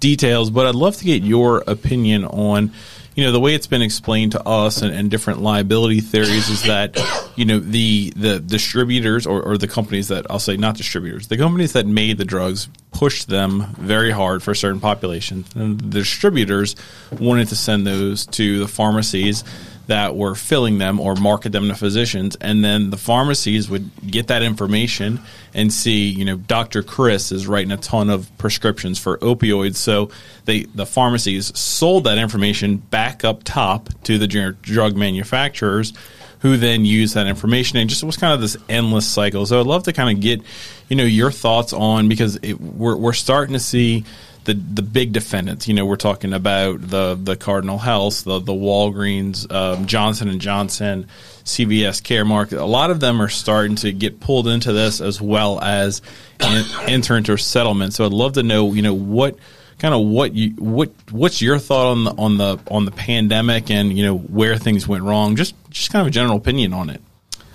details, 0.00 0.50
but 0.50 0.66
I'd 0.66 0.74
love 0.74 0.96
to 0.96 1.04
get 1.04 1.22
your 1.22 1.58
opinion 1.66 2.24
on 2.24 2.72
you 3.20 3.26
know 3.26 3.32
the 3.32 3.40
way 3.40 3.54
it's 3.54 3.66
been 3.66 3.82
explained 3.82 4.32
to 4.32 4.42
us 4.48 4.80
and, 4.80 4.94
and, 4.94 5.10
different 5.10 5.42
liability 5.42 6.00
theories 6.00 6.48
is 6.48 6.62
that 6.62 6.98
you 7.36 7.44
know 7.44 7.58
the 7.58 8.14
the 8.16 8.40
distributors 8.40 9.26
or, 9.26 9.42
or, 9.42 9.58
the 9.58 9.68
companies 9.68 10.08
that 10.08 10.24
I'll 10.30 10.38
say 10.38 10.56
not 10.56 10.78
distributors 10.78 11.28
the 11.28 11.36
companies 11.36 11.74
that 11.74 11.86
made 11.86 12.16
the 12.16 12.24
drugs 12.24 12.68
pushed 12.92 13.28
them 13.28 13.74
very 13.76 14.10
hard 14.10 14.42
for 14.42 14.54
certain 14.54 14.80
populations 14.80 15.54
and 15.54 15.78
the 15.78 15.98
distributors 15.98 16.76
wanted 17.12 17.48
to 17.48 17.56
send 17.56 17.86
those 17.86 18.24
to 18.26 18.60
the 18.60 18.68
pharmacies 18.68 19.44
that 19.90 20.14
were 20.14 20.36
filling 20.36 20.78
them 20.78 21.00
or 21.00 21.16
market 21.16 21.50
them 21.50 21.66
to 21.66 21.74
physicians. 21.74 22.36
And 22.36 22.64
then 22.64 22.90
the 22.90 22.96
pharmacies 22.96 23.68
would 23.68 23.90
get 24.08 24.28
that 24.28 24.40
information 24.40 25.18
and 25.52 25.72
see, 25.72 26.08
you 26.08 26.24
know, 26.24 26.36
Dr. 26.36 26.84
Chris 26.84 27.32
is 27.32 27.48
writing 27.48 27.72
a 27.72 27.76
ton 27.76 28.08
of 28.08 28.30
prescriptions 28.38 29.00
for 29.00 29.18
opioids. 29.18 29.74
So 29.74 30.10
they, 30.44 30.62
the 30.62 30.86
pharmacies 30.86 31.58
sold 31.58 32.04
that 32.04 32.18
information 32.18 32.76
back 32.76 33.24
up 33.24 33.42
top 33.42 33.88
to 34.04 34.16
the 34.16 34.28
drug 34.28 34.96
manufacturers 34.96 35.92
who 36.38 36.56
then 36.56 36.84
use 36.84 37.14
that 37.14 37.26
information 37.26 37.76
and 37.76 37.90
just 37.90 38.04
was 38.04 38.16
kind 38.16 38.32
of 38.32 38.40
this 38.40 38.56
endless 38.68 39.08
cycle. 39.08 39.44
So 39.44 39.58
I'd 39.58 39.66
love 39.66 39.82
to 39.82 39.92
kind 39.92 40.16
of 40.16 40.22
get, 40.22 40.40
you 40.88 40.94
know, 40.94 41.02
your 41.02 41.32
thoughts 41.32 41.72
on 41.72 42.08
because 42.08 42.36
it, 42.36 42.60
we're, 42.60 42.96
we're 42.96 43.12
starting 43.12 43.54
to 43.54 43.60
see– 43.60 44.04
the 44.44 44.54
the 44.54 44.82
big 44.82 45.12
defendants. 45.12 45.68
You 45.68 45.74
know, 45.74 45.86
we're 45.86 45.96
talking 45.96 46.32
about 46.32 46.80
the 46.80 47.18
the 47.20 47.36
Cardinal 47.36 47.78
Health, 47.78 48.24
the 48.24 48.38
the 48.38 48.52
Walgreens, 48.52 49.50
um, 49.52 49.86
Johnson 49.86 50.28
and 50.28 50.40
Johnson, 50.40 51.06
CVS 51.44 52.02
Caremark. 52.02 52.56
A 52.56 52.64
lot 52.64 52.90
of 52.90 53.00
them 53.00 53.20
are 53.20 53.28
starting 53.28 53.76
to 53.76 53.92
get 53.92 54.20
pulled 54.20 54.48
into 54.48 54.72
this 54.72 55.00
as 55.00 55.20
well 55.20 55.60
as 55.60 56.02
enter 56.40 57.16
into 57.16 57.36
settlement. 57.36 57.94
So 57.94 58.06
I'd 58.06 58.12
love 58.12 58.34
to 58.34 58.42
know, 58.42 58.72
you 58.72 58.82
know, 58.82 58.94
what 58.94 59.36
kind 59.78 59.94
of 59.94 60.06
what 60.06 60.34
you 60.34 60.50
what 60.50 60.92
what's 61.10 61.40
your 61.42 61.58
thought 61.58 61.92
on 61.92 62.04
the 62.04 62.10
on 62.12 62.36
the 62.38 62.58
on 62.70 62.84
the 62.84 62.90
pandemic 62.90 63.70
and 63.70 63.96
you 63.96 64.04
know 64.04 64.16
where 64.16 64.56
things 64.56 64.86
went 64.86 65.02
wrong. 65.02 65.36
Just 65.36 65.54
just 65.70 65.90
kind 65.90 66.00
of 66.02 66.06
a 66.06 66.10
general 66.10 66.36
opinion 66.36 66.72
on 66.72 66.90
it. 66.90 67.00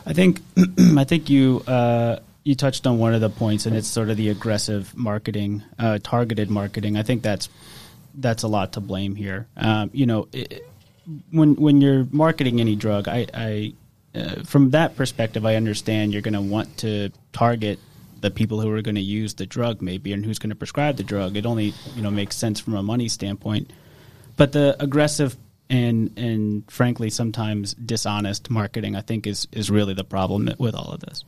I 0.06 0.14
think 0.14 0.42
I 0.98 1.04
think 1.04 1.30
you. 1.30 1.64
Uh, 1.68 2.20
you 2.46 2.56
touched 2.56 2.86
on 2.86 3.00
one 3.00 3.14
of 3.14 3.22
the 3.22 3.30
points, 3.30 3.66
and 3.66 3.76
it's 3.76 3.88
sort 3.88 4.10
of 4.10 4.18
the 4.18 4.30
aggressive 4.30 4.96
marketing, 4.96 5.64
uh, 5.80 5.98
targeted 6.02 6.50
marketing. 6.50 6.96
I 6.96 7.04
think 7.04 7.24
that's 7.24 7.50
that's 8.14 8.44
a 8.44 8.48
lot 8.48 8.74
to 8.74 8.80
blame 8.80 9.16
here. 9.16 9.48
Um, 9.58 9.90
you 9.92 10.06
know, 10.06 10.30
it, 10.32 10.66
when 11.32 11.56
when 11.56 11.82
you're 11.82 12.08
marketing 12.12 12.62
any 12.62 12.76
drug, 12.76 13.08
I, 13.08 13.26
I 13.34 13.74
uh, 14.14 14.44
from 14.44 14.70
that 14.70 14.96
perspective, 14.96 15.44
I 15.46 15.56
understand 15.56 16.14
you're 16.14 16.22
going 16.22 16.36
to 16.36 16.42
want 16.42 16.78
to 16.78 17.12
target 17.34 17.80
the 18.22 18.30
people 18.30 18.62
who 18.62 18.72
are 18.72 18.82
going 18.82 18.96
to 18.96 19.02
use 19.02 19.34
the 19.34 19.48
drug, 19.48 19.82
maybe, 19.82 20.14
and 20.14 20.24
who's 20.24 20.40
going 20.40 20.52
to 20.52 20.56
prescribe 20.56 20.98
the 20.98 21.04
drug. 21.04 21.36
It 21.36 21.48
only 21.48 21.74
you 21.96 22.04
know 22.04 22.12
makes 22.12 22.36
sense 22.36 22.60
from 22.60 22.76
a 22.76 22.84
money 22.84 23.10
standpoint. 23.10 23.74
But 24.38 24.52
the 24.52 24.76
aggressive 24.80 25.36
and 25.68 26.12
and 26.16 26.72
frankly 26.72 27.10
sometimes 27.10 27.74
dishonest 27.74 28.52
marketing, 28.52 28.96
I 28.96 29.02
think, 29.02 29.26
is 29.26 29.48
is 29.52 29.72
really 29.72 29.96
the 29.96 30.04
problem 30.04 30.48
with 30.60 30.76
all 30.76 30.92
of 30.92 31.00
this. 31.00 31.24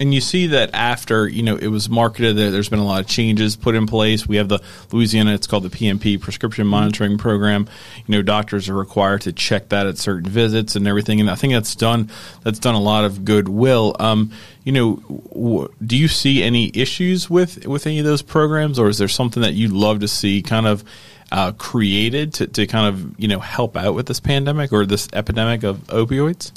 And 0.00 0.12
you 0.12 0.20
see 0.20 0.48
that 0.48 0.70
after 0.72 1.28
you 1.28 1.42
know 1.42 1.56
it 1.56 1.68
was 1.68 1.88
marketed, 1.88 2.36
that 2.36 2.50
there's 2.50 2.68
been 2.68 2.78
a 2.78 2.84
lot 2.84 3.00
of 3.00 3.06
changes 3.06 3.54
put 3.54 3.74
in 3.74 3.86
place. 3.86 4.26
We 4.26 4.36
have 4.36 4.48
the 4.48 4.60
Louisiana, 4.90 5.34
it's 5.34 5.46
called 5.46 5.62
the 5.62 5.68
PMP 5.68 6.20
Prescription 6.20 6.66
Monitoring 6.66 7.18
Program. 7.18 7.68
You 8.06 8.16
know, 8.16 8.22
doctors 8.22 8.68
are 8.68 8.74
required 8.74 9.20
to 9.22 9.32
check 9.32 9.68
that 9.68 9.86
at 9.86 9.98
certain 9.98 10.28
visits 10.28 10.74
and 10.74 10.88
everything, 10.88 11.20
and 11.20 11.30
I 11.30 11.34
think 11.34 11.52
that's 11.52 11.76
done 11.76 12.10
that's 12.42 12.58
done 12.58 12.74
a 12.74 12.80
lot 12.80 13.04
of 13.04 13.24
goodwill. 13.24 13.94
Um, 14.00 14.32
you 14.64 14.72
know, 14.72 15.68
do 15.84 15.96
you 15.96 16.08
see 16.08 16.42
any 16.42 16.72
issues 16.74 17.28
with 17.28 17.66
with 17.66 17.86
any 17.86 17.98
of 17.98 18.04
those 18.04 18.22
programs, 18.22 18.78
or 18.78 18.88
is 18.88 18.98
there 18.98 19.08
something 19.08 19.42
that 19.42 19.52
you'd 19.52 19.72
love 19.72 20.00
to 20.00 20.08
see 20.08 20.42
kind 20.42 20.66
of 20.66 20.82
uh, 21.30 21.52
created 21.52 22.34
to, 22.34 22.46
to 22.46 22.66
kind 22.66 22.88
of 22.88 23.20
you 23.20 23.28
know 23.28 23.40
help 23.40 23.76
out 23.76 23.94
with 23.94 24.06
this 24.06 24.20
pandemic 24.20 24.72
or 24.72 24.86
this 24.86 25.08
epidemic 25.12 25.62
of 25.62 25.78
opioids? 25.88 26.50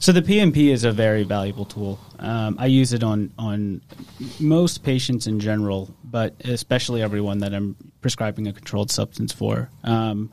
So 0.00 0.12
the 0.12 0.22
PMP 0.22 0.72
is 0.72 0.84
a 0.84 0.92
very 0.92 1.24
valuable 1.24 1.66
tool. 1.66 2.00
Um, 2.18 2.56
I 2.58 2.66
use 2.66 2.94
it 2.94 3.04
on 3.04 3.32
on 3.38 3.82
most 4.40 4.82
patients 4.82 5.26
in 5.26 5.40
general, 5.40 5.94
but 6.02 6.34
especially 6.42 7.02
everyone 7.02 7.40
that 7.40 7.52
I'm 7.52 7.76
prescribing 8.00 8.46
a 8.48 8.52
controlled 8.54 8.90
substance 8.90 9.30
for. 9.30 9.68
Um, 9.84 10.32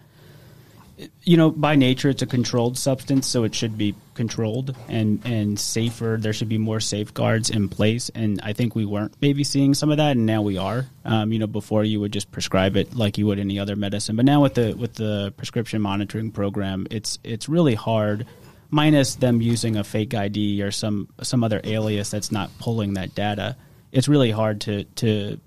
you 1.23 1.35
know, 1.35 1.51
by 1.51 1.75
nature, 1.75 2.07
it's 2.07 2.21
a 2.21 2.25
controlled 2.25 2.77
substance, 2.77 3.27
so 3.27 3.43
it 3.43 3.53
should 3.53 3.77
be 3.77 3.93
controlled 4.13 4.73
and 4.87 5.21
and 5.25 5.59
safer. 5.59 6.17
There 6.17 6.31
should 6.31 6.49
be 6.49 6.57
more 6.57 6.79
safeguards 6.79 7.49
in 7.49 7.67
place, 7.67 8.09
and 8.15 8.39
I 8.43 8.53
think 8.53 8.73
we 8.73 8.85
weren't 8.85 9.15
maybe 9.19 9.43
seeing 9.43 9.73
some 9.73 9.91
of 9.91 9.97
that, 9.97 10.11
and 10.11 10.25
now 10.25 10.43
we 10.43 10.57
are. 10.57 10.85
Um, 11.03 11.33
you 11.33 11.39
know, 11.39 11.45
before 11.45 11.83
you 11.83 11.99
would 11.99 12.13
just 12.13 12.31
prescribe 12.31 12.77
it 12.77 12.95
like 12.95 13.17
you 13.17 13.27
would 13.27 13.37
any 13.37 13.59
other 13.59 13.75
medicine, 13.75 14.15
but 14.15 14.23
now 14.23 14.41
with 14.41 14.53
the 14.53 14.75
with 14.75 14.93
the 14.93 15.33
prescription 15.35 15.81
monitoring 15.81 16.31
program, 16.31 16.87
it's 16.89 17.19
it's 17.25 17.49
really 17.49 17.75
hard 17.75 18.25
minus 18.69 19.15
them 19.15 19.41
using 19.41 19.75
a 19.75 19.83
fake 19.83 20.13
ID 20.13 20.61
or 20.61 20.71
some 20.71 21.09
some 21.21 21.43
other 21.43 21.61
alias 21.63 22.09
that's 22.11 22.31
not 22.31 22.49
pulling 22.59 22.93
that 22.93 23.15
data, 23.15 23.55
it's 23.91 24.07
really 24.07 24.31
hard 24.31 24.61
to 24.61 24.83
to 24.83 25.39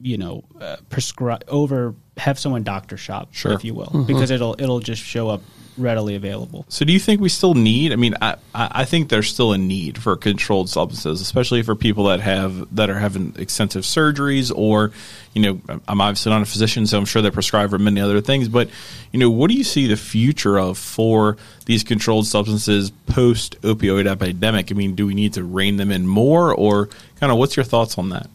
you 0.00 0.18
know 0.18 0.44
uh, 0.60 0.76
prescribe 0.88 1.44
over 1.48 1.94
have 2.16 2.38
someone 2.38 2.62
doctor 2.62 2.96
shop, 2.96 3.32
sure. 3.32 3.52
if 3.52 3.64
you 3.64 3.74
will, 3.74 3.86
mm-hmm. 3.86 4.04
because 4.04 4.30
it'll 4.30 4.56
it'll 4.58 4.80
just 4.80 5.02
show 5.02 5.28
up 5.28 5.42
readily 5.78 6.14
available. 6.14 6.64
So, 6.68 6.84
do 6.84 6.92
you 6.92 6.98
think 6.98 7.20
we 7.20 7.28
still 7.28 7.54
need? 7.54 7.92
I 7.92 7.96
mean, 7.96 8.14
I 8.20 8.36
I 8.54 8.84
think 8.84 9.08
there's 9.08 9.28
still 9.28 9.52
a 9.52 9.58
need 9.58 9.98
for 9.98 10.16
controlled 10.16 10.68
substances, 10.68 11.20
especially 11.20 11.62
for 11.62 11.74
people 11.74 12.04
that 12.04 12.20
have 12.20 12.74
that 12.74 12.90
are 12.90 12.98
having 12.98 13.34
extensive 13.38 13.84
surgeries, 13.84 14.52
or 14.54 14.92
you 15.34 15.42
know, 15.42 15.80
I'm 15.86 16.00
obviously 16.00 16.30
not 16.30 16.42
a 16.42 16.46
physician, 16.46 16.86
so 16.86 16.98
I'm 16.98 17.04
sure 17.04 17.22
they 17.22 17.30
prescribe 17.30 17.70
for 17.70 17.78
many 17.78 18.00
other 18.00 18.20
things. 18.20 18.48
But 18.48 18.68
you 19.12 19.20
know, 19.20 19.30
what 19.30 19.48
do 19.48 19.54
you 19.54 19.64
see 19.64 19.86
the 19.86 19.96
future 19.96 20.58
of 20.58 20.78
for 20.78 21.36
these 21.66 21.84
controlled 21.84 22.26
substances 22.26 22.90
post 23.06 23.60
opioid 23.62 24.06
epidemic? 24.06 24.70
I 24.72 24.74
mean, 24.74 24.94
do 24.94 25.06
we 25.06 25.14
need 25.14 25.34
to 25.34 25.44
rein 25.44 25.76
them 25.76 25.90
in 25.90 26.06
more, 26.06 26.54
or 26.54 26.88
kind 27.20 27.30
of 27.30 27.38
what's 27.38 27.56
your 27.56 27.64
thoughts 27.64 27.98
on 27.98 28.10
that? 28.10 28.28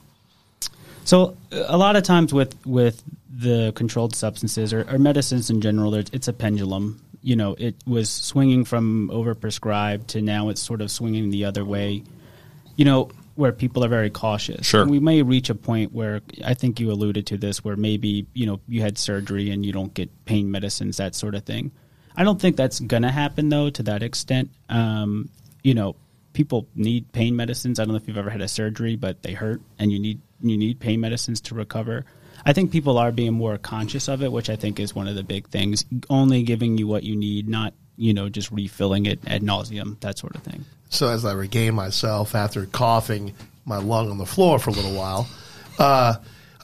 So, 1.05 1.35
a 1.51 1.77
lot 1.77 1.95
of 1.95 2.03
times 2.03 2.33
with 2.33 2.55
with 2.65 3.03
the 3.35 3.73
controlled 3.75 4.15
substances 4.15 4.73
or, 4.73 4.89
or 4.89 4.97
medicines 4.97 5.49
in 5.49 5.59
general, 5.59 5.95
it's 5.95 6.27
a 6.27 6.33
pendulum 6.33 7.01
you 7.23 7.35
know, 7.35 7.55
it 7.57 7.75
was 7.87 8.09
swinging 8.09 8.65
from 8.65 9.09
overprescribed 9.09 10.07
to 10.07 10.21
now 10.21 10.49
it's 10.49 10.61
sort 10.61 10.81
of 10.81 10.91
swinging 10.91 11.29
the 11.29 11.45
other 11.45 11.65
way. 11.65 12.03
You 12.75 12.85
know, 12.85 13.09
where 13.35 13.51
people 13.51 13.83
are 13.83 13.87
very 13.87 14.09
cautious. 14.09 14.65
Sure. 14.65 14.85
we 14.85 14.99
may 14.99 15.21
reach 15.21 15.49
a 15.49 15.55
point 15.55 15.91
where 15.91 16.21
I 16.43 16.53
think 16.53 16.79
you 16.79 16.91
alluded 16.91 17.25
to 17.27 17.37
this, 17.37 17.63
where 17.63 17.75
maybe 17.75 18.27
you 18.33 18.45
know 18.45 18.59
you 18.67 18.81
had 18.81 18.97
surgery 18.97 19.49
and 19.49 19.65
you 19.65 19.71
don't 19.71 19.93
get 19.93 20.09
pain 20.25 20.51
medicines, 20.51 20.97
that 20.97 21.15
sort 21.15 21.33
of 21.33 21.43
thing. 21.43 21.71
I 22.15 22.23
don't 22.23 22.39
think 22.39 22.57
that's 22.57 22.79
gonna 22.79 23.11
happen 23.11 23.49
though 23.49 23.69
to 23.71 23.83
that 23.83 24.03
extent. 24.03 24.51
Um, 24.69 25.29
you 25.63 25.73
know, 25.73 25.95
people 26.33 26.67
need 26.75 27.11
pain 27.11 27.35
medicines. 27.35 27.79
I 27.79 27.85
don't 27.85 27.93
know 27.93 27.97
if 27.97 28.07
you've 28.07 28.17
ever 28.17 28.29
had 28.29 28.41
a 28.41 28.47
surgery, 28.47 28.95
but 28.95 29.23
they 29.23 29.33
hurt, 29.33 29.61
and 29.79 29.91
you 29.91 29.99
need 29.99 30.19
you 30.41 30.57
need 30.57 30.79
pain 30.79 30.99
medicines 30.99 31.41
to 31.41 31.55
recover. 31.55 32.05
I 32.45 32.53
think 32.53 32.71
people 32.71 32.97
are 32.97 33.11
being 33.11 33.33
more 33.33 33.57
conscious 33.57 34.07
of 34.07 34.21
it, 34.21 34.31
which 34.31 34.49
I 34.49 34.55
think 34.55 34.79
is 34.79 34.93
one 34.93 35.07
of 35.07 35.15
the 35.15 35.23
big 35.23 35.47
things. 35.47 35.85
Only 36.09 36.43
giving 36.43 36.77
you 36.77 36.87
what 36.87 37.03
you 37.03 37.15
need, 37.15 37.47
not 37.47 37.73
you 37.95 38.13
know 38.13 38.29
just 38.29 38.51
refilling 38.51 39.05
it 39.05 39.19
ad 39.27 39.41
nauseum, 39.41 39.99
that 40.01 40.17
sort 40.17 40.35
of 40.35 40.43
thing. 40.43 40.65
So 40.89 41.09
as 41.09 41.25
I 41.25 41.33
regain 41.33 41.73
myself 41.73 42.35
after 42.35 42.65
coughing 42.65 43.33
my 43.65 43.77
lung 43.77 44.11
on 44.11 44.17
the 44.17 44.25
floor 44.25 44.59
for 44.59 44.69
a 44.69 44.73
little 44.73 44.93
while, 44.93 45.27
uh, 45.79 46.15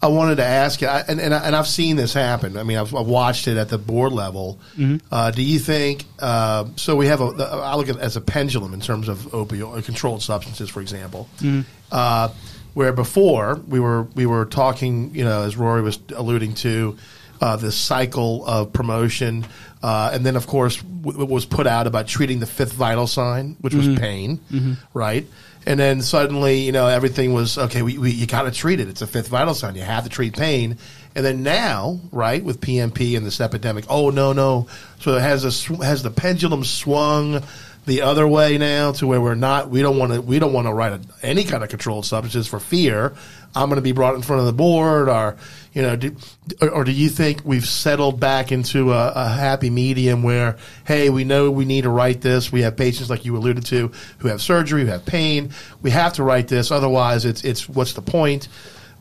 I 0.01 0.07
wanted 0.07 0.35
to 0.35 0.45
ask 0.45 0.81
you, 0.81 0.87
and, 0.87 1.19
and, 1.19 1.33
and 1.33 1.55
I've 1.55 1.67
seen 1.67 1.97
this 1.97 2.13
happen. 2.13 2.55
I 2.55 2.63
mean, 2.63 2.77
I've, 2.77 2.95
I've 2.95 3.07
watched 3.07 3.47
it 3.47 3.57
at 3.57 3.67
the 3.67 3.77
board 3.77 4.13
level. 4.13 4.59
Mm-hmm. 4.77 5.05
Uh, 5.11 5.31
do 5.31 5.41
you 5.41 5.59
think? 5.59 6.05
Uh, 6.19 6.65
so 6.77 6.95
we 6.95 7.07
have 7.07 7.21
a. 7.21 7.25
I 7.25 7.75
look 7.75 7.89
at 7.89 7.97
it 7.97 8.01
as 8.01 8.15
a 8.15 8.21
pendulum 8.21 8.73
in 8.73 8.79
terms 8.79 9.09
of 9.09 9.19
opioid 9.31 9.83
controlled 9.85 10.21
substances, 10.21 10.69
for 10.69 10.79
example. 10.79 11.27
Mm-hmm. 11.39 11.61
Where 12.73 12.93
before 12.93 13.55
we 13.67 13.79
were 13.79 14.03
we 14.15 14.25
were 14.25 14.45
talking, 14.45 15.13
you 15.15 15.23
know, 15.25 15.43
as 15.43 15.57
Rory 15.57 15.81
was 15.81 15.99
alluding 16.15 16.53
to, 16.55 16.97
uh, 17.41 17.55
this 17.55 17.75
cycle 17.75 18.45
of 18.45 18.71
promotion, 18.73 19.45
uh, 19.81 20.11
and 20.13 20.25
then 20.25 20.35
of 20.35 20.45
course 20.47 20.77
w- 20.81 21.25
was 21.25 21.45
put 21.45 21.67
out 21.67 21.87
about 21.87 22.07
treating 22.07 22.39
the 22.39 22.45
fifth 22.45 22.73
vital 22.73 23.07
sign, 23.07 23.55
which 23.61 23.73
was 23.73 23.87
pain, 23.97 24.39
right? 24.93 25.25
And 25.65 25.79
then 25.79 26.01
suddenly, 26.01 26.59
you 26.61 26.71
know, 26.71 26.87
everything 26.87 27.33
was 27.33 27.57
okay. 27.57 27.81
We, 27.81 27.97
we 27.97 28.11
you 28.11 28.25
got 28.27 28.43
to 28.43 28.51
treat 28.51 28.79
it. 28.79 28.87
It's 28.87 29.01
a 29.01 29.07
fifth 29.07 29.27
vital 29.27 29.53
sign. 29.53 29.75
You 29.75 29.81
have 29.81 30.03
to 30.05 30.09
treat 30.09 30.33
pain. 30.35 30.77
And 31.15 31.25
then 31.25 31.43
now, 31.43 31.99
right, 32.11 32.41
with 32.43 32.61
PMP 32.61 33.17
and 33.17 33.25
this 33.25 33.41
epidemic, 33.41 33.83
oh 33.89 34.09
no, 34.09 34.31
no. 34.31 34.67
So 34.99 35.15
it 35.15 35.21
has 35.21 35.43
a 35.43 35.51
sw- 35.51 35.81
has 35.83 36.01
the 36.01 36.11
pendulum 36.11 36.63
swung 36.63 37.43
the 37.89 38.03
other 38.03 38.27
way 38.27 38.57
now 38.57 38.91
to 38.93 39.07
where 39.07 39.19
we're 39.19 39.35
not. 39.35 39.69
We 39.69 39.81
don't 39.81 39.97
want 39.97 40.13
to. 40.13 40.21
We 40.21 40.39
don't 40.39 40.53
want 40.53 40.67
to 40.67 40.73
write 40.73 40.93
a, 40.93 41.01
any 41.23 41.43
kind 41.43 41.63
of 41.63 41.69
controlled 41.69 42.05
substances 42.05 42.47
for 42.47 42.59
fear. 42.59 43.15
I'm 43.55 43.67
going 43.67 43.77
to 43.77 43.81
be 43.81 43.93
brought 43.93 44.13
in 44.13 44.21
front 44.21 44.41
of 44.41 44.45
the 44.45 44.53
board, 44.53 45.09
or 45.09 45.35
you 45.73 45.81
know, 45.81 45.95
do, 45.95 46.15
or, 46.61 46.69
or 46.69 46.83
do 46.83 46.91
you 46.91 47.09
think 47.09 47.41
we've 47.43 47.65
settled 47.65 48.19
back 48.19 48.51
into 48.51 48.93
a, 48.93 49.11
a 49.15 49.27
happy 49.27 49.71
medium 49.71 50.21
where, 50.21 50.57
hey, 50.85 51.09
we 51.09 51.23
know 51.23 51.49
we 51.49 51.65
need 51.65 51.81
to 51.81 51.89
write 51.89 52.21
this. 52.21 52.51
We 52.51 52.61
have 52.61 52.77
patients 52.77 53.09
like 53.09 53.25
you 53.25 53.35
alluded 53.35 53.65
to 53.67 53.91
who 54.19 54.27
have 54.27 54.39
surgery, 54.39 54.83
who 54.83 54.87
have 54.87 55.05
pain. 55.05 55.51
We 55.81 55.89
have 55.89 56.13
to 56.13 56.23
write 56.23 56.47
this, 56.47 56.69
otherwise, 56.71 57.25
it's 57.25 57.43
it's 57.43 57.67
what's 57.67 57.93
the 57.93 58.03
point? 58.03 58.47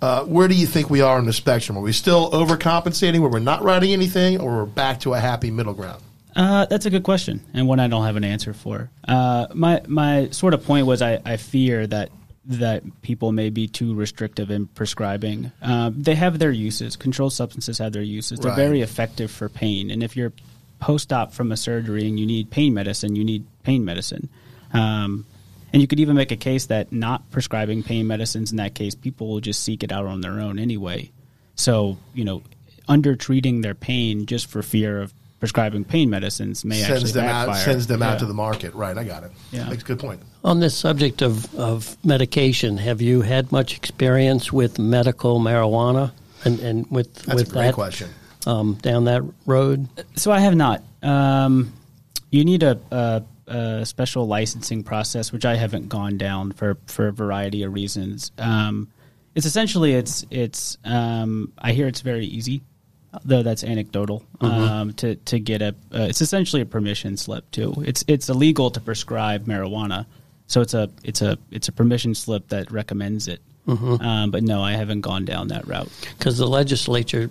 Uh, 0.01 0.25
where 0.25 0.49
do 0.49 0.55
you 0.55 0.67
think 0.67 0.89
we 0.89 1.03
are 1.03 1.19
in 1.19 1.27
the 1.27 1.33
spectrum? 1.33 1.77
Are 1.77 1.83
we 1.83 1.93
still 1.93 2.31
overcompensating 2.31 3.21
where 3.21 3.29
we're 3.29 3.41
not 3.41 3.63
writing 3.63 3.93
anything, 3.93 4.41
or 4.41 4.59
we're 4.59 4.65
back 4.65 5.01
to 5.01 5.13
a 5.13 5.21
happy 5.21 5.51
middle 5.51 5.75
ground? 5.75 6.03
Uh, 6.39 6.67
that's 6.67 6.87
a 6.87 6.91
good 6.91 7.03
question, 7.03 7.41
and 7.53 7.67
one 7.67 7.81
I 7.81 7.89
don't 7.89 8.05
have 8.05 8.15
an 8.15 8.23
answer 8.23 8.55
for. 8.55 8.89
Uh, 9.07 9.49
my 9.55 9.83
my 9.89 10.29
sort 10.31 10.55
of 10.55 10.65
point 10.65 10.87
was 10.87 11.03
I, 11.03 11.21
I 11.25 11.37
fear 11.37 11.85
that 11.89 12.11
that 12.45 12.85
people 13.03 13.33
may 13.33 13.51
be 13.51 13.67
too 13.67 13.93
restrictive 13.95 14.51
in 14.53 14.69
prescribing. 14.69 15.51
Um, 15.61 16.01
they 16.01 16.15
have 16.15 16.39
their 16.39 16.53
uses. 16.53 16.95
Controlled 16.97 17.33
substances 17.33 17.79
have 17.79 17.93
their 17.93 18.03
uses. 18.03 18.39
They're 18.39 18.51
Right. 18.53 18.57
very 18.57 18.83
effective 18.83 19.33
for 19.33 19.49
pain, 19.49 19.91
and 19.91 20.01
if 20.03 20.17
you're 20.17 20.33
post-op 20.79 21.33
from 21.33 21.51
a 21.51 21.57
surgery 21.57 22.07
and 22.07 22.21
you 22.21 22.25
need 22.25 22.51
pain 22.51 22.73
medicine, 22.73 23.17
you 23.17 23.25
need 23.25 23.45
pain 23.65 23.85
medicine. 23.85 24.29
Um, 24.73 25.27
and 25.73 25.83
you 25.83 25.89
could 25.89 25.99
even 25.99 26.15
make 26.15 26.31
a 26.31 26.37
case 26.37 26.67
that 26.67 26.93
not 26.93 27.29
prescribing 27.33 27.83
pain 27.83 28.07
medicines 28.07 28.53
in 28.53 28.59
that 28.59 28.77
case, 28.77 28.95
people 28.95 29.27
will 29.27 29.41
just 29.41 29.65
seek 29.65 29.83
it 29.83 29.91
out 29.91 30.07
on 30.07 30.21
their 30.21 30.39
own 30.39 30.61
anyway. 30.61 31.11
So, 31.57 31.99
you 32.15 32.25
know, 32.25 32.43
under 32.87 33.17
treating 33.17 33.61
their 33.61 33.75
pain 33.75 34.25
just 34.27 34.47
for 34.47 34.63
fear 34.63 35.03
of 35.03 35.13
prescribing 35.41 35.85
pain 35.85 36.11
medicines 36.11 36.65
may 36.65 36.77
Sends 36.77 36.91
actually 36.91 37.13
them 37.13 37.25
backfire. 37.27 37.55
out. 37.57 37.65
Sends 37.65 37.87
them 37.87 38.03
out 38.03 38.19
to 38.19 38.27
the 38.27 38.35
market. 38.35 38.75
Right. 38.75 38.97
I 38.97 39.05
got 39.05 39.25
it. 39.25 39.33
Yeah. 39.53 39.69
Makes 39.69 39.83
a 39.83 39.87
good 39.87 39.99
point. 40.01 40.21
On 40.45 40.61
this 40.61 40.77
subject 40.77 41.23
of, 41.23 41.55
of 41.55 41.97
medication, 42.05 42.77
have 42.79 43.01
you 43.01 43.23
had 43.23 43.53
much 43.53 43.77
experience 43.77 44.53
with 44.53 44.79
medical 44.79 45.39
marijuana 45.41 46.13
and, 46.45 46.61
and 46.61 46.91
with 46.91 47.15
That's 47.15 47.41
with 47.43 47.51
a 47.51 47.53
great 47.53 47.63
that 47.63 47.75
question. 47.75 48.11
Um, 48.47 48.75
down 48.83 49.05
that 49.05 49.23
road? 49.47 49.89
So 50.17 50.31
I 50.31 50.41
have 50.41 50.55
not. 50.55 50.83
Um, 51.03 51.73
you 52.31 52.45
need 52.45 52.63
a, 52.63 52.79
a, 52.91 53.23
a 53.47 53.87
special 53.87 54.27
licensing 54.27 54.83
process, 54.85 55.33
which 55.33 55.45
I 55.45 55.57
haven't 55.57 55.89
gone 55.89 56.19
down 56.19 56.53
for, 56.53 56.79
for 56.87 57.09
a 57.09 57.13
variety 57.13 57.63
of 57.63 57.73
reasons. 57.73 58.33
Um, 58.39 58.89
it's 59.35 59.47
essentially 59.47 59.95
it's 59.95 60.25
it's 60.31 60.79
um, 60.85 61.53
I 61.59 61.73
hear 61.73 61.87
it's 61.87 62.01
very 62.01 62.27
easy, 62.27 62.63
though 63.25 63.43
that's 63.43 63.65
anecdotal. 63.65 64.23
Um, 64.41 64.93
to 64.95 65.17
to 65.17 65.39
get 65.39 65.63
a 65.63 65.69
uh, 65.93 66.03
it's 66.09 66.21
essentially 66.21 66.63
a 66.63 66.67
permission 66.67 67.17
slip 67.17 67.51
too. 67.51 67.75
It's 67.87 68.05
it's 68.09 68.29
illegal 68.29 68.71
to 68.73 68.81
prescribe 68.81 69.47
marijuana, 69.47 70.07
so 70.47 70.61
it's 70.61 70.75
a 70.75 70.91
it's 71.05 71.23
a 71.23 71.39
it's 71.51 71.69
a 71.69 71.73
permission 71.73 72.15
slip 72.15 72.49
that 72.49 72.71
recommends 72.71 73.29
it. 73.29 73.41
Um, 73.67 74.31
but 74.31 74.43
no, 74.43 74.63
I 74.63 74.73
haven't 74.73 75.03
gone 75.03 75.27
down 75.27 75.49
that 75.49 75.67
route. 75.69 75.91
Because 76.17 76.39
the 76.39 76.47
legislature 76.47 77.29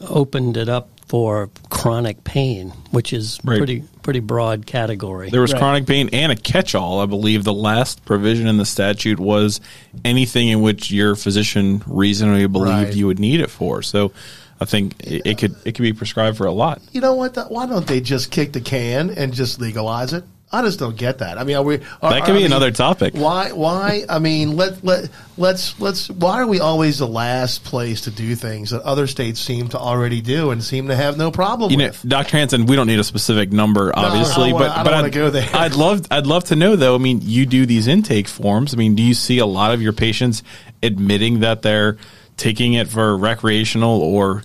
opened 0.00 0.56
it 0.56 0.68
up 0.68 0.88
for 1.06 1.50
chronic 1.70 2.22
pain, 2.24 2.70
which 2.90 3.12
is 3.12 3.38
Right. 3.44 3.58
pretty 3.58 3.84
pretty 4.02 4.20
broad 4.20 4.66
category. 4.66 5.30
There 5.30 5.40
was 5.40 5.52
Right. 5.52 5.58
chronic 5.60 5.86
pain 5.86 6.08
and 6.12 6.32
a 6.32 6.36
catch-all. 6.36 7.00
I 7.00 7.06
believe 7.06 7.44
the 7.44 7.52
last 7.54 8.04
provision 8.04 8.46
in 8.48 8.56
the 8.56 8.64
statute 8.66 9.20
was 9.20 9.60
anything 10.04 10.48
in 10.48 10.62
which 10.62 10.90
your 10.90 11.14
physician 11.14 11.82
reasonably 11.86 12.46
believed 12.46 12.70
Right. 12.88 12.94
you 12.96 13.06
would 13.06 13.18
need 13.20 13.40
it 13.40 13.50
for. 13.50 13.82
So, 13.82 14.12
I 14.60 14.64
think 14.64 14.94
it, 15.00 15.22
it 15.26 15.38
could 15.38 15.54
it 15.64 15.72
could 15.76 15.82
be 15.82 15.92
prescribed 15.92 16.36
for 16.36 16.46
a 16.46 16.52
lot. 16.52 16.80
You 16.92 17.00
know 17.00 17.14
what? 17.14 17.36
Why 17.50 17.66
don't 17.66 17.86
they 17.86 18.00
just 18.00 18.30
kick 18.30 18.52
the 18.52 18.60
can 18.60 19.10
and 19.10 19.32
just 19.32 19.60
legalize 19.60 20.12
it? 20.12 20.24
I 20.50 20.62
just 20.62 20.78
don't 20.78 20.96
get 20.96 21.18
that. 21.18 21.36
I 21.36 21.44
mean, 21.44 21.56
are 21.56 21.62
we? 21.62 21.74
Are, 22.00 22.10
That 22.10 22.22
could 22.24 22.30
I 22.30 22.38
be 22.38 22.38
mean, 22.38 22.46
another 22.46 22.70
topic. 22.70 23.12
Why? 23.14 23.52
Why? 23.52 24.04
I 24.08 24.18
mean, 24.18 24.56
let 24.56 24.82
let 24.82 25.10
let's 25.36 25.78
let's. 25.78 26.08
Why 26.08 26.40
are 26.40 26.46
we 26.46 26.58
always 26.58 26.96
the 26.98 27.06
last 27.06 27.64
place 27.64 28.00
to 28.02 28.10
do 28.10 28.34
things 28.34 28.70
that 28.70 28.80
other 28.80 29.06
states 29.06 29.40
seem 29.40 29.68
to 29.68 29.78
already 29.78 30.22
do 30.22 30.50
and 30.50 30.64
seem 30.64 30.88
to 30.88 30.96
have 30.96 31.18
no 31.18 31.30
problem 31.30 31.70
You 31.70 31.76
know, 31.76 31.86
with? 31.88 32.02
Dr. 32.08 32.38
Hanson, 32.38 32.64
we 32.64 32.76
don't 32.76 32.86
need 32.86 32.98
a 32.98 33.04
specific 33.04 33.52
number, 33.52 33.92
obviously, 33.94 34.44
I 34.44 34.48
don't 34.48 34.52
wanna- 34.54 34.68
but 34.70 34.76
I 34.78 34.82
but 34.84 34.94
I'd, 34.94 35.12
go 35.12 35.28
there. 35.28 35.50
I'd 35.52 35.74
love 35.74 36.06
I'd 36.10 36.26
love 36.26 36.44
to 36.44 36.56
know 36.56 36.76
though. 36.76 36.94
I 36.94 36.98
mean, 36.98 37.20
you 37.22 37.44
do 37.44 37.66
these 37.66 37.86
intake 37.86 38.26
forms. 38.26 38.72
I 38.72 38.78
mean, 38.78 38.94
do 38.94 39.02
you 39.02 39.12
see 39.12 39.38
a 39.40 39.46
lot 39.46 39.74
of 39.74 39.82
your 39.82 39.92
patients 39.92 40.42
admitting 40.82 41.40
that 41.40 41.60
they're 41.60 41.98
taking 42.38 42.72
it 42.72 42.88
for 42.88 43.16
recreational 43.18 44.00
or 44.00 44.42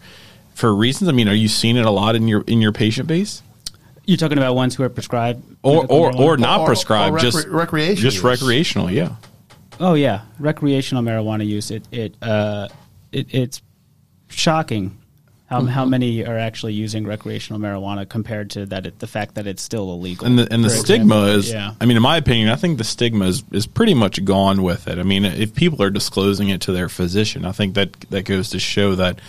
for 0.53 0.75
reasons? 0.75 1.07
I 1.07 1.13
mean, 1.13 1.29
are 1.29 1.33
you 1.33 1.47
seeing 1.47 1.77
it 1.77 1.85
a 1.85 1.89
lot 1.91 2.15
in 2.17 2.27
your 2.27 2.41
in 2.47 2.61
your 2.61 2.73
patient 2.73 3.07
base, 3.07 3.41
You're 4.05 4.17
talking 4.17 4.37
about 4.37 4.55
ones 4.55 4.75
who 4.75 4.83
are 4.83 4.89
prescribed 4.89 5.41
or 5.63 5.75
medical 5.83 5.95
or, 5.97 6.11
marijuana? 6.11 6.19
or 6.19 6.37
not 6.37 6.59
Or- 6.59 6.63
or 6.63 6.67
prescribed, 6.67 7.15
recre- 7.15 7.21
just 7.21 7.47
recreational 7.47 8.01
just 8.01 8.15
use. 8.17 8.23
recreational? 8.23 8.91
Yeah. 8.91 9.15
Oh 9.79 9.93
yeah, 9.93 10.21
recreational 10.39 11.01
marijuana 11.03 11.45
use. 11.47 11.71
It 11.71 11.87
it 11.91 12.15
uh, 12.21 12.67
it 13.13 13.27
it's 13.33 13.61
shocking 14.29 14.97
how 15.53 15.59
Mm-hmm. 15.61 15.67
how 15.69 15.85
many 15.85 16.25
are 16.25 16.37
actually 16.37 16.73
using 16.73 17.05
recreational 17.07 17.59
marijuana 17.61 18.07
compared 18.07 18.49
to 18.51 18.65
that 18.67 18.85
it, 18.87 18.99
the 18.99 19.07
fact 19.07 19.35
that 19.35 19.47
it's 19.47 19.61
still 19.61 19.91
illegal. 19.93 20.25
And 20.25 20.37
the 20.39 20.51
and 20.53 20.63
the 20.63 20.69
stigma 20.69 21.15
example. 21.25 21.39
is, 21.39 21.51
yeah. 21.51 21.73
I 21.79 21.85
mean, 21.85 21.97
in 21.97 22.03
my 22.03 22.17
opinion, 22.17 22.49
I 22.49 22.55
think 22.55 22.77
the 22.77 22.83
stigma 22.83 23.25
is, 23.25 23.43
is 23.51 23.67
pretty 23.67 23.93
much 23.93 24.23
gone 24.25 24.63
with 24.63 24.87
it. 24.87 24.97
I 24.99 25.03
mean, 25.03 25.25
if 25.25 25.53
people 25.53 25.81
are 25.83 25.89
disclosing 25.89 26.49
it 26.49 26.61
to 26.61 26.71
their 26.71 26.89
physician, 26.89 27.45
I 27.45 27.51
think 27.51 27.75
that 27.75 27.91
that 28.09 28.25
goes 28.25 28.49
to 28.51 28.59
show 28.59 28.95
that. 28.95 29.19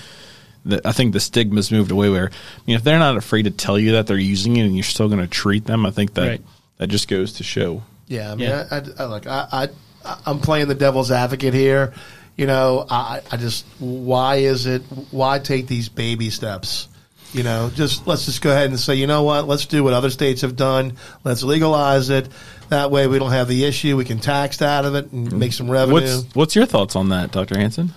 that 0.64 0.86
I 0.86 0.92
think 0.92 1.12
the 1.12 1.20
stigma's 1.20 1.70
moved 1.70 1.90
away. 1.90 2.08
Where 2.10 2.28
I 2.30 2.60
mean, 2.66 2.76
if 2.76 2.82
they're 2.84 2.98
not 2.98 3.16
afraid 3.16 3.42
to 3.42 3.50
tell 3.50 3.78
you 3.78 3.92
that 3.92 4.06
they're 4.06 4.16
using 4.16 4.56
it, 4.56 4.64
and 4.64 4.74
you're 4.74 4.82
still 4.84 5.08
going 5.08 5.20
to 5.20 5.26
treat 5.28 5.66
them, 5.66 5.84
I 5.86 5.90
think 5.90 6.14
that 6.14 6.26
Right. 6.28 6.42
that 6.78 6.86
just 6.88 7.06
goes 7.08 7.34
to 7.34 7.42
show. 7.44 7.82
Yeah, 8.08 8.32
I 8.32 8.34
mean, 8.34 8.48
Yeah. 8.48 8.64
I, 8.70 8.76
I, 8.76 8.82
I 8.98 9.04
look, 9.06 9.26
I, 9.26 9.68
I, 10.04 10.16
I'm 10.26 10.38
playing 10.40 10.68
the 10.68 10.74
devil's 10.74 11.10
advocate 11.10 11.54
here. 11.54 11.92
You 12.36 12.46
know, 12.46 12.84
I, 12.90 13.20
I 13.30 13.36
just, 13.36 13.64
why 13.78 14.36
is 14.36 14.66
it? 14.66 14.82
Why 15.10 15.38
take 15.38 15.66
these 15.68 15.88
baby 15.88 16.30
steps? 16.30 16.88
You 17.32 17.42
know, 17.42 17.70
just 17.74 18.06
let's 18.06 18.26
just 18.26 18.42
go 18.42 18.50
ahead 18.50 18.70
and 18.70 18.78
say, 18.78 18.94
you 18.94 19.06
know 19.06 19.24
what? 19.24 19.48
Let's 19.48 19.66
do 19.66 19.82
what 19.82 19.92
other 19.92 20.10
states 20.10 20.42
have 20.42 20.54
done. 20.54 20.96
Let's 21.24 21.42
legalize 21.42 22.08
it. 22.10 22.28
That 22.68 22.90
way, 22.92 23.06
we 23.08 23.18
don't 23.18 23.32
have 23.32 23.48
the 23.48 23.64
issue. 23.64 23.96
We 23.96 24.04
can 24.04 24.18
tax 24.18 24.62
out 24.62 24.84
of 24.84 24.94
it 24.94 25.10
and 25.10 25.36
make 25.38 25.52
some 25.52 25.70
revenue. 25.70 25.94
What's 25.94 26.34
what's 26.34 26.56
your 26.56 26.66
thoughts 26.66 26.94
on 26.94 27.08
that, 27.08 27.32
Doctor 27.32 27.58
Hanson? 27.58 27.92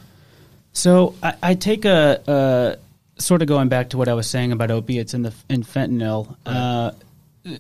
So 0.73 1.15
I, 1.21 1.35
I 1.41 1.55
take 1.55 1.85
a, 1.85 2.21
a 2.27 3.21
sort 3.21 3.41
of 3.41 3.47
going 3.47 3.69
back 3.69 3.89
to 3.91 3.97
what 3.97 4.07
I 4.07 4.13
was 4.13 4.27
saying 4.27 4.51
about 4.51 4.71
opiates 4.71 5.13
and 5.13 5.25
the 5.25 5.33
in 5.49 5.63
fentanyl. 5.63 6.35
Uh, 6.45 6.91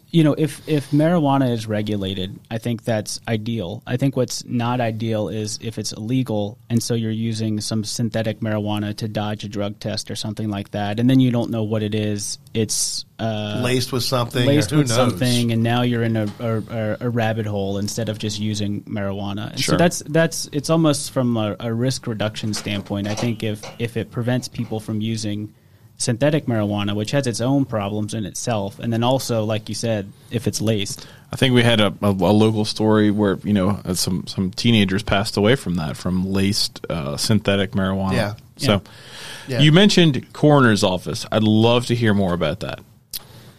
you 0.09 0.23
know, 0.23 0.33
if 0.33 0.67
if 0.67 0.91
marijuana 0.91 1.51
is 1.51 1.67
regulated, 1.67 2.39
I 2.51 2.57
think 2.57 2.83
that's 2.83 3.19
ideal. 3.27 3.83
I 3.85 3.97
think 3.97 4.15
what's 4.15 4.43
not 4.45 4.81
ideal 4.81 5.29
is 5.29 5.59
if 5.61 5.77
it's 5.77 5.91
illegal, 5.91 6.57
and 6.69 6.81
so 6.81 6.93
you're 6.93 7.11
using 7.11 7.61
some 7.61 7.83
synthetic 7.83 8.39
marijuana 8.39 8.95
to 8.97 9.07
dodge 9.07 9.43
a 9.43 9.49
drug 9.49 9.79
test 9.79 10.11
or 10.11 10.15
something 10.15 10.49
like 10.49 10.71
that, 10.71 10.99
and 10.99 11.09
then 11.09 11.19
you 11.19 11.31
don't 11.31 11.51
know 11.51 11.63
what 11.63 11.83
it 11.83 11.95
is. 11.95 12.37
It's 12.53 13.05
uh, 13.19 13.61
laced 13.63 13.91
with 13.91 14.03
something? 14.03 14.45
laced 14.45 14.71
with 14.71 14.87
knows? 14.87 14.95
something, 14.95 15.51
and 15.51 15.63
now 15.63 15.83
you're 15.83 16.03
in 16.03 16.17
a, 16.17 16.27
a, 16.39 16.97
a 17.01 17.09
rabbit 17.09 17.45
hole 17.45 17.77
instead 17.77 18.09
of 18.09 18.19
just 18.19 18.39
using 18.39 18.83
marijuana. 18.83 19.51
And 19.51 19.59
Sure. 19.59 19.73
So 19.73 19.77
that's 19.77 19.99
that's 20.07 20.49
it's 20.51 20.69
almost 20.69 21.11
from 21.11 21.37
a, 21.37 21.55
a 21.59 21.73
risk 21.73 22.07
reduction 22.07 22.53
standpoint. 22.53 23.07
I 23.07 23.15
think 23.15 23.43
if 23.43 23.63
if 23.79 23.97
it 23.97 24.11
prevents 24.11 24.47
people 24.47 24.79
from 24.79 25.01
using 25.01 25.53
synthetic 25.97 26.45
marijuana, 26.45 26.95
which 26.95 27.11
has 27.11 27.27
its 27.27 27.41
own 27.41 27.65
problems 27.65 28.13
in 28.13 28.25
itself, 28.25 28.79
and 28.79 28.93
then 28.93 29.03
also, 29.03 29.43
like 29.43 29.67
you 29.69 29.75
said, 29.75 30.11
if 30.31 30.47
it's 30.47 30.61
laced. 30.61 31.07
I 31.31 31.35
think 31.35 31.53
we 31.53 31.63
had 31.63 31.79
a, 31.81 31.87
a, 32.01 32.09
a 32.09 32.11
local 32.11 32.63
story 32.65 33.11
where 33.11 33.37
you 33.43 33.53
know 33.53 33.81
uh, 33.83 33.93
some 33.95 34.25
some 34.27 34.51
teenagers 34.51 35.03
passed 35.03 35.35
away 35.37 35.55
from 35.55 35.75
that 35.75 35.97
from 35.97 36.31
laced 36.31 36.85
uh, 36.89 37.17
synthetic 37.17 37.71
marijuana. 37.71 38.13
Yeah. 38.13 38.33
So 38.57 38.81
Yeah. 39.47 39.59
you 39.59 39.71
mentioned 39.71 40.33
coroner's 40.33 40.83
office. 40.83 41.25
I'd 41.31 41.43
love 41.43 41.87
to 41.87 41.95
hear 41.95 42.13
more 42.13 42.33
about 42.33 42.61
that. 42.61 42.79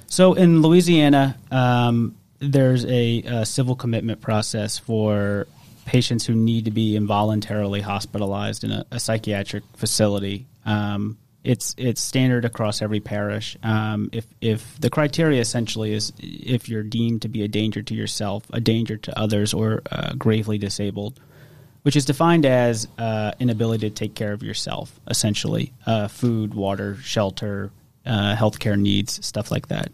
So 0.07 0.35
in 0.35 0.63
Louisiana, 0.63 1.37
um, 1.51 2.17
there's 2.41 2.85
a, 2.87 3.23
uh 3.25 3.45
civil 3.45 3.75
commitment 3.77 4.21
process 4.21 4.79
for 4.79 5.47
patients 5.85 6.25
who 6.27 6.35
need 6.35 6.65
to 6.67 6.71
be 6.71 6.97
involuntarily 6.97 7.81
hospitalized 7.81 8.63
in 8.65 8.71
a, 8.73 8.85
a 8.91 8.99
psychiatric 9.01 9.65
facility. 9.77 10.47
Um, 10.65 11.17
it's 11.49 11.75
it's 11.79 12.01
standard 12.01 12.45
across 12.45 12.83
every 12.83 13.01
parish. 13.01 13.57
Um, 13.63 14.11
if 14.13 14.27
if 14.41 14.79
the 14.81 14.91
criteria 14.91 15.41
essentially 15.41 15.93
is 15.95 16.13
if 16.19 16.69
you're 16.69 16.83
deemed 16.83 17.23
to 17.23 17.29
be 17.29 17.43
a 17.43 17.49
danger 17.49 17.83
to 17.83 17.95
yourself, 17.95 18.45
a 18.53 18.61
danger 18.61 18.97
to 18.99 19.19
others, 19.19 19.55
or 19.55 19.83
uh, 19.91 20.13
gravely 20.15 20.59
disabled, 20.59 21.19
which 21.83 21.97
is 21.97 22.05
defined 22.05 22.45
as 22.45 22.87
uh, 22.99 23.33
inability 23.41 23.89
to 23.89 23.95
take 23.95 24.15
care 24.15 24.33
of 24.33 24.43
yourself, 24.43 25.01
essentially, 25.09 25.73
uh, 25.87 26.07
food, 26.09 26.53
water, 26.55 26.97
shelter, 27.03 27.71
uh, 28.05 28.37
healthcare 28.37 28.79
needs, 28.79 29.25
stuff 29.27 29.51
like 29.51 29.69
that. 29.69 29.91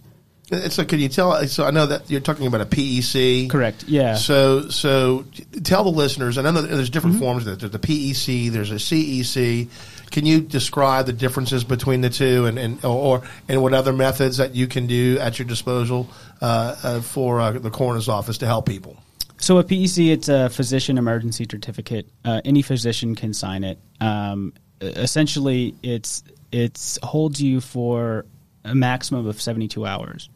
So 0.68 0.84
can 0.84 0.98
you 1.00 1.08
tell? 1.08 1.46
So 1.46 1.64
I 1.64 1.70
know 1.70 1.86
that 1.86 2.10
you're 2.10 2.20
talking 2.20 2.46
about 2.46 2.60
a 2.60 2.66
PEC. 2.66 3.48
Correct. 3.48 3.84
Yeah. 3.88 4.14
So 4.16 4.68
so 4.68 5.24
tell 5.64 5.84
the 5.84 5.90
listeners. 5.90 6.36
I 6.36 6.42
know 6.42 6.52
that 6.52 6.68
there's 6.68 6.90
different 6.90 7.16
Mm-hmm. 7.16 7.24
forms. 7.24 7.46
of 7.46 7.54
it. 7.54 7.60
There's 7.60 7.72
the 7.72 7.78
PEC. 7.78 8.50
There's 8.50 8.70
a 8.70 8.74
CEC. 8.74 9.68
Can 10.14 10.26
you 10.26 10.40
describe 10.40 11.06
the 11.06 11.12
differences 11.12 11.64
between 11.64 12.00
the 12.00 12.08
two, 12.08 12.46
and, 12.46 12.56
and 12.56 12.84
or 12.84 13.22
and 13.48 13.60
what 13.60 13.74
other 13.74 13.92
methods 13.92 14.36
that 14.36 14.54
you 14.54 14.68
can 14.68 14.86
do 14.86 15.18
at 15.18 15.40
your 15.40 15.48
disposal 15.48 16.08
uh, 16.40 16.76
uh, 16.84 17.00
for 17.00 17.40
uh, 17.40 17.50
the 17.50 17.68
coroner's 17.68 18.08
office 18.08 18.38
to 18.38 18.46
help 18.46 18.64
people? 18.64 18.96
So 19.38 19.58
a 19.58 19.64
PEC, 19.64 20.12
it's 20.12 20.28
a 20.28 20.50
physician 20.50 20.98
emergency 20.98 21.48
certificate. 21.50 22.08
Uh, 22.24 22.40
any 22.44 22.62
physician 22.62 23.16
can 23.16 23.34
sign 23.34 23.64
it. 23.64 23.80
Um, 24.00 24.52
essentially, 24.80 25.74
it's 25.82 26.22
it's 26.52 26.96
holds 27.02 27.42
you 27.42 27.60
for 27.60 28.24
a 28.62 28.72
maximum 28.72 29.26
of 29.26 29.42
seventy 29.42 29.66
two 29.66 29.84
hours. 29.84 30.28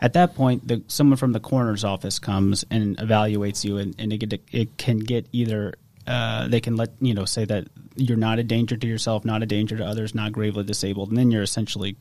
At 0.00 0.14
that 0.14 0.34
point, 0.34 0.66
the, 0.66 0.82
someone 0.88 1.18
from 1.18 1.32
the 1.32 1.40
coroner's 1.40 1.84
office 1.84 2.18
comes 2.18 2.64
and 2.70 2.96
evaluates 2.96 3.66
you, 3.66 3.76
and, 3.76 3.94
and 3.98 4.14
it, 4.14 4.16
get, 4.16 4.40
it 4.50 4.78
can 4.78 4.98
get 4.98 5.26
either 5.32 5.74
uh, 6.06 6.48
they 6.48 6.60
can 6.60 6.76
let 6.76 6.90
you 7.00 7.14
know 7.14 7.24
say 7.24 7.44
that 7.44 7.68
you're 7.96 8.16
not 8.16 8.38
a 8.38 8.44
danger 8.44 8.76
to 8.76 8.86
yourself, 8.86 9.24
not 9.24 9.42
a 9.42 9.46
danger 9.46 9.76
to 9.76 9.84
others, 9.84 10.14
not 10.14 10.32
gravely 10.32 10.64
disabled, 10.64 11.08
and 11.08 11.16
then 11.16 11.30
you're 11.30 11.42
essentially 11.42 11.96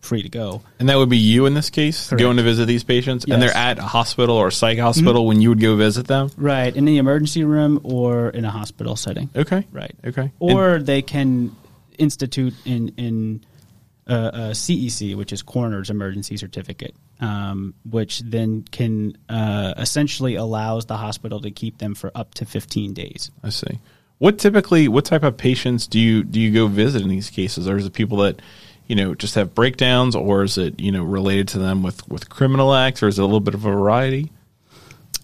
free 0.00 0.22
to 0.22 0.28
go. 0.28 0.62
And 0.78 0.88
that 0.88 0.96
would 0.96 1.08
be 1.08 1.16
you 1.16 1.46
in 1.46 1.54
this 1.54 1.70
case, 1.70 2.08
Correct. 2.08 2.20
going 2.20 2.36
to 2.36 2.42
visit 2.42 2.66
these 2.66 2.84
patients, 2.84 3.24
and 3.24 3.42
they're 3.42 3.56
at 3.56 3.78
a 3.78 3.82
hospital 3.82 4.36
or 4.36 4.48
a 4.48 4.52
psych 4.52 4.78
hospital 4.78 5.26
when 5.26 5.40
you 5.40 5.48
would 5.48 5.60
go 5.60 5.76
visit 5.76 6.06
them. 6.06 6.30
Right 6.36 6.74
in 6.74 6.84
the 6.84 6.98
emergency 6.98 7.44
room 7.44 7.80
or 7.82 8.28
in 8.30 8.44
a 8.44 8.50
hospital 8.50 8.96
setting. 8.96 9.30
Okay. 9.34 9.66
Right. 9.72 9.94
Okay. 10.04 10.30
Or 10.38 10.78
they 10.78 11.02
can 11.02 11.56
institute 11.98 12.54
in 12.64 12.88
in 12.96 13.44
uh, 14.06 14.30
a 14.32 14.38
CEC, 14.50 15.16
which 15.16 15.32
is 15.32 15.42
coroner's 15.42 15.90
emergency 15.90 16.36
certificate, 16.36 16.94
um, 17.20 17.74
which 17.88 18.20
then 18.20 18.62
can 18.70 19.16
uh, 19.28 19.74
essentially 19.78 20.34
allows 20.34 20.86
the 20.86 20.96
hospital 20.96 21.40
to 21.40 21.50
keep 21.50 21.78
them 21.78 21.94
for 21.94 22.10
up 22.14 22.34
to 22.34 22.44
15 22.44 22.92
days. 22.92 23.30
I 23.42 23.50
see. 23.50 23.80
What 24.18 24.38
typically, 24.38 24.88
what 24.88 25.04
type 25.04 25.22
of 25.22 25.36
patients 25.36 25.86
do 25.86 25.98
you 25.98 26.22
do 26.22 26.40
you 26.40 26.52
go 26.52 26.66
visit 26.66 27.02
in 27.02 27.08
these 27.08 27.30
cases? 27.30 27.68
Or 27.68 27.76
is 27.76 27.86
it 27.86 27.92
people 27.92 28.18
that 28.18 28.40
you 28.86 28.94
know 28.94 29.14
just 29.14 29.34
have 29.34 29.54
breakdowns, 29.54 30.14
or 30.14 30.44
is 30.44 30.56
it 30.56 30.78
you 30.78 30.92
know 30.92 31.02
related 31.02 31.48
to 31.48 31.58
them 31.58 31.82
with 31.82 32.06
with 32.08 32.28
criminal 32.28 32.74
acts, 32.74 33.02
or 33.02 33.08
is 33.08 33.18
it 33.18 33.22
a 33.22 33.24
little 33.24 33.40
bit 33.40 33.54
of 33.54 33.64
a 33.64 33.70
variety? 33.70 34.30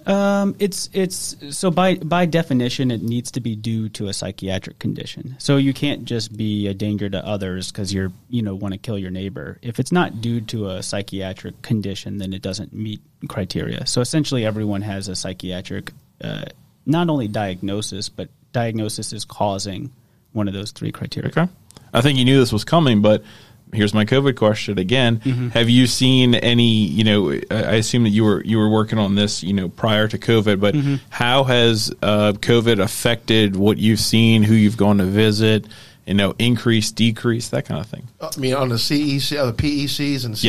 Um, 0.06 0.56
it's 0.58 0.88
it's 0.92 1.36
so 1.50 1.70
by 1.70 1.96
by 1.96 2.26
definition, 2.26 2.90
it 2.90 3.02
needs 3.02 3.30
to 3.32 3.40
be 3.40 3.56
due 3.56 3.88
to 3.90 4.08
a 4.08 4.12
psychiatric 4.12 4.78
condition. 4.78 5.36
So 5.38 5.56
you 5.56 5.72
can't 5.72 6.04
just 6.04 6.36
be 6.36 6.66
a 6.68 6.74
danger 6.74 7.08
to 7.10 7.24
others 7.24 7.70
because 7.70 7.92
you're 7.92 8.12
you 8.28 8.42
know 8.42 8.54
want 8.54 8.72
to 8.72 8.78
kill 8.78 8.98
your 8.98 9.10
neighbor. 9.10 9.58
If 9.62 9.78
it's 9.78 9.92
not 9.92 10.20
due 10.20 10.40
to 10.42 10.70
a 10.70 10.82
psychiatric 10.82 11.62
condition, 11.62 12.18
then 12.18 12.32
it 12.32 12.42
doesn't 12.42 12.72
meet 12.72 13.00
criteria. 13.28 13.86
So 13.86 14.00
essentially, 14.00 14.44
everyone 14.44 14.82
has 14.82 15.08
a 15.08 15.16
psychiatric, 15.16 15.92
uh, 16.22 16.46
not 16.86 17.08
only 17.08 17.28
diagnosis, 17.28 18.08
but 18.08 18.28
diagnosis 18.52 19.12
is 19.12 19.24
causing 19.24 19.90
one 20.32 20.48
of 20.48 20.54
those 20.54 20.70
three 20.70 20.92
criteria. 20.92 21.30
Okay. 21.30 21.48
I 21.92 22.00
think 22.02 22.18
you 22.18 22.24
knew 22.24 22.38
this 22.38 22.52
was 22.52 22.64
coming, 22.64 23.02
but 23.02 23.24
here's 23.72 23.94
my 23.94 24.04
COVID 24.04 24.36
question 24.36 24.78
again. 24.78 25.16
Have 25.54 25.68
you 25.68 25.86
seen 25.86 26.34
any, 26.34 26.84
you 26.86 27.04
know, 27.04 27.32
I 27.32 27.40
I 27.50 27.74
assume 27.74 28.02
that 28.04 28.10
you 28.10 28.24
were 28.24 28.42
you 28.44 28.58
were 28.58 28.68
working 28.68 28.98
on 28.98 29.14
this, 29.14 29.42
you 29.42 29.52
know, 29.52 29.68
prior 29.68 30.08
to 30.08 30.18
COVID, 30.18 30.60
but 30.60 30.74
how 31.10 31.44
has 31.44 31.92
uh, 32.02 32.32
COVID 32.32 32.82
affected 32.82 33.56
what 33.56 33.78
you've 33.78 34.00
seen, 34.00 34.42
who 34.42 34.54
you've 34.54 34.76
gone 34.76 34.98
to 34.98 35.04
visit, 35.04 35.66
you 36.06 36.14
know, 36.14 36.34
increase, 36.38 36.90
decrease, 36.90 37.48
that 37.50 37.66
kind 37.66 37.80
of 37.80 37.86
thing? 37.86 38.08
I 38.20 38.30
mean, 38.38 38.54
on 38.54 38.68
the 38.70 38.74
CEC, 38.76 39.38
uh, 39.38 39.46
the 39.46 39.52
PECs 39.52 40.24
and 40.24 40.34
CECs. 40.34 40.42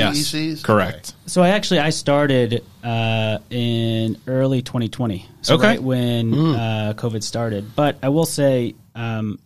Yes. 0.49 0.61
Correct. 0.63 1.13
So 1.27 1.43
I 1.43 1.49
actually 1.49 1.79
I 1.79 1.91
started 1.91 2.63
uh, 2.83 3.37
in 3.49 4.17
early 4.27 4.61
2020, 4.61 5.25
so 5.41 5.55
Okay. 5.55 5.67
right 5.67 5.83
when 5.83 6.33
uh, 6.33 6.93
COVID 6.97 7.21
started. 7.23 7.75
But 7.75 7.97
I 8.01 8.09
will 8.09 8.25
say 8.25 8.73
um, 8.95 9.37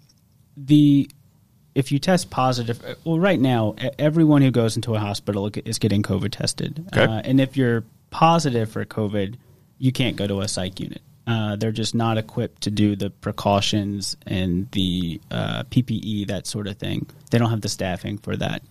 the 0.55 1.09
if 1.75 1.91
you 1.91 1.99
test 1.99 2.29
positive, 2.29 2.81
well, 3.03 3.19
right 3.19 3.39
now 3.39 3.75
everyone 3.99 4.41
who 4.41 4.49
goes 4.49 4.75
into 4.77 4.95
a 4.95 4.99
hospital 4.99 5.51
is 5.65 5.77
getting 5.77 6.01
COVID 6.01 6.31
tested, 6.31 6.85
Okay. 6.87 7.03
uh, 7.03 7.21
and 7.23 7.39
if 7.39 7.57
you're 7.57 7.83
positive 8.09 8.71
for 8.71 8.85
COVID, 8.85 9.35
you 9.77 9.91
can't 9.91 10.15
go 10.15 10.25
to 10.25 10.39
a 10.39 10.47
psych 10.47 10.79
unit. 10.79 11.01
Uh, 11.27 11.55
they're 11.55 11.71
just 11.71 11.93
not 11.95 12.17
equipped 12.17 12.61
to 12.61 12.71
do 12.71 12.95
the 12.95 13.09
precautions 13.09 14.15
and 14.25 14.69
the 14.71 15.19
uh, 15.31 15.63
PPE, 15.63 16.27
that 16.27 16.47
sort 16.47 16.67
of 16.67 16.77
thing. 16.77 17.07
They 17.31 17.39
don't 17.39 17.49
have 17.49 17.61
the 17.61 17.69
staffing 17.69 18.19
for 18.19 18.37
that. 18.37 18.61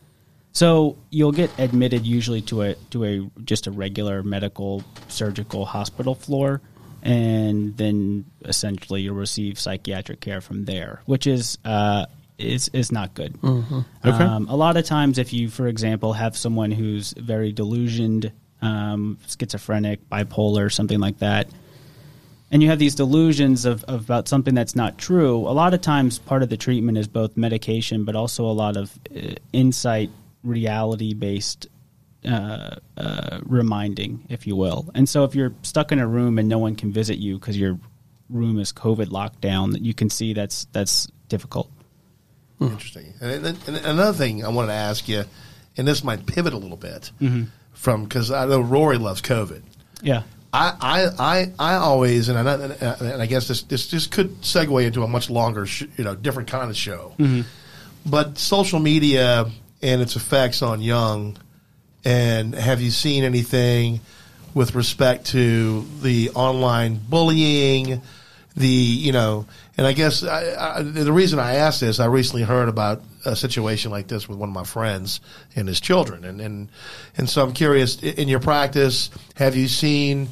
So 0.52 0.96
you'll 1.10 1.32
get 1.32 1.50
admitted 1.58 2.06
usually 2.06 2.40
to 2.42 2.62
a 2.62 2.74
to 2.90 3.04
a 3.04 3.30
just 3.44 3.66
a 3.66 3.72
regular 3.72 4.22
medical 4.22 4.84
surgical 5.08 5.64
hospital 5.64 6.14
floor, 6.14 6.60
and 7.02 7.76
then 7.76 8.24
essentially 8.44 9.02
you'll 9.02 9.16
receive 9.16 9.58
psychiatric 9.58 10.20
care 10.20 10.40
from 10.40 10.64
there, 10.64 11.02
which 11.06 11.26
is 11.26 11.58
uh, 11.64 12.06
is 12.38 12.68
is 12.72 12.90
not 12.90 13.14
good. 13.14 13.36
Okay. 14.04 14.24
Um, 14.24 14.48
a 14.48 14.56
lot 14.56 14.76
of 14.76 14.84
times, 14.84 15.18
if 15.18 15.32
you, 15.32 15.48
for 15.48 15.66
example, 15.68 16.12
have 16.12 16.36
someone 16.36 16.70
who's 16.70 17.12
very 17.12 17.52
delusioned, 17.52 18.32
um, 18.62 19.18
schizophrenic, 19.26 20.08
bipolar, 20.10 20.72
something 20.72 21.00
like 21.00 21.18
that, 21.18 21.48
and 22.50 22.62
you 22.62 22.68
have 22.68 22.78
these 22.78 22.94
delusions 22.94 23.64
of, 23.64 23.82
of 23.84 24.04
about 24.04 24.28
something 24.28 24.54
that's 24.54 24.76
not 24.76 24.98
true, 24.98 25.38
a 25.38 25.50
lot 25.50 25.74
of 25.74 25.80
times 25.80 26.18
part 26.18 26.42
of 26.42 26.48
the 26.48 26.56
treatment 26.56 26.98
is 26.98 27.08
both 27.08 27.36
medication, 27.36 28.04
but 28.04 28.14
also 28.14 28.44
a 28.44 28.52
lot 28.52 28.76
of 28.76 28.96
uh, 29.14 29.34
insight, 29.52 30.10
reality 30.42 31.14
based 31.14 31.66
uh, 32.24 32.76
uh, 32.96 33.40
reminding, 33.44 34.24
if 34.28 34.46
you 34.46 34.56
will. 34.56 34.88
And 34.94 35.08
so 35.08 35.24
if 35.24 35.34
you're 35.34 35.52
stuck 35.62 35.92
in 35.92 35.98
a 35.98 36.06
room 36.06 36.38
and 36.38 36.48
no 36.48 36.58
one 36.58 36.76
can 36.76 36.92
visit 36.92 37.18
you 37.18 37.38
because 37.38 37.58
your 37.58 37.78
room 38.30 38.58
is 38.58 38.72
COVID 38.72 39.10
locked 39.10 39.40
down, 39.40 39.74
you 39.82 39.92
can 39.94 40.08
see 40.08 40.32
that's 40.32 40.66
that's 40.72 41.08
difficult. 41.28 41.70
Hmm. 42.58 42.66
Interesting. 42.66 43.12
And, 43.20 43.46
and, 43.46 43.68
and 43.68 43.76
another 43.78 44.16
thing 44.16 44.44
I 44.44 44.48
wanted 44.48 44.68
to 44.68 44.74
ask 44.74 45.08
you, 45.08 45.24
and 45.76 45.88
this 45.88 46.04
might 46.04 46.26
pivot 46.26 46.52
a 46.52 46.58
little 46.58 46.76
bit 46.76 47.10
mm-hmm. 47.20 47.44
from 47.72 48.04
because 48.04 48.30
I 48.30 48.46
know 48.46 48.60
Rory 48.60 48.98
loves 48.98 49.20
COVID. 49.22 49.62
Yeah. 50.02 50.22
I, 50.52 50.72
I, 50.80 51.08
I, 51.18 51.52
I 51.58 51.74
always, 51.76 52.28
and 52.28 52.38
I, 52.38 52.54
and 52.54 53.20
I 53.20 53.26
guess 53.26 53.48
this, 53.48 53.62
this 53.62 53.88
just 53.88 54.12
could 54.12 54.42
segue 54.42 54.86
into 54.86 55.02
a 55.02 55.08
much 55.08 55.28
longer, 55.28 55.66
sh- 55.66 55.86
you 55.96 56.04
know, 56.04 56.14
different 56.14 56.48
kind 56.48 56.70
of 56.70 56.76
show. 56.76 57.12
Mm-hmm. 57.18 57.40
But 58.06 58.38
social 58.38 58.78
media 58.78 59.50
and 59.82 60.00
its 60.00 60.14
effects 60.14 60.62
on 60.62 60.80
young, 60.80 61.38
and 62.04 62.54
have 62.54 62.80
you 62.80 62.90
seen 62.90 63.24
anything 63.24 64.00
with 64.54 64.76
respect 64.76 65.26
to 65.26 65.84
the 66.02 66.30
online 66.30 67.00
bullying, 67.08 68.00
the 68.56 68.68
you 68.68 69.10
know, 69.10 69.46
and 69.76 69.86
I 69.86 69.92
guess 69.92 70.22
I, 70.22 70.78
I, 70.78 70.82
the 70.82 71.12
reason 71.12 71.38
I 71.38 71.54
asked 71.54 71.80
this, 71.80 72.00
I 72.00 72.06
recently 72.06 72.42
heard 72.42 72.68
about 72.68 73.02
a 73.24 73.34
situation 73.34 73.90
like 73.90 74.06
this 74.06 74.28
with 74.28 74.38
one 74.38 74.48
of 74.48 74.54
my 74.54 74.64
friends 74.64 75.20
and 75.56 75.66
his 75.66 75.80
children, 75.80 76.24
and 76.24 76.40
and 76.40 76.68
and 77.16 77.28
so 77.28 77.42
I'm 77.42 77.52
curious 77.52 78.02
in 78.02 78.28
your 78.28 78.40
practice, 78.40 79.10
have 79.34 79.56
you 79.56 79.68
seen 79.68 80.28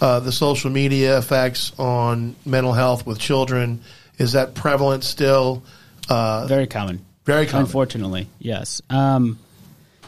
uh, 0.00 0.20
the 0.20 0.32
social 0.32 0.70
media 0.70 1.18
effects 1.18 1.72
on 1.78 2.36
mental 2.44 2.72
health 2.72 3.06
with 3.06 3.18
children? 3.18 3.80
Is 4.18 4.32
that 4.32 4.54
prevalent 4.54 5.02
still? 5.02 5.64
Uh, 6.08 6.46
Very 6.46 6.66
common. 6.66 7.04
Very 7.24 7.46
common. 7.46 7.66
Unfortunately, 7.66 8.28
yes. 8.38 8.82
Um, 8.90 9.38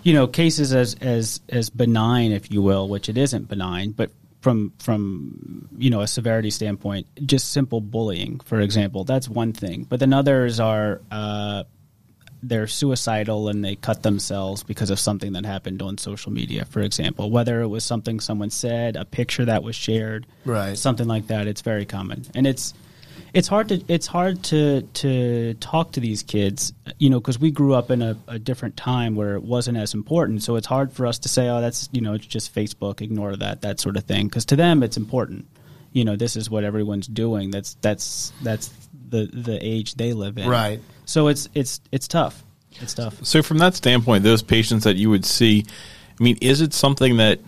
you 0.02 0.12
know, 0.12 0.26
cases 0.26 0.72
as 0.72 0.94
as 1.00 1.40
as 1.48 1.70
benign, 1.70 2.30
if 2.30 2.52
you 2.52 2.62
will, 2.62 2.88
which 2.88 3.08
it 3.08 3.18
isn't 3.18 3.48
benign, 3.48 3.90
but 3.90 4.10
from 4.46 4.72
from 4.78 5.68
you 5.76 5.90
know 5.90 6.02
a 6.02 6.06
severity 6.06 6.50
standpoint, 6.50 7.04
just 7.26 7.50
simple 7.50 7.80
bullying, 7.80 8.38
for 8.44 8.60
example, 8.60 9.02
that's 9.02 9.28
one 9.28 9.52
thing. 9.52 9.82
But 9.88 9.98
then 9.98 10.12
others 10.12 10.60
are 10.60 11.00
uh, 11.10 11.64
they're 12.44 12.68
suicidal 12.68 13.48
and 13.48 13.64
they 13.64 13.74
cut 13.74 14.04
themselves 14.04 14.62
because 14.62 14.90
of 14.90 15.00
something 15.00 15.32
that 15.32 15.44
happened 15.44 15.82
on 15.82 15.98
social 15.98 16.30
media, 16.30 16.64
for 16.64 16.80
example, 16.80 17.28
whether 17.28 17.60
it 17.60 17.66
was 17.66 17.82
something 17.82 18.20
someone 18.20 18.50
said, 18.50 18.94
a 18.94 19.04
picture 19.04 19.44
that 19.46 19.64
was 19.64 19.74
shared, 19.74 20.26
Right. 20.44 20.78
something 20.78 21.08
like 21.08 21.26
that. 21.26 21.48
It's 21.48 21.62
very 21.62 21.84
common, 21.84 22.22
and 22.36 22.46
it's 22.46 22.72
it's 23.36 23.48
hard 23.48 23.68
to 23.68 23.84
it's 23.86 24.06
hard 24.06 24.42
to 24.44 24.80
to 24.80 25.52
talk 25.54 25.92
to 25.92 26.00
these 26.00 26.22
kids, 26.22 26.72
you 26.98 27.10
know, 27.10 27.20
because 27.20 27.38
we 27.38 27.50
grew 27.50 27.74
up 27.74 27.90
in 27.90 28.00
a, 28.00 28.16
a 28.26 28.38
different 28.38 28.78
time 28.78 29.14
where 29.14 29.34
it 29.34 29.42
wasn't 29.42 29.76
as 29.76 29.92
important. 29.92 30.42
So 30.42 30.56
it's 30.56 30.66
hard 30.66 30.90
for 30.90 31.06
us 31.06 31.18
to 31.18 31.28
say, 31.28 31.46
oh, 31.50 31.60
that's 31.60 31.90
you 31.92 32.00
know, 32.00 32.14
it's 32.14 32.24
just 32.24 32.54
Facebook, 32.54 33.02
ignore 33.02 33.36
that, 33.36 33.60
that 33.60 33.78
sort 33.78 33.98
of 33.98 34.04
thing, 34.04 34.28
because 34.28 34.46
to 34.46 34.56
them 34.56 34.82
it's 34.82 34.96
important. 34.96 35.46
You 35.92 36.06
know, 36.06 36.16
this 36.16 36.34
is 36.34 36.48
what 36.48 36.64
everyone's 36.64 37.06
doing. 37.06 37.50
That's 37.50 37.74
that's 37.82 38.32
that's 38.42 38.70
the 39.10 39.26
the 39.26 39.58
age 39.60 39.96
they 39.96 40.14
live 40.14 40.38
in. 40.38 40.48
Right. 40.48 40.80
So 41.04 41.28
it's 41.28 41.46
it's 41.54 41.82
it's 41.92 42.08
tough. 42.08 42.42
It's 42.80 42.94
tough. 42.94 43.22
So 43.22 43.42
from 43.42 43.58
that 43.58 43.74
standpoint, 43.74 44.24
those 44.24 44.42
patients 44.42 44.84
that 44.84 44.96
you 44.96 45.10
would 45.10 45.26
see, 45.26 45.66
I 46.18 46.24
mean, 46.24 46.38
is 46.40 46.62
it 46.62 46.72
something 46.72 47.18
that 47.18 47.40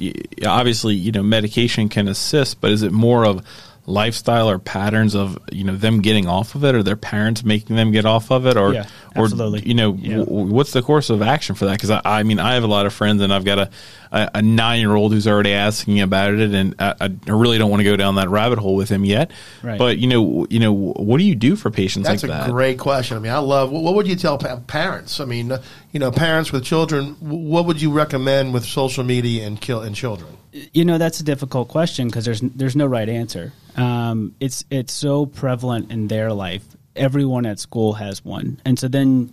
obviously 0.46 0.96
you 0.96 1.12
know 1.12 1.22
medication 1.22 1.88
can 1.88 2.09
assist, 2.09 2.61
but 2.61 2.72
is 2.72 2.83
it 2.83 2.92
more 2.92 3.24
of 3.24 3.42
lifestyle 3.88 4.51
or 4.51 4.59
patterns 4.59 5.14
of 5.14 5.38
you 5.51 5.64
know 5.64 5.74
them 5.74 6.01
getting 6.03 6.27
off 6.29 6.55
of 6.55 6.62
it, 6.64 6.74
or 6.74 6.83
their 6.83 6.96
parents 6.96 7.42
making 7.42 7.74
them 7.77 7.90
get 7.90 8.05
off 8.05 8.31
of 8.31 8.46
it, 8.46 8.57
or 8.57 8.74
Yeah, 8.74 8.85
or 9.16 9.29
you 9.66 9.74
know 9.74 9.94
Yeah. 9.94 10.18
w- 10.18 10.53
what's 10.53 10.72
the 10.72 10.83
course 10.83 11.11
of 11.11 11.22
action 11.22 11.55
for 11.57 11.64
that? 11.66 11.72
Because 11.72 11.90
I, 11.90 12.01
I 12.05 12.22
mean, 12.22 12.38
I 12.38 12.55
have 12.55 12.64
a 12.64 12.68
lot 12.68 12.87
of 12.87 12.92
friends, 12.92 13.22
and 13.22 13.33
I've 13.33 13.44
got 13.44 13.59
a 13.59 13.70
a, 14.12 14.31
a 14.35 14.42
nine 14.42 14.81
year 14.81 14.94
old 14.94 15.12
who's 15.12 15.27
already 15.27 15.53
asking 15.53 16.01
about 16.01 16.35
it, 16.35 16.53
and 16.53 16.75
I, 16.79 16.94
I 17.01 17.31
really 17.31 17.59
don't 17.59 17.71
want 17.71 17.81
to 17.81 17.85
go 17.85 17.97
down 17.97 18.16
that 18.16 18.29
rabbit 18.29 18.59
hole 18.59 18.77
with 18.77 18.88
him 18.88 19.05
yet. 19.05 19.31
Right. 19.62 19.79
But 19.79 19.99
you 19.99 20.07
know, 20.07 20.47
you 20.51 20.61
know, 20.61 20.73
what 20.73 21.18
do 21.18 21.25
you 21.25 21.35
do 21.35 21.57
for 21.57 21.71
patients 21.71 22.07
That's 22.07 22.23
like 22.23 22.49
a 22.49 22.51
great 22.51 22.79
question. 22.79 23.16
I 23.16 23.21
mean, 23.21 23.33
I 23.33 23.38
love. 23.38 23.71
What 23.71 23.94
would 23.94 24.07
you 24.07 24.16
tell 24.16 24.38
pa- 24.38 24.61
parents? 24.66 25.21
I 25.21 25.25
mean, 25.25 25.53
uh, 25.53 25.62
you 25.92 26.01
know, 26.01 26.11
parents 26.11 26.53
with 26.53 26.64
children. 26.64 27.16
What 27.21 27.66
would 27.66 27.81
you 27.81 27.92
recommend 27.92 28.55
with 28.55 28.64
social 28.64 29.05
media 29.05 29.47
and 29.47 29.61
kill 29.61 29.83
and 29.83 29.94
children? 29.94 30.38
you 30.73 30.85
know 30.85 30.99
that's 30.99 31.21
a 31.21 31.25
difficult 31.25 31.68
question 31.68 32.09
because 32.09 32.25
there's 32.25 32.40
there's 32.40 32.77
no 32.77 32.87
right 32.87 33.09
answer. 33.09 33.53
Um, 33.77 34.35
it's 34.40 34.64
it's 34.71 34.92
so 34.92 35.27
prevalent 35.27 35.92
in 35.92 36.09
their 36.09 36.33
life. 36.33 36.64
Everyone 36.97 37.47
at 37.47 37.59
school 37.59 37.92
has 37.94 38.25
one, 38.25 38.61
and 38.64 38.79
so 38.79 38.88
then, 38.88 39.33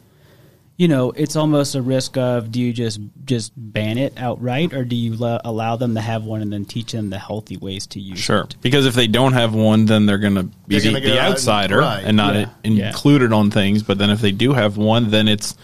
you 0.77 0.87
know, 0.89 1.11
it's 1.11 1.35
almost 1.37 1.73
a 1.75 1.81
risk 1.81 2.17
of 2.17 2.51
do 2.51 2.59
you 2.59 2.73
just 2.73 2.99
just 3.23 3.53
ban 3.55 3.97
it 3.97 4.13
outright, 4.17 4.73
or 4.73 4.83
do 4.83 4.95
you 4.95 5.15
lo- 5.15 5.39
allow 5.45 5.75
them 5.77 5.95
to 5.95 6.01
have 6.01 6.25
one 6.25 6.41
and 6.41 6.51
then 6.51 6.65
teach 6.65 6.91
them 6.91 7.09
the 7.09 7.17
healthy 7.19 7.55
ways 7.57 7.87
to 7.87 7.99
use 8.01 8.19
Sure, 8.19 8.41
it? 8.41 8.55
because 8.61 8.85
if 8.85 8.93
they 8.93 9.07
don't 9.07 9.33
have 9.33 9.53
one, 9.55 9.85
then 9.85 10.05
they're 10.05 10.17
going 10.17 10.35
to 10.35 10.43
be 10.67 10.79
the, 10.79 10.91
gonna 10.91 10.99
the 10.99 11.13
out 11.13 11.25
and- 11.25 11.33
outsider 11.33 11.77
right. 11.77 12.03
and 12.03 12.17
not 12.17 12.35
Yeah. 12.35 12.49
in- 12.63 12.73
Yeah. 12.73 12.87
included 12.89 13.31
on 13.31 13.51
things. 13.51 13.83
But 13.83 13.97
then 13.99 14.09
if 14.09 14.19
they 14.19 14.31
do 14.33 14.51
have 14.53 14.75
one, 14.77 15.11
then 15.11 15.27
it's 15.29 15.55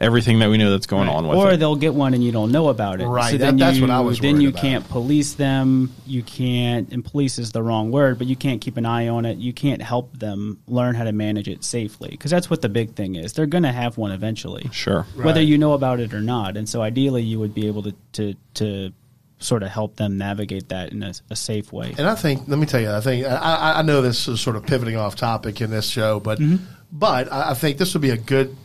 everything 0.00 0.38
that 0.38 0.48
we 0.48 0.56
know 0.56 0.70
that's 0.70 0.86
going 0.86 1.08
on 1.10 1.28
with 1.28 1.36
or 1.36 1.52
it. 1.52 1.56
they'll 1.58 1.76
get 1.76 1.92
one 1.92 2.14
and 2.14 2.24
you 2.24 2.32
don't 2.32 2.50
know 2.50 2.68
about 2.68 3.00
it. 3.02 3.06
Right, 3.06 3.32
So 3.32 3.36
that- 3.36 3.44
then 3.44 3.56
that's 3.58 3.76
you, 3.76 3.82
what 3.82 3.90
I 3.90 4.00
was 4.00 4.18
Then 4.18 4.40
you 4.40 4.48
about. 4.48 4.60
can't 4.62 4.88
police 4.88 5.34
them. 5.34 5.92
You 6.06 6.22
can't, 6.22 6.90
and 6.90 7.04
police 7.04 7.38
is 7.38 7.52
the 7.52 7.62
wrong 7.62 7.90
word, 7.90 8.16
but 8.16 8.26
you 8.26 8.34
can't 8.34 8.60
keep 8.62 8.78
an 8.78 8.86
eye 8.86 9.08
on 9.08 9.26
it. 9.26 9.36
You 9.36 9.52
can't 9.52 9.82
help 9.82 10.18
them 10.18 10.58
learn 10.66 10.94
how 10.94 11.04
to 11.04 11.12
manage 11.12 11.48
it 11.48 11.64
safely 11.64 12.08
because 12.10 12.30
that's 12.30 12.48
what 12.48 12.62
the 12.62 12.68
big 12.70 12.94
thing 12.94 13.14
is. 13.14 13.34
They're 13.34 13.44
going 13.46 13.64
to 13.64 13.72
have 13.72 13.98
one 13.98 14.10
eventually, 14.10 14.68
Sure. 14.72 15.02
whether 15.16 15.42
you 15.42 15.58
know 15.58 15.74
about 15.74 16.00
it 16.00 16.14
or 16.14 16.22
not. 16.22 16.56
And 16.56 16.66
so 16.66 16.80
ideally, 16.80 17.22
you 17.22 17.38
would 17.38 17.52
be 17.54 17.66
able 17.66 17.82
to 17.82 17.94
to 18.14 18.34
to 18.54 18.92
sort 19.38 19.62
of 19.62 19.68
help 19.70 19.96
them 19.96 20.18
navigate 20.18 20.68
that 20.68 20.92
in 20.92 21.02
a, 21.02 21.12
a 21.30 21.36
safe 21.36 21.72
way. 21.72 21.94
And 21.96 22.06
I 22.06 22.14
think, 22.14 22.46
let 22.46 22.58
me 22.58 22.66
tell 22.66 22.80
you, 22.80 22.90
I 22.90 23.00
think 23.00 23.24
I, 23.26 23.36
I- 23.36 23.78
I 23.78 23.82
know 23.82 24.00
this 24.02 24.28
is 24.28 24.40
sort 24.40 24.56
of 24.56 24.64
pivoting 24.66 24.96
off 24.96 25.16
topic 25.16 25.60
in 25.60 25.70
this 25.70 25.88
show, 25.88 26.20
but 26.20 26.38
Mm-hmm. 26.38 26.64
but 26.92 27.30
I, 27.32 27.50
I 27.50 27.54
think 27.54 27.76
this 27.78 27.92
would 27.94 28.02
be 28.02 28.10
a 28.10 28.16
good 28.18 28.56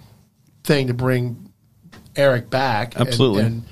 thing 0.66 0.88
to 0.88 0.94
bring 0.94 1.50
Eric 2.16 2.50
back, 2.50 2.96
and- 2.96 3.08
Absolutely. 3.08 3.44
and 3.44 3.64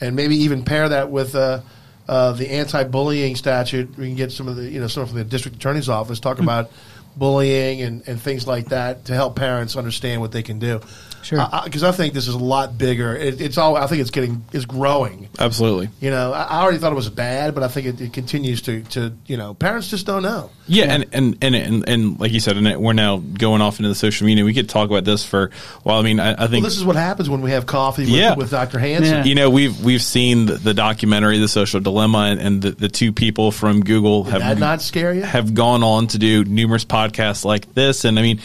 and, 0.00 0.16
maybe 0.16 0.36
even 0.36 0.64
pair 0.64 0.88
that 0.88 1.10
with 1.12 1.34
uh, 1.36 1.60
uh, 2.08 2.32
the 2.32 2.50
anti-bullying 2.50 3.36
statute. 3.36 3.96
We 3.96 4.08
can 4.08 4.16
get 4.16 4.32
some 4.32 4.48
of 4.48 4.56
the 4.56 4.68
you 4.68 4.80
know 4.80 4.88
someone 4.88 5.08
from 5.08 5.18
the 5.18 5.24
district 5.24 5.56
attorney's 5.58 5.88
office 5.88 6.18
talk 6.20 6.38
Hmm. 6.38 6.42
about 6.44 6.70
bullying 7.16 7.82
and, 7.82 8.02
and 8.08 8.20
things 8.20 8.46
like 8.46 8.70
that 8.70 9.04
to 9.04 9.14
help 9.14 9.36
parents 9.36 9.76
understand 9.76 10.20
what 10.20 10.32
they 10.32 10.42
can 10.42 10.58
do. 10.58 10.80
Sure. 11.22 11.46
because 11.64 11.82
I, 11.82 11.92
think 11.92 12.14
this 12.14 12.28
is 12.28 12.34
a 12.34 12.38
lot 12.38 12.76
bigger. 12.76 13.16
It, 13.16 13.40
it's 13.40 13.58
all. 13.58 13.76
I 13.76 13.86
think 13.86 14.00
it's 14.00 14.10
getting 14.10 14.44
it's 14.52 14.64
growing. 14.64 15.28
Absolutely. 15.38 15.88
You 16.00 16.10
know, 16.10 16.32
I 16.32 16.42
I 16.42 16.62
already 16.62 16.78
thought 16.78 16.92
it 16.92 16.96
was 16.96 17.08
bad, 17.08 17.54
but 17.54 17.62
I 17.62 17.68
think 17.68 17.86
it, 17.86 18.00
it 18.00 18.12
continues 18.12 18.62
to, 18.62 18.82
to, 18.82 19.12
you 19.26 19.36
know, 19.36 19.54
parents 19.54 19.88
just 19.88 20.06
don't 20.06 20.22
know. 20.22 20.50
Yeah, 20.66 20.84
and, 20.92 21.06
and, 21.12 21.38
and 21.42 21.54
and 21.54 21.88
and 21.88 22.20
like 22.20 22.32
you 22.32 22.40
said, 22.40 22.56
and 22.56 22.80
we're 22.80 22.92
now 22.92 23.18
going 23.18 23.60
off 23.62 23.78
into 23.78 23.88
the 23.88 23.94
social 23.94 24.26
media. 24.26 24.44
We 24.44 24.54
could 24.54 24.68
talk 24.68 24.88
about 24.90 25.04
this 25.04 25.24
for. 25.24 25.50
Well, 25.84 25.98
I 25.98 26.02
mean, 26.02 26.20
I, 26.20 26.32
I 26.32 26.36
Well, 26.40 26.48
think 26.48 26.64
this 26.64 26.76
is 26.76 26.84
what 26.84 26.96
happens 26.96 27.28
when 27.30 27.42
we 27.42 27.50
have 27.52 27.66
coffee 27.66 28.02
with, 28.02 28.10
Yeah. 28.10 28.34
with 28.34 28.50
Dr. 28.50 28.78
Hansen. 28.78 29.18
Yeah. 29.18 29.24
you 29.24 29.34
know 29.34 29.50
we've 29.50 29.84
we've 29.84 30.02
seen 30.02 30.46
the, 30.46 30.54
the 30.54 30.74
documentary, 30.74 31.38
The 31.38 31.48
Social 31.48 31.80
Dilemma, 31.80 32.28
and, 32.30 32.40
and 32.40 32.62
the, 32.62 32.70
the 32.72 32.88
two 32.88 33.12
people 33.12 33.50
from 33.52 33.82
Google 33.82 34.24
Did 34.24 34.32
have 34.32 34.40
that 34.42 34.58
not 34.58 34.82
scare 34.82 35.12
you? 35.14 35.22
have 35.22 35.54
gone 35.54 35.82
on 35.82 36.06
to 36.08 36.18
do 36.18 36.44
numerous 36.44 36.84
podcasts 36.84 37.44
like 37.44 37.74
this. 37.74 38.04
And 38.04 38.18
I 38.18 38.22
mean, 38.22 38.40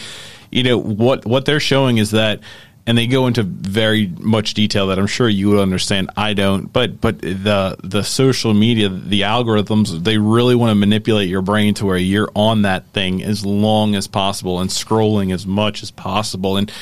you 0.50 0.62
know, 0.62 0.78
what, 0.78 1.26
what 1.26 1.44
they're 1.44 1.60
showing 1.60 1.98
is 1.98 2.12
that, 2.12 2.40
and 2.88 2.96
they 2.96 3.06
go 3.06 3.26
into 3.26 3.42
very 3.42 4.06
much 4.06 4.54
detail 4.54 4.86
that 4.86 4.98
I'm 4.98 5.06
sure 5.06 5.28
you 5.28 5.50
would 5.50 5.58
understand. 5.58 6.08
I 6.16 6.32
don't, 6.32 6.72
but, 6.72 7.02
but 7.02 7.20
the, 7.20 7.76
the 7.84 8.02
social 8.02 8.54
media, 8.54 8.88
the 8.88 9.20
algorithms, 9.20 10.02
they 10.02 10.16
really 10.16 10.54
want 10.54 10.70
to 10.70 10.74
manipulate 10.74 11.28
your 11.28 11.42
brain 11.42 11.74
to 11.74 11.84
where 11.84 11.98
you're 11.98 12.30
on 12.34 12.62
that 12.62 12.86
thing 12.94 13.22
as 13.22 13.44
long 13.44 13.94
as 13.94 14.08
possible 14.08 14.60
and 14.60 14.70
scrolling 14.70 15.34
as 15.34 15.46
much 15.46 15.82
as 15.82 15.90
possible. 15.90 16.56
And 16.56 16.72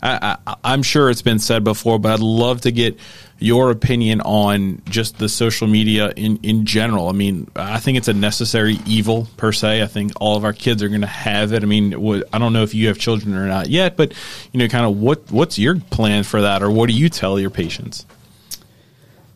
I, 0.00 0.36
I, 0.46 0.54
I'm 0.62 0.84
sure 0.84 1.10
it's 1.10 1.22
been 1.22 1.40
said 1.40 1.64
before, 1.64 1.98
but 1.98 2.12
I'd 2.12 2.20
love 2.20 2.60
to 2.60 2.70
get 2.70 2.96
your 3.40 3.70
opinion 3.70 4.20
on 4.22 4.82
just 4.86 5.18
the 5.18 5.28
social 5.28 5.68
media 5.68 6.10
in, 6.16 6.38
in 6.42 6.66
general. 6.66 7.08
I 7.08 7.12
mean, 7.12 7.48
I 7.54 7.78
think 7.78 7.96
it's 7.96 8.08
a 8.08 8.12
necessary 8.12 8.78
evil 8.84 9.28
per 9.36 9.52
se. 9.52 9.80
I 9.82 9.86
think 9.86 10.12
all 10.20 10.36
of 10.36 10.44
our 10.44 10.52
kids 10.52 10.82
are 10.82 10.88
going 10.88 11.02
to 11.02 11.06
have 11.06 11.52
it. 11.52 11.62
I 11.62 11.66
mean, 11.66 11.94
I 12.32 12.38
don't 12.38 12.52
know 12.52 12.64
if 12.64 12.74
you 12.74 12.88
have 12.88 12.98
children 12.98 13.36
or 13.36 13.46
not 13.46 13.68
yet, 13.68 13.96
but 13.96 14.12
you 14.52 14.58
know, 14.58 14.66
kind 14.66 14.84
of 14.86 14.98
what 14.98 15.30
what's 15.30 15.58
your 15.58 15.76
plan 15.76 16.24
for 16.24 16.42
that, 16.42 16.62
or 16.62 16.70
what 16.70 16.88
do 16.88 16.94
you 16.94 17.08
tell 17.08 17.38
your 17.38 17.50
patients? 17.50 18.06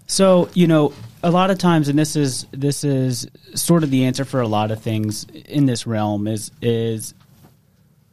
So 0.09 0.49
you 0.55 0.67
know, 0.67 0.93
a 1.23 1.31
lot 1.31 1.51
of 1.51 1.59
times, 1.59 1.89
and 1.89 1.97
this 1.97 2.17
is 2.17 2.47
this 2.51 2.83
is 2.83 3.29
sort 3.55 3.85
of 3.85 3.91
the 3.91 4.05
answer 4.05 4.25
for 4.25 4.41
a 4.41 4.49
lot 4.49 4.73
of 4.73 4.83
things 4.83 5.27
in 5.47 5.67
this 5.67 5.87
realm 5.87 6.27
is 6.27 6.51
is 6.61 7.15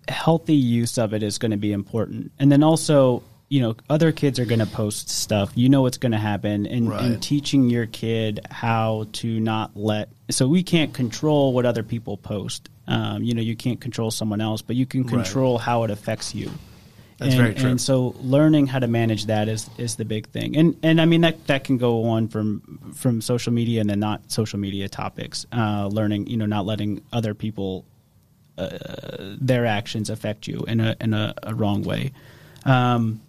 healthy 0.08 0.56
use 0.56 0.98
of 0.98 1.14
it 1.14 1.24
is 1.24 1.40
going 1.40 1.52
to 1.52 1.58
be 1.58 1.72
important, 1.72 2.32
and 2.38 2.52
then 2.52 2.62
also 2.62 3.24
you 3.50 3.62
know 3.62 3.76
other 3.90 4.12
kids 4.12 4.40
are 4.40 4.46
going 4.46 4.60
to 4.60 4.66
post 4.68 5.10
stuff. 5.10 5.52
You 5.56 5.70
know 5.70 5.82
what's 5.82 5.98
going 5.98 6.12
to 6.12 6.18
happen, 6.20 6.66
and, 6.68 6.90
Right. 6.90 7.02
and 7.02 7.22
teaching 7.22 7.70
your 7.70 7.88
kid 7.88 8.40
how 8.50 9.08
to 9.14 9.40
not 9.40 9.76
let. 9.76 10.10
So 10.30 10.48
we 10.48 10.64
can't 10.64 10.94
control 10.94 11.54
what 11.54 11.66
other 11.66 11.84
people 11.84 12.16
post. 12.18 12.70
Um, 12.88 13.24
you 13.24 13.34
know, 13.34 13.42
you 13.42 13.56
can't 13.56 13.82
control 13.82 14.12
someone 14.12 14.42
else, 14.42 14.62
but 14.62 14.76
you 14.76 14.86
can 14.86 15.02
Right. 15.04 15.10
control 15.10 15.58
how 15.58 15.84
it 15.84 15.92
affects 15.92 16.34
you. 16.34 16.50
That's 17.18 17.34
and, 17.34 17.42
very 17.42 17.54
true. 17.54 17.70
And 17.72 17.82
so 17.82 18.16
learning 18.22 18.68
how 18.68 18.80
to 18.80 18.88
manage 18.88 19.26
that 19.26 19.50
is, 19.50 19.70
is 19.78 19.98
the 19.98 20.06
big 20.06 20.30
thing. 20.30 20.56
And 20.56 20.78
and 20.84 21.02
I 21.02 21.06
mean 21.06 21.22
that 21.22 21.48
that 21.48 21.66
can 21.66 21.78
go 21.78 22.06
on 22.06 22.30
from 22.30 22.94
from 22.96 23.20
social 23.22 23.52
media 23.52 23.82
and 23.82 23.90
then 23.90 24.00
not 24.00 24.32
social 24.32 24.58
media 24.58 24.88
topics. 24.88 25.46
Uh, 25.52 25.90
learning, 25.92 26.28
you 26.28 26.38
know, 26.38 26.46
not 26.46 26.66
letting 26.66 27.02
other 27.12 27.34
people 27.34 27.84
uh, 28.58 28.70
their 29.40 29.66
actions 29.66 30.10
affect 30.10 30.48
you 30.48 30.64
in 30.68 30.80
a 30.80 30.96
in 31.02 31.14
a, 31.14 31.34
a 31.44 31.54
wrong 31.54 31.84
way. 31.84 32.12
Um, 32.64 33.22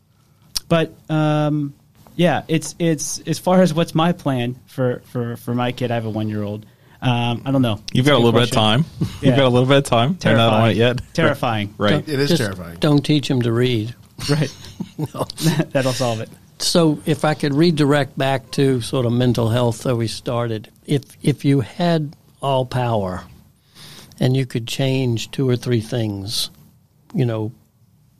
but 0.70 0.94
um, 1.10 1.74
yeah, 2.16 2.44
it's 2.48 2.74
it's 2.78 3.18
as 3.26 3.38
far 3.38 3.60
as 3.60 3.74
what's 3.74 3.94
my 3.94 4.12
plan 4.12 4.56
for 4.66 5.02
for 5.06 5.36
for 5.36 5.54
my 5.54 5.72
kid. 5.72 5.90
I 5.90 5.96
have 5.96 6.06
a 6.06 6.10
one 6.10 6.30
year 6.30 6.42
old. 6.42 6.64
Um, 7.02 7.42
I 7.44 7.50
don't 7.50 7.62
know. 7.62 7.80
You've 7.92 8.06
got 8.06 8.12
a 8.12 8.16
good 8.16 8.24
little 8.24 8.40
bit 8.40 8.48
of 8.48 8.54
time. 8.54 8.84
Yeah. 9.00 9.28
You've 9.30 9.36
got 9.36 9.46
a 9.46 9.48
little 9.48 9.68
bit 9.68 9.78
of 9.78 9.84
time. 9.84 10.16
They're 10.20 10.36
not 10.36 10.52
on 10.52 10.70
it 10.70 10.74
Terrifying. 10.74 10.76
yet. 10.76 11.14
Terrifying. 11.14 11.74
Right. 11.78 12.08
It 12.08 12.20
is 12.20 12.28
Just 12.30 12.42
terrifying. 12.42 12.76
Don't 12.78 13.04
teach 13.04 13.28
him 13.28 13.42
to 13.42 13.52
read. 13.52 13.94
Right. 14.28 14.54
That'll 15.72 15.92
solve 15.94 16.20
it. 16.20 16.28
So, 16.58 17.00
if 17.06 17.24
I 17.24 17.32
could 17.32 17.54
redirect 17.54 18.18
back 18.18 18.50
to 18.52 18.82
sort 18.82 19.06
of 19.06 19.12
mental 19.12 19.48
health 19.48 19.84
that 19.84 19.96
we 19.96 20.08
started, 20.08 20.70
if 20.84 21.02
if 21.22 21.44
you 21.46 21.60
had 21.60 22.14
all 22.42 22.66
power 22.66 23.24
and 24.20 24.36
you 24.36 24.44
could 24.44 24.66
change 24.68 25.30
two 25.30 25.48
or 25.48 25.56
three 25.56 25.80
things, 25.80 26.50
you 27.14 27.24
know, 27.24 27.50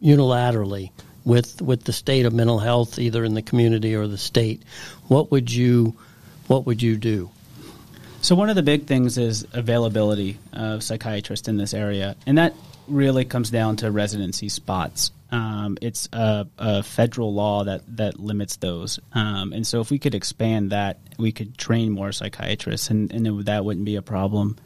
unilaterally 0.02 0.90
with 1.24 1.60
with 1.60 1.84
the 1.84 1.92
state 1.92 2.26
of 2.26 2.32
mental 2.32 2.58
health, 2.58 2.98
either 2.98 3.24
in 3.24 3.34
the 3.34 3.42
community 3.42 3.94
or 3.94 4.06
the 4.06 4.18
state, 4.18 4.62
what 5.08 5.30
would 5.30 5.52
you 5.52 5.96
what 6.46 6.66
would 6.66 6.82
you 6.82 6.96
do? 6.96 7.30
So 8.22 8.34
one 8.34 8.50
of 8.50 8.56
the 8.56 8.62
big 8.62 8.86
things 8.86 9.16
is 9.16 9.46
availability 9.52 10.38
of 10.52 10.82
psychiatrists 10.82 11.48
in 11.48 11.56
this 11.56 11.72
area, 11.72 12.16
and 12.26 12.36
that 12.38 12.54
really 12.86 13.24
comes 13.24 13.50
down 13.50 13.76
to 13.76 13.90
residency 13.90 14.48
spots. 14.48 15.10
Um, 15.30 15.78
it's 15.80 16.08
a, 16.12 16.46
a 16.58 16.82
federal 16.82 17.32
law 17.32 17.64
that 17.64 17.82
that 17.96 18.18
limits 18.18 18.56
those, 18.56 18.98
um, 19.12 19.52
and 19.52 19.66
so 19.66 19.80
if 19.80 19.90
we 19.90 19.98
could 19.98 20.14
expand 20.14 20.70
that, 20.72 20.98
we 21.18 21.32
could 21.32 21.56
train 21.56 21.92
more 21.92 22.12
psychiatrists, 22.12 22.90
and, 22.90 23.12
and 23.12 23.26
it, 23.26 23.44
that 23.46 23.64
wouldn't 23.64 23.86
be 23.86 23.96
a 23.96 24.02
problem. 24.02 24.56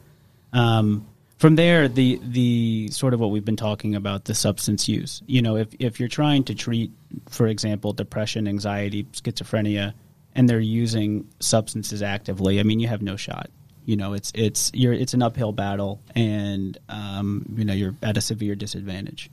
Um, 0.51 1.07
from 1.37 1.55
there, 1.55 1.87
the 1.87 2.19
the 2.23 2.89
sort 2.91 3.13
of 3.13 3.19
what 3.19 3.29
we've 3.31 3.45
been 3.45 3.57
talking 3.57 3.95
about, 3.95 4.25
the 4.25 4.33
substance 4.33 4.87
use. 4.87 5.21
You 5.25 5.41
know, 5.41 5.57
if 5.57 5.67
if 5.79 5.99
you're 5.99 6.09
trying 6.09 6.45
to 6.45 6.55
treat, 6.55 6.91
for 7.29 7.47
example, 7.47 7.93
depression, 7.93 8.47
anxiety, 8.47 9.03
schizophrenia, 9.11 9.93
and 10.33 10.49
they're 10.49 10.59
using 10.59 11.27
substances 11.39 12.01
actively, 12.01 12.59
I 12.59 12.63
mean, 12.63 12.79
you 12.79 12.87
have 12.87 13.01
no 13.01 13.17
shot. 13.17 13.49
You 13.85 13.97
know, 13.97 14.13
it's 14.13 14.31
it's 14.33 14.71
you're 14.73 14.93
it's 14.93 15.13
an 15.13 15.21
uphill 15.21 15.51
battle, 15.51 16.01
and 16.15 16.77
um, 16.89 17.45
you 17.55 17.65
know 17.65 17.73
you're 17.73 17.95
at 18.01 18.17
a 18.17 18.21
severe 18.21 18.55
disadvantage. 18.55 19.29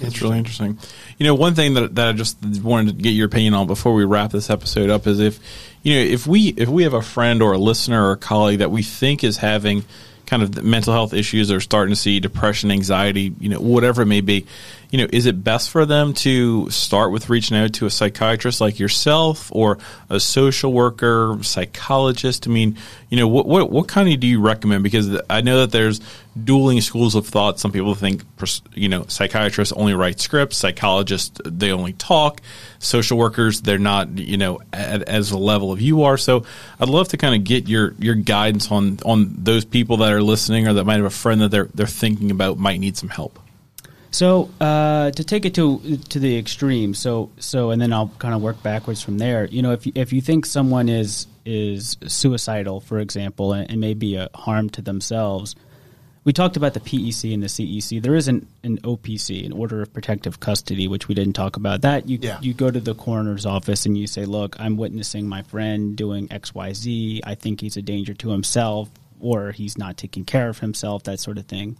It's 0.00 0.20
really 0.20 0.38
interesting. 0.38 0.78
You 1.18 1.24
know, 1.24 1.34
one 1.34 1.54
thing 1.54 1.74
that 1.74 1.94
that 1.94 2.08
I 2.08 2.12
just 2.12 2.44
wanted 2.44 2.96
to 2.96 3.02
get 3.02 3.10
your 3.10 3.26
opinion 3.26 3.54
on 3.54 3.66
before 3.66 3.94
we 3.94 4.04
wrap 4.04 4.30
this 4.30 4.50
episode 4.50 4.90
up 4.90 5.06
is 5.06 5.20
if 5.20 5.38
you 5.82 5.94
know 5.94 6.00
if 6.00 6.26
we 6.26 6.48
if 6.48 6.68
we 6.68 6.82
have 6.82 6.92
a 6.94 7.00
friend 7.00 7.42
or 7.42 7.52
a 7.52 7.58
listener 7.58 8.08
or 8.08 8.12
a 8.12 8.16
colleague 8.16 8.58
that 8.58 8.70
we 8.70 8.82
think 8.82 9.24
is 9.24 9.38
having 9.38 9.84
kind 10.26 10.42
of 10.42 10.62
mental 10.62 10.92
health 10.92 11.14
issues 11.14 11.50
or 11.50 11.60
starting 11.60 11.94
to 11.94 12.00
see 12.00 12.20
depression, 12.20 12.70
anxiety, 12.70 13.32
you 13.40 13.48
know, 13.48 13.60
whatever 13.60 14.02
it 14.02 14.06
may 14.06 14.20
be. 14.20 14.46
You 14.90 14.98
know, 14.98 15.06
is 15.12 15.26
it 15.26 15.42
best 15.42 15.70
for 15.70 15.84
them 15.84 16.12
to 16.14 16.70
start 16.70 17.10
with 17.10 17.28
reaching 17.28 17.56
out 17.56 17.72
to 17.74 17.86
a 17.86 17.90
psychiatrist 17.90 18.60
like 18.60 18.78
yourself 18.78 19.50
or 19.52 19.78
a 20.08 20.20
social 20.20 20.72
worker, 20.72 21.38
psychologist? 21.42 22.46
I 22.46 22.50
mean, 22.50 22.76
you 23.10 23.16
know, 23.16 23.28
what 23.28 23.46
what 23.46 23.70
what 23.70 23.88
kind 23.88 24.12
of 24.12 24.20
do 24.20 24.26
you 24.26 24.40
recommend? 24.40 24.82
Because 24.82 25.20
I 25.28 25.40
know 25.40 25.60
that 25.60 25.72
there's 25.72 26.00
dueling 26.44 26.80
schools 26.80 27.14
of 27.14 27.26
thought. 27.26 27.58
Some 27.58 27.72
people 27.72 27.94
think, 27.94 28.22
you 28.74 28.88
know, 28.88 29.06
psychiatrists 29.08 29.72
only 29.72 29.94
write 29.94 30.20
scripts, 30.20 30.56
psychologists 30.56 31.40
they 31.44 31.72
only 31.72 31.94
talk, 31.94 32.40
social 32.78 33.18
workers 33.18 33.62
they're 33.62 33.78
not, 33.78 34.18
you 34.18 34.36
know, 34.36 34.60
at, 34.72 35.02
as 35.02 35.30
a 35.30 35.38
level 35.38 35.72
of 35.72 35.80
you 35.80 36.02
are. 36.02 36.16
So 36.16 36.44
I'd 36.78 36.88
love 36.88 37.08
to 37.08 37.16
kind 37.16 37.34
of 37.34 37.44
get 37.44 37.68
your 37.68 37.94
your 37.98 38.14
guidance 38.14 38.70
on 38.70 38.98
on 39.04 39.34
those 39.38 39.64
people 39.64 39.98
that 39.98 40.12
are 40.12 40.22
listening 40.22 40.68
or 40.68 40.74
that 40.74 40.84
might 40.84 40.96
have 40.96 41.04
a 41.04 41.10
friend 41.10 41.40
that 41.40 41.50
they're 41.50 41.68
they're 41.74 41.86
thinking 41.86 42.30
about 42.30 42.58
might 42.58 42.78
need 42.78 42.96
some 42.96 43.08
help. 43.08 43.40
So 44.16 44.48
uh, 44.62 45.10
to 45.10 45.24
take 45.24 45.44
it 45.44 45.54
to 45.56 45.98
to 46.08 46.18
the 46.18 46.38
extreme, 46.38 46.94
so 46.94 47.30
so, 47.38 47.70
and 47.70 47.82
then 47.82 47.92
I'll 47.92 48.10
kind 48.18 48.32
of 48.32 48.40
work 48.40 48.62
backwards 48.62 49.02
from 49.02 49.18
there. 49.18 49.44
You 49.44 49.60
know, 49.60 49.72
if 49.72 49.84
you, 49.84 49.92
if 49.94 50.10
you 50.10 50.22
think 50.22 50.46
someone 50.46 50.88
is 50.88 51.26
is 51.44 51.98
suicidal, 52.06 52.80
for 52.80 52.98
example, 52.98 53.52
and, 53.52 53.70
and 53.70 53.78
may 53.78 53.92
be 53.92 54.16
a 54.16 54.30
harm 54.34 54.70
to 54.70 54.80
themselves, 54.80 55.54
we 56.24 56.32
talked 56.32 56.56
about 56.56 56.72
the 56.72 56.80
PEC 56.80 57.34
and 57.34 57.42
the 57.42 57.46
CEC. 57.46 58.00
There 58.00 58.14
is 58.14 58.26
an, 58.26 58.46
an 58.62 58.78
OPC, 58.78 59.44
an 59.44 59.52
Order 59.52 59.82
of 59.82 59.92
Protective 59.92 60.40
Custody, 60.40 60.88
which 60.88 61.08
we 61.08 61.14
didn't 61.14 61.34
talk 61.34 61.58
about. 61.58 61.82
That 61.82 62.08
you 62.08 62.18
yeah. 62.22 62.38
you 62.40 62.54
go 62.54 62.70
to 62.70 62.80
the 62.80 62.94
coroner's 62.94 63.44
office 63.44 63.84
and 63.84 63.98
you 63.98 64.06
say, 64.06 64.24
"Look, 64.24 64.58
I'm 64.58 64.78
witnessing 64.78 65.28
my 65.28 65.42
friend 65.42 65.94
doing 65.94 66.28
X, 66.30 66.54
Y, 66.54 66.72
Z. 66.72 67.20
I 67.22 67.34
think 67.34 67.60
he's 67.60 67.76
a 67.76 67.82
danger 67.82 68.14
to 68.14 68.30
himself, 68.30 68.88
or 69.20 69.52
he's 69.52 69.76
not 69.76 69.98
taking 69.98 70.24
care 70.24 70.48
of 70.48 70.60
himself, 70.60 71.02
that 71.02 71.20
sort 71.20 71.36
of 71.36 71.44
thing." 71.44 71.76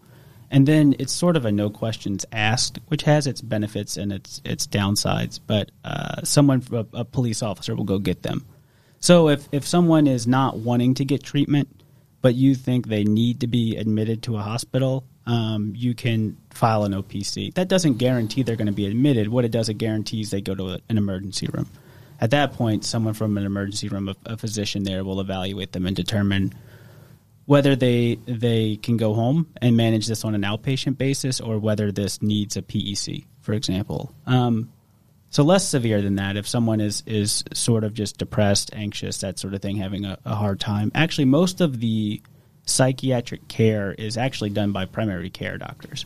And 0.51 0.66
then 0.66 0.94
it's 0.99 1.12
sort 1.12 1.36
of 1.36 1.44
a 1.44 1.53
no 1.53 1.70
questions 1.70 2.24
asked, 2.32 2.78
which 2.88 3.03
has 3.03 3.26
its 3.26 3.40
benefits 3.40 3.97
and 3.97 4.12
its 4.12 4.40
its 4.44 4.66
downsides. 4.66 5.40
But 5.44 5.70
uh, 5.84 6.22
someone, 6.22 6.62
a, 6.72 6.86
a, 6.92 7.05
police 7.05 7.42
officer, 7.42 7.74
will 7.74 7.84
go 7.84 7.99
get 7.99 8.22
them. 8.22 8.47
So 9.01 9.28
if 9.28 9.49
if 9.53 9.66
someone 9.66 10.07
is 10.07 10.26
not 10.26 10.59
wanting 10.59 10.94
to 10.94 11.05
get 11.05 11.22
treatment, 11.22 11.68
but 12.22 12.34
you 12.34 12.55
think 12.55 12.88
they 12.88 13.05
need 13.05 13.40
to 13.40 13.47
be 13.47 13.76
admitted 13.76 14.22
to 14.24 14.36
a 14.36 14.42
hospital, 14.42 15.05
um, 15.26 15.72
you 15.74 15.94
can 15.94 16.36
file 16.51 16.84
an 16.84 16.92
OPC. 16.92 17.55
That 17.55 17.68
doesn't 17.68 17.99
guarantee 17.99 18.42
they're 18.42 18.57
going 18.57 18.66
to 18.66 18.72
be 18.72 18.86
admitted. 18.86 19.28
What 19.28 19.44
it 19.44 19.51
does, 19.51 19.68
it 19.68 19.74
guarantees 19.74 20.30
they 20.30 20.40
go 20.40 20.55
to 20.55 20.80
an 20.88 20.99
emergency 20.99 21.49
room. 21.53 21.68
At 22.20 22.30
that 22.30 22.53
point, 22.55 22.84
someone 22.84 23.14
from 23.14 23.36
an 23.36 23.44
emergency 23.44 23.88
room, 23.88 24.09
a, 24.09 24.16
a 24.24 24.36
physician 24.36 24.84
there, 24.84 25.05
will 25.05 25.20
evaluate 25.20 25.72
them 25.72 25.86
and 25.86 25.94
determine 25.94 26.55
whether 27.47 27.74
they 27.76 28.16
they 28.26 28.76
can 28.76 28.97
go 28.97 29.14
home 29.14 29.47
and 29.62 29.76
manage 29.76 30.07
this 30.07 30.24
on 30.24 30.34
an 30.34 30.42
outpatient 30.42 30.99
basis 30.99 31.40
or 31.40 31.59
whether 31.59 31.90
this 31.90 32.20
needs 32.20 32.57
a 32.57 32.62
PEC, 32.62 33.24
for 33.40 33.53
example. 33.53 34.12
Um, 34.26 34.70
so 35.30 35.42
less 35.42 35.66
severe 35.66 36.03
than 36.03 36.16
that. 36.16 36.36
If 36.36 36.47
someone 36.47 36.80
is 36.80 37.03
is 37.07 37.44
sort 37.55 37.84
of 37.84 37.94
just 37.94 38.18
depressed, 38.18 38.70
anxious, 38.74 39.18
that 39.18 39.38
sort 39.38 39.55
of 39.55 39.62
thing, 39.62 39.76
having 39.76 40.05
a, 40.05 40.18
a 40.24 40.34
hard 40.34 40.61
time. 40.61 40.90
Actually, 40.94 41.26
most 41.26 41.61
of 41.61 41.80
the 41.80 42.20
psychiatric 42.64 43.47
care 43.47 43.92
is 43.92 44.16
actually 44.16 44.51
done 44.51 44.72
by 44.72 44.84
primary 44.84 45.30
care 45.30 45.57
doctors. 45.57 46.05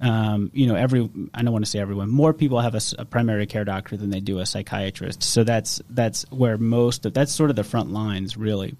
Um, 0.00 0.50
you 0.52 0.66
know, 0.66 0.74
every 0.74 1.08
I 1.32 1.42
don't 1.42 1.52
want 1.52 1.64
to 1.64 1.70
say 1.70 1.78
everyone. 1.78 2.10
More 2.10 2.34
people 2.34 2.60
have 2.60 2.74
a, 2.74 2.80
a, 2.98 3.04
primary 3.04 3.46
care 3.46 3.64
doctor 3.64 3.96
than 3.96 4.10
they 4.10 4.20
do 4.20 4.40
a 4.40 4.46
psychiatrist. 4.46 5.22
So 5.22 5.44
that's 5.44 5.80
that's 5.88 6.24
where 6.30 6.58
most 6.58 7.06
of 7.06 7.14
that's 7.14 7.32
sort 7.32 7.50
of 7.50 7.56
the 7.56 7.64
front 7.64 7.92
lines, 7.92 8.36
really 8.36 8.76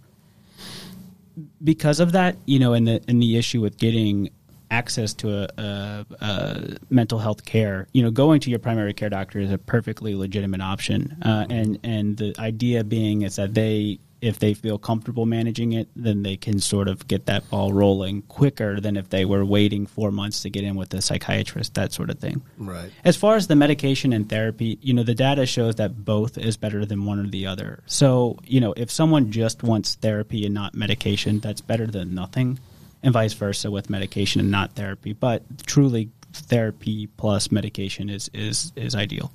because 1.63 2.01
of 2.01 2.13
that, 2.13 2.37
you 2.47 2.59
know, 2.59 2.73
and 2.73 2.87
the 2.87 3.03
and 3.09 3.21
the 3.21 3.37
issue 3.37 3.61
with 3.61 3.79
getting 3.79 4.31
access 4.71 5.15
to 5.15 5.33
a, 5.33 5.63
a, 5.63 6.07
a, 6.21 6.77
mental 6.91 7.21
health 7.21 7.45
care, 7.45 7.87
you 7.93 8.03
know, 8.03 8.11
going 8.11 8.41
to 8.41 8.51
your 8.51 8.59
primary 8.59 8.93
care 8.93 9.09
doctor 9.09 9.39
is 9.39 9.53
a 9.53 9.59
perfectly 9.59 10.15
legitimate 10.15 10.61
option. 10.61 11.17
Uh, 11.23 11.47
and 11.51 11.79
and 11.85 12.17
the 12.17 12.35
idea 12.39 12.83
being 12.83 13.23
is 13.23 13.37
that 13.37 13.55
they 13.55 13.99
if 14.21 14.39
they 14.39 14.55
feel 14.55 14.79
comfortable 14.79 15.27
managing 15.27 15.73
it, 15.73 15.89
then 15.95 16.23
they 16.23 16.37
can 16.37 16.59
sort 16.59 16.89
of 16.89 17.07
get 17.07 17.27
that 17.27 17.49
ball 17.51 17.73
rolling 17.73 18.23
quicker 18.23 18.81
than 18.81 18.97
if 18.97 19.11
they 19.11 19.25
were 19.25 19.45
waiting 19.45 19.87
four 19.87 20.11
months 20.11 20.43
to 20.43 20.51
get 20.51 20.65
in 20.65 20.75
with 20.75 20.93
a 20.95 21.03
psychiatrist, 21.03 21.75
that 21.75 21.93
sort 21.93 22.11
of 22.11 22.19
thing. 22.19 22.43
Right. 22.57 22.91
As 23.05 23.17
far 23.17 23.37
as 23.37 23.47
the 23.47 23.57
medication 23.57 24.13
and 24.13 24.29
therapy, 24.29 24.79
you 24.81 24.95
know, 24.95 25.03
the 25.03 25.15
data 25.15 25.45
shows 25.47 25.77
that 25.77 26.05
both 26.05 26.39
is 26.39 26.57
better 26.57 26.87
than 26.87 27.05
one 27.05 27.19
or 27.19 27.29
the 27.29 27.47
other. 27.47 27.83
So, 27.87 28.39
you 28.45 28.61
know, 28.61 28.73
if 28.77 28.91
someone 28.91 29.31
just 29.31 29.63
wants 29.63 29.95
therapy 29.97 30.47
and 30.47 30.55
not 30.55 30.75
medication, 30.75 31.41
that's 31.41 31.61
better 31.61 31.87
than 31.87 32.15
nothing, 32.15 32.59
and 33.03 33.13
vice 33.13 33.35
versa 33.35 33.71
with 33.71 33.91
medication 33.91 34.41
and 34.41 34.51
not 34.51 34.73
therapy. 34.73 35.13
But 35.13 35.43
truly, 35.67 36.11
therapy 36.33 37.07
plus 37.07 37.51
medication 37.51 38.11
is 38.11 38.31
is 38.33 38.73
is 38.77 38.95
ideal. 38.95 39.31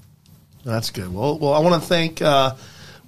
That's 0.64 0.90
good. 0.90 1.14
Well, 1.14 1.40
well, 1.40 1.54
I 1.54 1.60
want 1.60 1.82
to 1.82 1.88
thank. 1.88 2.22
Uh, 2.22 2.56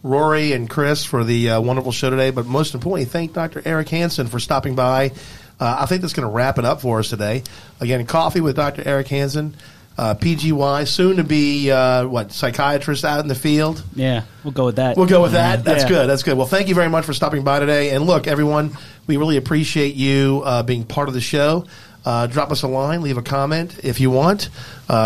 Rory 0.03 0.51
and 0.51 0.69
Chris 0.69 1.05
for 1.05 1.23
the 1.23 1.51
uh, 1.51 1.61
wonderful 1.61 1.93
show 1.93 2.09
today, 2.09 2.29
but 2.29 2.45
most 2.45 2.73
importantly, 2.73 3.05
thank 3.05 3.31
Dr. 3.31 3.61
Eric 3.63 3.87
Hansen 3.87 4.27
for 4.27 4.37
stopping 4.37 4.75
by. 4.75 5.13
Uh, 5.61 5.77
I 5.79 5.85
think 5.85 6.01
that's 6.01 6.13
going 6.13 6.27
to 6.27 6.33
wrap 6.33 6.59
it 6.59 6.65
up 6.65 6.81
for 6.81 6.99
us 6.99 7.09
today. 7.09 7.43
Again, 7.79 8.05
coffee 8.05 8.41
with 8.41 8.57
Dr. 8.57 8.83
Eric 8.85 9.07
Hansen, 9.07 9.55
uh, 9.97 10.15
PGY, 10.15 10.85
soon 10.89 11.17
to 11.17 11.23
be 11.23 11.71
uh, 11.71 12.05
what 12.05 12.33
psychiatrist 12.33 13.05
out 13.05 13.21
in 13.21 13.29
the 13.29 13.35
field. 13.35 13.81
Yeah, 13.95 14.23
we'll 14.43 14.51
go 14.51 14.65
with 14.65 14.75
that. 14.75 14.97
We'll 14.97 15.05
go 15.05 15.21
with 15.21 15.31
that. 15.31 15.63
That's 15.63 15.83
yeah. 15.83 15.89
good. 15.89 16.09
That's 16.09 16.23
good. 16.23 16.37
Well, 16.37 16.47
thank 16.47 16.67
you 16.67 16.75
very 16.75 16.89
much 16.89 17.05
for 17.05 17.13
stopping 17.13 17.45
by 17.45 17.59
today. 17.59 17.91
And 17.91 18.05
look, 18.05 18.27
everyone, 18.27 18.75
we 19.07 19.15
really 19.15 19.37
appreciate 19.37 19.95
you 19.95 20.41
uh, 20.43 20.63
being 20.63 20.83
part 20.83 21.07
of 21.07 21.13
the 21.13 21.21
show. 21.21 21.65
Uh, 22.03 22.27
drop 22.27 22.51
us 22.51 22.63
a 22.63 22.67
line, 22.67 23.01
leave 23.01 23.17
a 23.17 23.21
comment 23.21 23.79
if 23.85 24.01
you 24.01 24.11
want. 24.11 24.49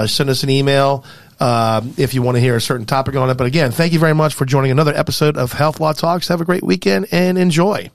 send 0.08 0.32
us 0.32 0.42
an 0.42 0.50
email 0.50 1.06
uh, 1.40 1.82
if 1.98 2.14
you 2.14 2.22
want 2.22 2.36
to 2.36 2.42
hear 2.42 2.56
a 2.56 2.62
certain 2.62 2.86
topic 2.86 3.16
on 3.16 3.30
it. 3.30 3.36
But 3.36 3.48
again, 3.48 3.72
thank 3.72 3.94
you 3.94 4.00
very 4.00 4.14
much 4.14 4.34
for 4.34 4.46
joining 4.46 4.72
another 4.72 4.96
episode 4.96 5.38
of 5.38 5.54
Health 5.54 5.80
Law 5.80 5.94
Talks. 5.94 6.28
Have 6.28 6.42
a 6.42 6.46
great 6.46 6.64
weekend 6.64 7.08
and 7.12 7.38
enjoy. 7.38 7.90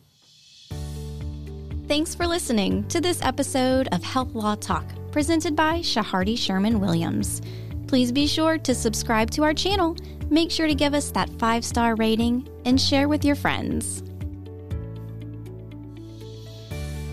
Thanks 1.88 2.14
for 2.14 2.26
listening 2.26 2.86
to 2.88 3.01
this 3.01 3.20
episode 3.22 3.88
of 3.93 4.03
Health 4.03 4.34
Law 4.34 4.55
Talk, 4.55 4.86
presented 5.11 5.55
by 5.55 5.80
Chehardy 5.80 6.38
Sherman 6.38 6.80
Williams. 6.80 7.43
Please 7.86 8.11
be 8.11 8.26
sure 8.26 8.57
to 8.57 8.74
subscribe 8.74 9.30
to 9.32 9.43
our 9.43 9.53
channel, 9.53 9.97
make 10.30 10.51
sure 10.51 10.66
to 10.66 10.74
give 10.74 10.95
us 10.95 11.11
that 11.11 11.28
five 11.38 11.64
star 11.64 11.95
rating, 11.97 12.49
and 12.64 12.80
share 12.80 13.09
with 13.09 13.24
your 13.24 13.34
friends. 13.34 14.03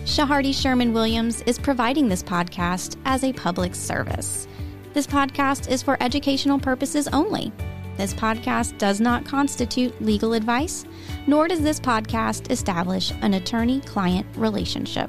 Chehardy 0.04 0.54
Sherman 0.54 0.92
Williams 0.92 1.42
is 1.42 1.58
providing 1.58 2.08
this 2.08 2.22
podcast 2.22 2.96
as 3.04 3.22
a 3.22 3.32
public 3.32 3.74
service. 3.74 4.48
This 4.92 5.06
podcast 5.06 5.70
is 5.70 5.84
for 5.84 5.96
educational 6.02 6.58
purposes 6.58 7.06
only. 7.12 7.52
This 7.96 8.12
podcast 8.12 8.76
does 8.76 9.00
not 9.00 9.24
constitute 9.24 10.02
legal 10.02 10.32
advice, 10.32 10.84
nor 11.28 11.46
does 11.46 11.60
this 11.60 11.78
podcast 11.78 12.50
establish 12.50 13.12
an 13.22 13.34
attorney 13.34 13.80
client 13.82 14.26
relationship. 14.34 15.08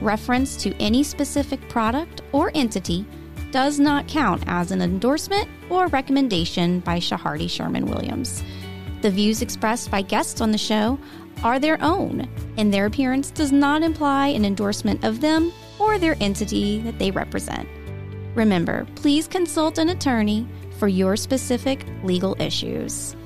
Reference 0.00 0.56
to 0.58 0.72
any 0.76 1.02
specific 1.02 1.68
product 1.68 2.20
or 2.30 2.52
entity 2.54 3.04
does 3.50 3.80
not 3.80 4.06
count 4.06 4.44
as 4.46 4.70
an 4.70 4.82
endorsement 4.82 5.48
or 5.68 5.88
recommendation 5.88 6.78
by 6.80 7.00
Chehardy 7.00 7.50
Sherman 7.50 7.86
Williams. 7.86 8.44
The 9.02 9.10
views 9.10 9.42
expressed 9.42 9.90
by 9.90 10.02
guests 10.02 10.40
on 10.40 10.52
the 10.52 10.58
show 10.58 10.96
are 11.42 11.58
their 11.58 11.82
own, 11.82 12.28
and 12.56 12.72
their 12.72 12.86
appearance 12.86 13.32
does 13.32 13.50
not 13.50 13.82
imply 13.82 14.28
an 14.28 14.44
endorsement 14.44 15.04
of 15.04 15.20
them 15.20 15.52
or 15.80 15.98
their 15.98 16.16
entity 16.20 16.80
that 16.82 17.00
they 17.00 17.10
represent. 17.10 17.68
Remember, 18.38 18.86
please 18.94 19.26
consult 19.26 19.78
an 19.78 19.88
attorney 19.88 20.46
for 20.78 20.86
your 20.86 21.16
specific 21.16 21.84
legal 22.04 22.36
issues. 22.38 23.16